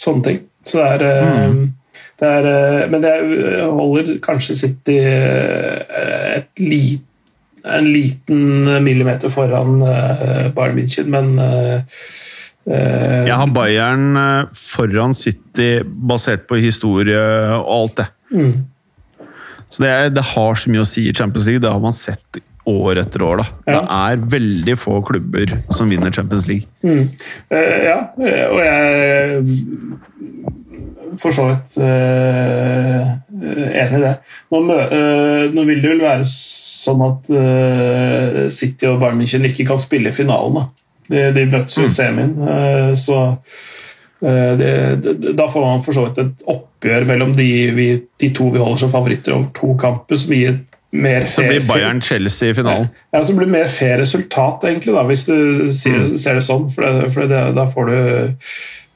Sånne 0.01 0.26
ting. 0.28 0.40
Så 0.68 0.84
det 1.01 1.09
er, 1.09 1.49
mm. 1.49 1.61
det 2.20 2.30
er 2.38 2.88
Men 2.92 3.05
det 3.07 3.12
holder 3.72 4.18
kanskje 4.20 4.57
City 4.66 4.99
et 5.01 6.51
lite 6.61 7.05
en 7.68 7.88
liten 7.90 8.68
millimeter 8.80 9.28
foran 9.28 9.80
Bayern 10.55 10.76
München, 10.78 11.09
men 11.12 11.34
Eh, 11.42 11.80
jeg 12.68 13.36
har 13.40 13.52
Bayern 13.54 14.16
eh, 14.18 14.48
foran 14.56 15.14
City 15.16 15.78
basert 15.84 16.46
på 16.48 16.58
historie 16.60 17.20
og 17.56 17.70
alt 17.78 17.96
det. 18.02 18.08
Mm. 18.34 18.52
Så 19.68 19.82
det, 19.84 19.92
det, 20.16 20.24
har 20.34 20.56
så 20.56 20.70
mye 20.72 20.84
å 20.84 20.88
si 20.88 21.08
i 21.08 21.14
Champions 21.14 21.48
League. 21.48 21.62
Det 21.64 21.72
har 21.72 21.82
man 21.82 21.96
sett 21.96 22.40
år 22.68 23.00
etter 23.00 23.24
år. 23.24 23.36
da. 23.40 23.46
Ja. 23.64 23.80
Det 23.80 23.98
er 23.98 24.30
veldig 24.36 24.76
få 24.80 25.00
klubber 25.04 25.52
som 25.72 25.92
vinner 25.92 26.12
Champions 26.12 26.48
League. 26.48 26.68
Mm. 26.84 27.08
Uh, 27.52 27.76
ja, 27.84 27.98
og 28.52 28.60
jeg 28.64 29.44
for 31.18 31.32
så 31.34 31.46
vidt 31.48 31.76
uh, 31.80 33.04
enig 33.32 33.98
i 33.98 34.02
det. 34.04 34.14
Nå, 34.52 34.60
uh, 34.68 35.44
nå, 35.54 35.64
vil 35.70 35.80
det 35.84 35.94
vel 35.94 36.04
være 36.04 36.28
sånn 36.28 37.00
at 37.04 37.26
City 38.54 38.86
og 38.88 39.00
Bayern 39.02 39.18
München 39.20 39.44
ikke 39.48 39.66
kan 39.68 39.80
spille 39.82 40.12
i 40.12 40.16
finalen. 40.16 40.60
da. 40.60 40.88
De, 41.09 41.28
de 41.32 41.44
møttes 41.48 41.78
jo 41.78 41.86
i 41.88 41.92
semien, 41.92 42.34
eh, 42.44 42.90
så 42.98 43.18
eh, 44.20 44.50
det, 44.61 44.72
da 45.38 45.46
får 45.48 45.64
man 45.64 45.84
for 45.84 45.96
så 45.96 46.09
vidt 46.09 46.18
et 46.20 46.48
oppgjør 46.52 47.06
mellom 47.09 47.36
de, 47.38 47.46
vi, 47.76 47.86
de, 48.20 48.32
to 48.36 48.50
vi 48.52 48.61
holder 48.61 48.82
som 48.84 48.92
favoritter 48.92 49.36
over 49.36 49.48
to 49.56 49.72
kamper, 49.80 50.20
som 50.20 50.34
gir 50.36 50.59
mer 50.90 51.24
Så 51.32 51.44
blir 51.44 51.64
Bayern-Chelsea 51.68 52.50
i 52.50 52.56
finalen? 52.56 52.88
Ja, 53.12 53.24
så 53.24 53.36
blir 53.36 53.48
mer 53.52 53.68
fair 53.72 53.98
resultat, 54.00 54.64
egentlig, 54.64 54.94
da, 54.96 55.04
hvis 55.09 55.24
du 55.28 55.72
ser, 55.72 55.96
mm. 55.96 56.18
ser 56.20 56.38
det 56.38 56.44
sånn. 56.46 56.68
For, 56.72 56.84
det, 56.84 57.11
for 57.12 57.28
det, 57.28 57.42
da 57.56 57.66
får 57.68 57.90
du 57.90 57.98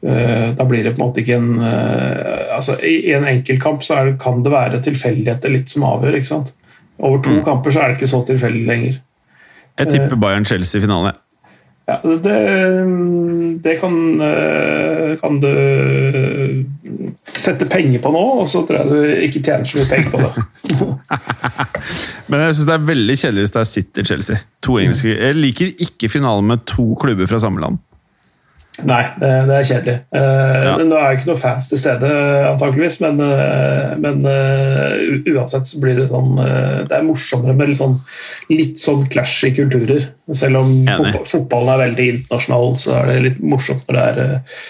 uh, 0.08 0.46
Da 0.56 0.66
blir 0.68 0.86
det 0.86 0.94
på 0.96 1.02
en 1.02 1.04
måte 1.04 1.20
ikke 1.20 1.36
en 1.36 1.50
uh, 1.60 2.56
altså 2.56 2.78
I, 2.80 3.12
en 3.12 3.28
enkeltkamp 3.28 3.84
så 3.84 4.00
det, 4.08 4.16
kan 4.22 4.40
det 4.44 4.54
være 4.54 4.80
tilfeldigheter 4.88 5.52
litt 5.52 5.72
som 5.72 5.84
avgjør. 5.88 6.16
ikke 6.16 6.32
sant? 6.32 6.54
Over 6.96 7.20
to 7.24 7.36
mm. 7.36 7.44
kamper 7.48 7.74
så 7.74 7.82
er 7.82 7.92
det 7.92 8.00
ikke 8.00 8.12
så 8.14 8.22
tilfeldig 8.28 8.64
lenger. 8.68 9.00
Jeg 9.80 9.92
tipper 9.92 10.16
Bayern-Chelsea 10.20 10.80
i 10.80 10.84
finale. 10.84 11.14
Ja, 11.90 11.96
det, 12.04 12.36
det 13.64 13.74
kan, 13.80 14.20
eh, 14.20 15.16
kan, 15.18 15.40
du 15.42 16.64
sette 17.34 17.66
penger 17.66 17.98
på 18.04 18.12
nå, 18.14 18.22
og 18.42 18.50
så 18.50 18.62
tror 18.66 18.78
jeg 18.78 18.90
du 18.92 19.24
ikke 19.26 19.42
tjener 19.42 19.66
så 19.66 19.80
mye 19.80 19.90
penger 19.90 20.12
på 20.12 20.20
det. 20.22 20.30
Men 22.30 22.44
jeg 22.46 22.54
syns 22.56 22.68
det 22.68 22.76
er 22.76 22.90
veldig 22.92 23.16
kjedelig 23.18 23.46
hvis 23.46 23.54
det 23.56 23.62
er 23.62 23.70
City-Chelsea. 23.72 24.44
To 24.62 24.78
engelske. 24.78 25.16
Jeg 25.16 25.38
liker 25.38 25.72
ikke 25.88 26.12
finalen 26.12 26.52
med 26.52 26.62
to 26.70 26.92
klubber 27.02 27.30
fra 27.30 27.42
samme 27.42 27.64
land. 27.64 27.82
Nei, 28.80 29.02
det, 29.20 29.28
det 29.50 29.56
er 29.58 29.66
kjedelig. 29.68 29.94
Uh, 30.16 30.62
ja. 30.64 30.70
Nå 30.80 30.96
er 30.96 31.10
det 31.10 31.18
ikke 31.18 31.28
noen 31.28 31.40
fans 31.42 31.66
til 31.68 31.80
stede, 31.80 32.08
antakeligvis, 32.48 32.96
men, 33.04 33.20
uh, 33.20 33.92
men 34.00 34.24
uh, 34.24 35.28
uansett 35.28 35.68
så 35.68 35.80
blir 35.82 35.98
det 36.00 36.06
sånn 36.08 36.38
Det 36.88 36.96
er 36.96 37.04
morsommere 37.04 37.54
med 37.58 37.68
litt 37.68 37.80
sånn, 37.82 37.98
litt 38.48 38.80
sånn 38.80 39.04
clash 39.12 39.44
i 39.44 39.52
kulturer. 39.58 40.08
Selv 40.32 40.62
om 40.62 40.72
fotball, 40.88 41.26
fotballen 41.28 41.74
er 41.74 41.82
veldig 41.84 42.08
internasjonal, 42.14 42.72
så 42.80 42.96
er 43.02 43.10
det 43.10 43.18
litt 43.26 43.42
morsomt 43.44 43.84
når 43.88 43.98
det 43.98 44.06
er 44.08 44.22
uh, 44.24 44.62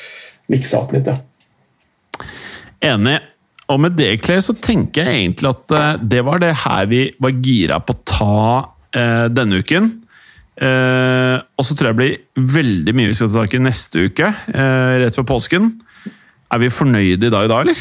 miksa 0.50 0.82
opp 0.82 0.96
litt, 0.96 1.12
ja. 1.12 2.26
Enig. 2.92 3.20
Og 3.70 3.78
med 3.80 3.94
det, 3.94 4.16
Clay, 4.26 4.42
så 4.42 4.56
tenker 4.58 5.06
jeg 5.06 5.20
egentlig 5.22 5.52
at 5.54 6.02
det 6.02 6.26
var 6.26 6.42
det 6.42 6.50
her 6.64 6.88
vi 6.90 7.04
var 7.22 7.38
gira 7.38 7.78
på 7.80 7.94
å 7.94 8.00
ta 8.04 8.40
denne 9.32 9.62
uken. 9.62 9.86
Uh, 10.60 11.40
og 11.56 11.64
så 11.64 11.74
tror 11.74 11.88
jeg 11.90 11.96
det 11.96 12.00
blir 12.02 12.52
veldig 12.58 12.92
mye 12.96 13.08
vi 13.08 13.16
skal 13.16 13.30
ta 13.32 13.40
tak 13.40 13.56
i 13.56 13.62
neste 13.62 14.06
uke, 14.10 14.28
eh, 14.52 14.94
rett 15.00 15.16
før 15.16 15.28
påsken. 15.32 15.70
Er 16.52 16.60
vi 16.60 16.68
fornøyde 16.68 17.28
i 17.28 17.32
dag, 17.32 17.48
da, 17.48 17.62
eller? 17.64 17.78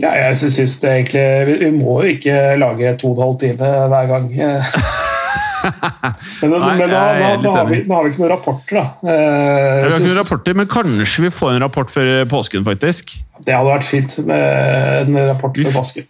Ja, 0.00 0.14
jeg 0.16 0.38
syns 0.40 0.78
det 0.82 0.90
egentlig 0.90 1.24
vi, 1.60 1.68
må 1.76 2.00
jo 2.02 2.14
ikke 2.16 2.56
lage 2.58 2.94
to 2.98 3.12
og 3.12 3.18
en 3.18 3.26
halv 3.26 3.36
time 3.42 3.74
hver 3.92 4.08
gang. 4.10 4.30
men, 6.40 6.56
Nei, 6.56 6.72
men 6.80 6.88
da, 6.88 6.88
da, 6.88 7.28
da, 7.44 7.52
har 7.58 7.68
vi, 7.68 7.82
da, 7.84 7.92
har 7.98 8.08
vi, 8.08 8.14
ikke 8.14 8.24
noen 8.24 8.32
rapporter, 8.32 8.80
da. 8.80 8.86
Eh, 9.04 9.76
vi 9.84 9.92
har 9.92 9.98
ikke 9.98 10.08
noen 10.08 10.20
rapporter, 10.22 10.58
Men 10.58 10.72
kanskje 10.72 11.28
vi 11.28 11.34
får 11.42 11.54
en 11.54 11.62
rapport 11.66 11.92
før 11.92 12.10
påsken, 12.32 12.64
faktisk? 12.66 13.14
Det 13.44 13.52
hadde 13.52 13.68
vært 13.68 13.88
fint 13.90 14.18
med 14.24 15.12
en 15.12 15.22
rapport 15.34 15.60
før 15.60 15.80
påsken 15.82 16.08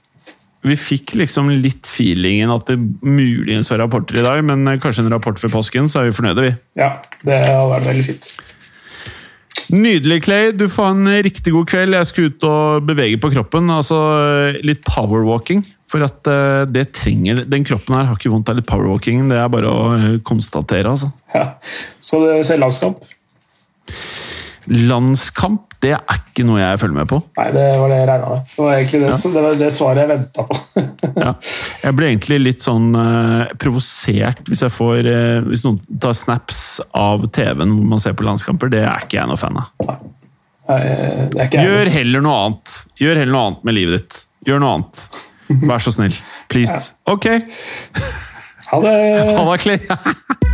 vi 0.65 0.77
fikk 0.81 1.15
liksom 1.21 1.51
litt 1.61 1.89
feelingen 1.91 2.53
at 2.55 2.71
det 2.71 2.79
muligens 3.05 3.71
var 3.73 3.83
rapporter 3.85 4.21
i 4.21 4.25
dag, 4.25 4.41
men 4.47 4.67
eh, 4.71 4.81
kanskje 4.81 5.05
en 5.05 5.13
rapport 5.13 5.39
før 5.41 5.53
påsken, 5.59 5.91
så 5.91 6.01
er 6.01 6.11
vi 6.11 6.17
fornøyde, 6.17 6.49
vi. 6.49 6.53
Ja, 6.81 6.97
det 7.27 7.41
har 7.45 7.69
vært 7.73 7.91
veldig 7.91 8.07
fint. 8.09 8.35
Nydelig, 9.75 10.19
Clay. 10.27 10.51
Du 10.53 10.67
får 10.69 10.91
en 10.93 11.09
riktig 11.25 11.55
god 11.55 11.69
kveld. 11.71 11.97
Jeg 11.97 12.09
skal 12.11 12.29
ut 12.29 12.45
og 12.49 12.85
bevege 12.89 13.17
på 13.21 13.31
kroppen. 13.33 13.71
altså 13.73 13.97
Litt 14.67 14.83
powerwalking. 14.85 15.63
For 15.89 16.05
at 16.05 16.27
eh, 16.31 16.65
det 16.75 16.89
trenger 16.97 17.45
Den 17.49 17.65
kroppen 17.67 17.95
her 17.97 18.09
har 18.09 18.19
ikke 18.19 18.33
vondt 18.33 18.51
av 18.51 18.59
litt 18.59 18.69
powerwalking. 18.69 19.29
Det 19.31 19.39
er 19.41 19.53
bare 19.53 19.71
å 19.71 19.85
eh, 19.97 20.09
konstatere, 20.27 20.91
altså. 20.91 21.13
Ja. 21.35 21.47
Skal 22.05 22.27
du 22.27 22.45
se 22.47 22.59
landskamp? 22.61 23.05
Landskamp 24.69 25.74
det 25.85 25.93
er 25.93 26.21
ikke 26.21 26.45
noe 26.49 26.61
jeg 26.61 26.81
følger 26.81 26.97
med 26.97 27.09
på. 27.11 27.19
Nei, 27.39 27.47
det 27.55 27.65
var 27.81 27.93
det 27.93 27.99
jeg 27.99 28.09
regna 28.09 28.31
med. 28.31 28.47
Det 28.55 28.65
var 28.65 28.75
egentlig 28.79 29.01
det, 29.03 29.11
ja. 29.11 29.19
det, 29.35 29.43
var 29.45 29.59
det 29.61 29.71
svaret 29.75 30.03
jeg 30.03 30.11
venta 30.13 30.47
på. 30.49 30.59
ja. 31.25 31.35
Jeg 31.85 31.99
blir 31.99 32.09
egentlig 32.09 32.41
litt 32.41 32.65
sånn 32.65 32.89
uh, 32.97 33.53
provosert 33.61 34.43
hvis 34.49 34.65
jeg 34.65 34.75
får 34.75 35.09
uh, 35.11 35.45
Hvis 35.47 35.65
noen 35.67 35.79
tar 36.01 36.17
snaps 36.17 36.65
av 36.97 37.29
TV-en 37.35 37.77
hvor 37.77 37.93
man 37.95 38.03
ser 38.03 38.17
på 38.17 38.27
landskamper. 38.27 38.73
Det 38.73 38.83
er 38.87 39.07
ikke 39.07 39.21
jeg 39.21 39.31
noe 39.31 39.41
fan 39.41 39.61
av. 39.61 39.71
Nei. 39.85 39.99
Nei, 40.65 40.81
jeg. 41.37 41.61
Gjør 41.61 41.93
heller 41.99 42.25
noe 42.25 42.41
annet. 42.47 42.75
Gjør 43.01 43.21
heller 43.21 43.37
noe 43.37 43.47
annet 43.51 43.69
med 43.69 43.79
livet 43.79 44.01
ditt. 44.01 44.21
Gjør 44.49 44.65
noe 44.65 44.79
annet. 44.79 45.05
Vær 45.69 45.85
så 45.85 45.95
snill. 45.95 46.17
Please. 46.53 46.93
Ok. 47.15 47.29
Ha 48.71 48.81
det. 48.81 48.97
Ha 49.37 49.45
det, 49.53 49.61
Clay. 49.61 50.54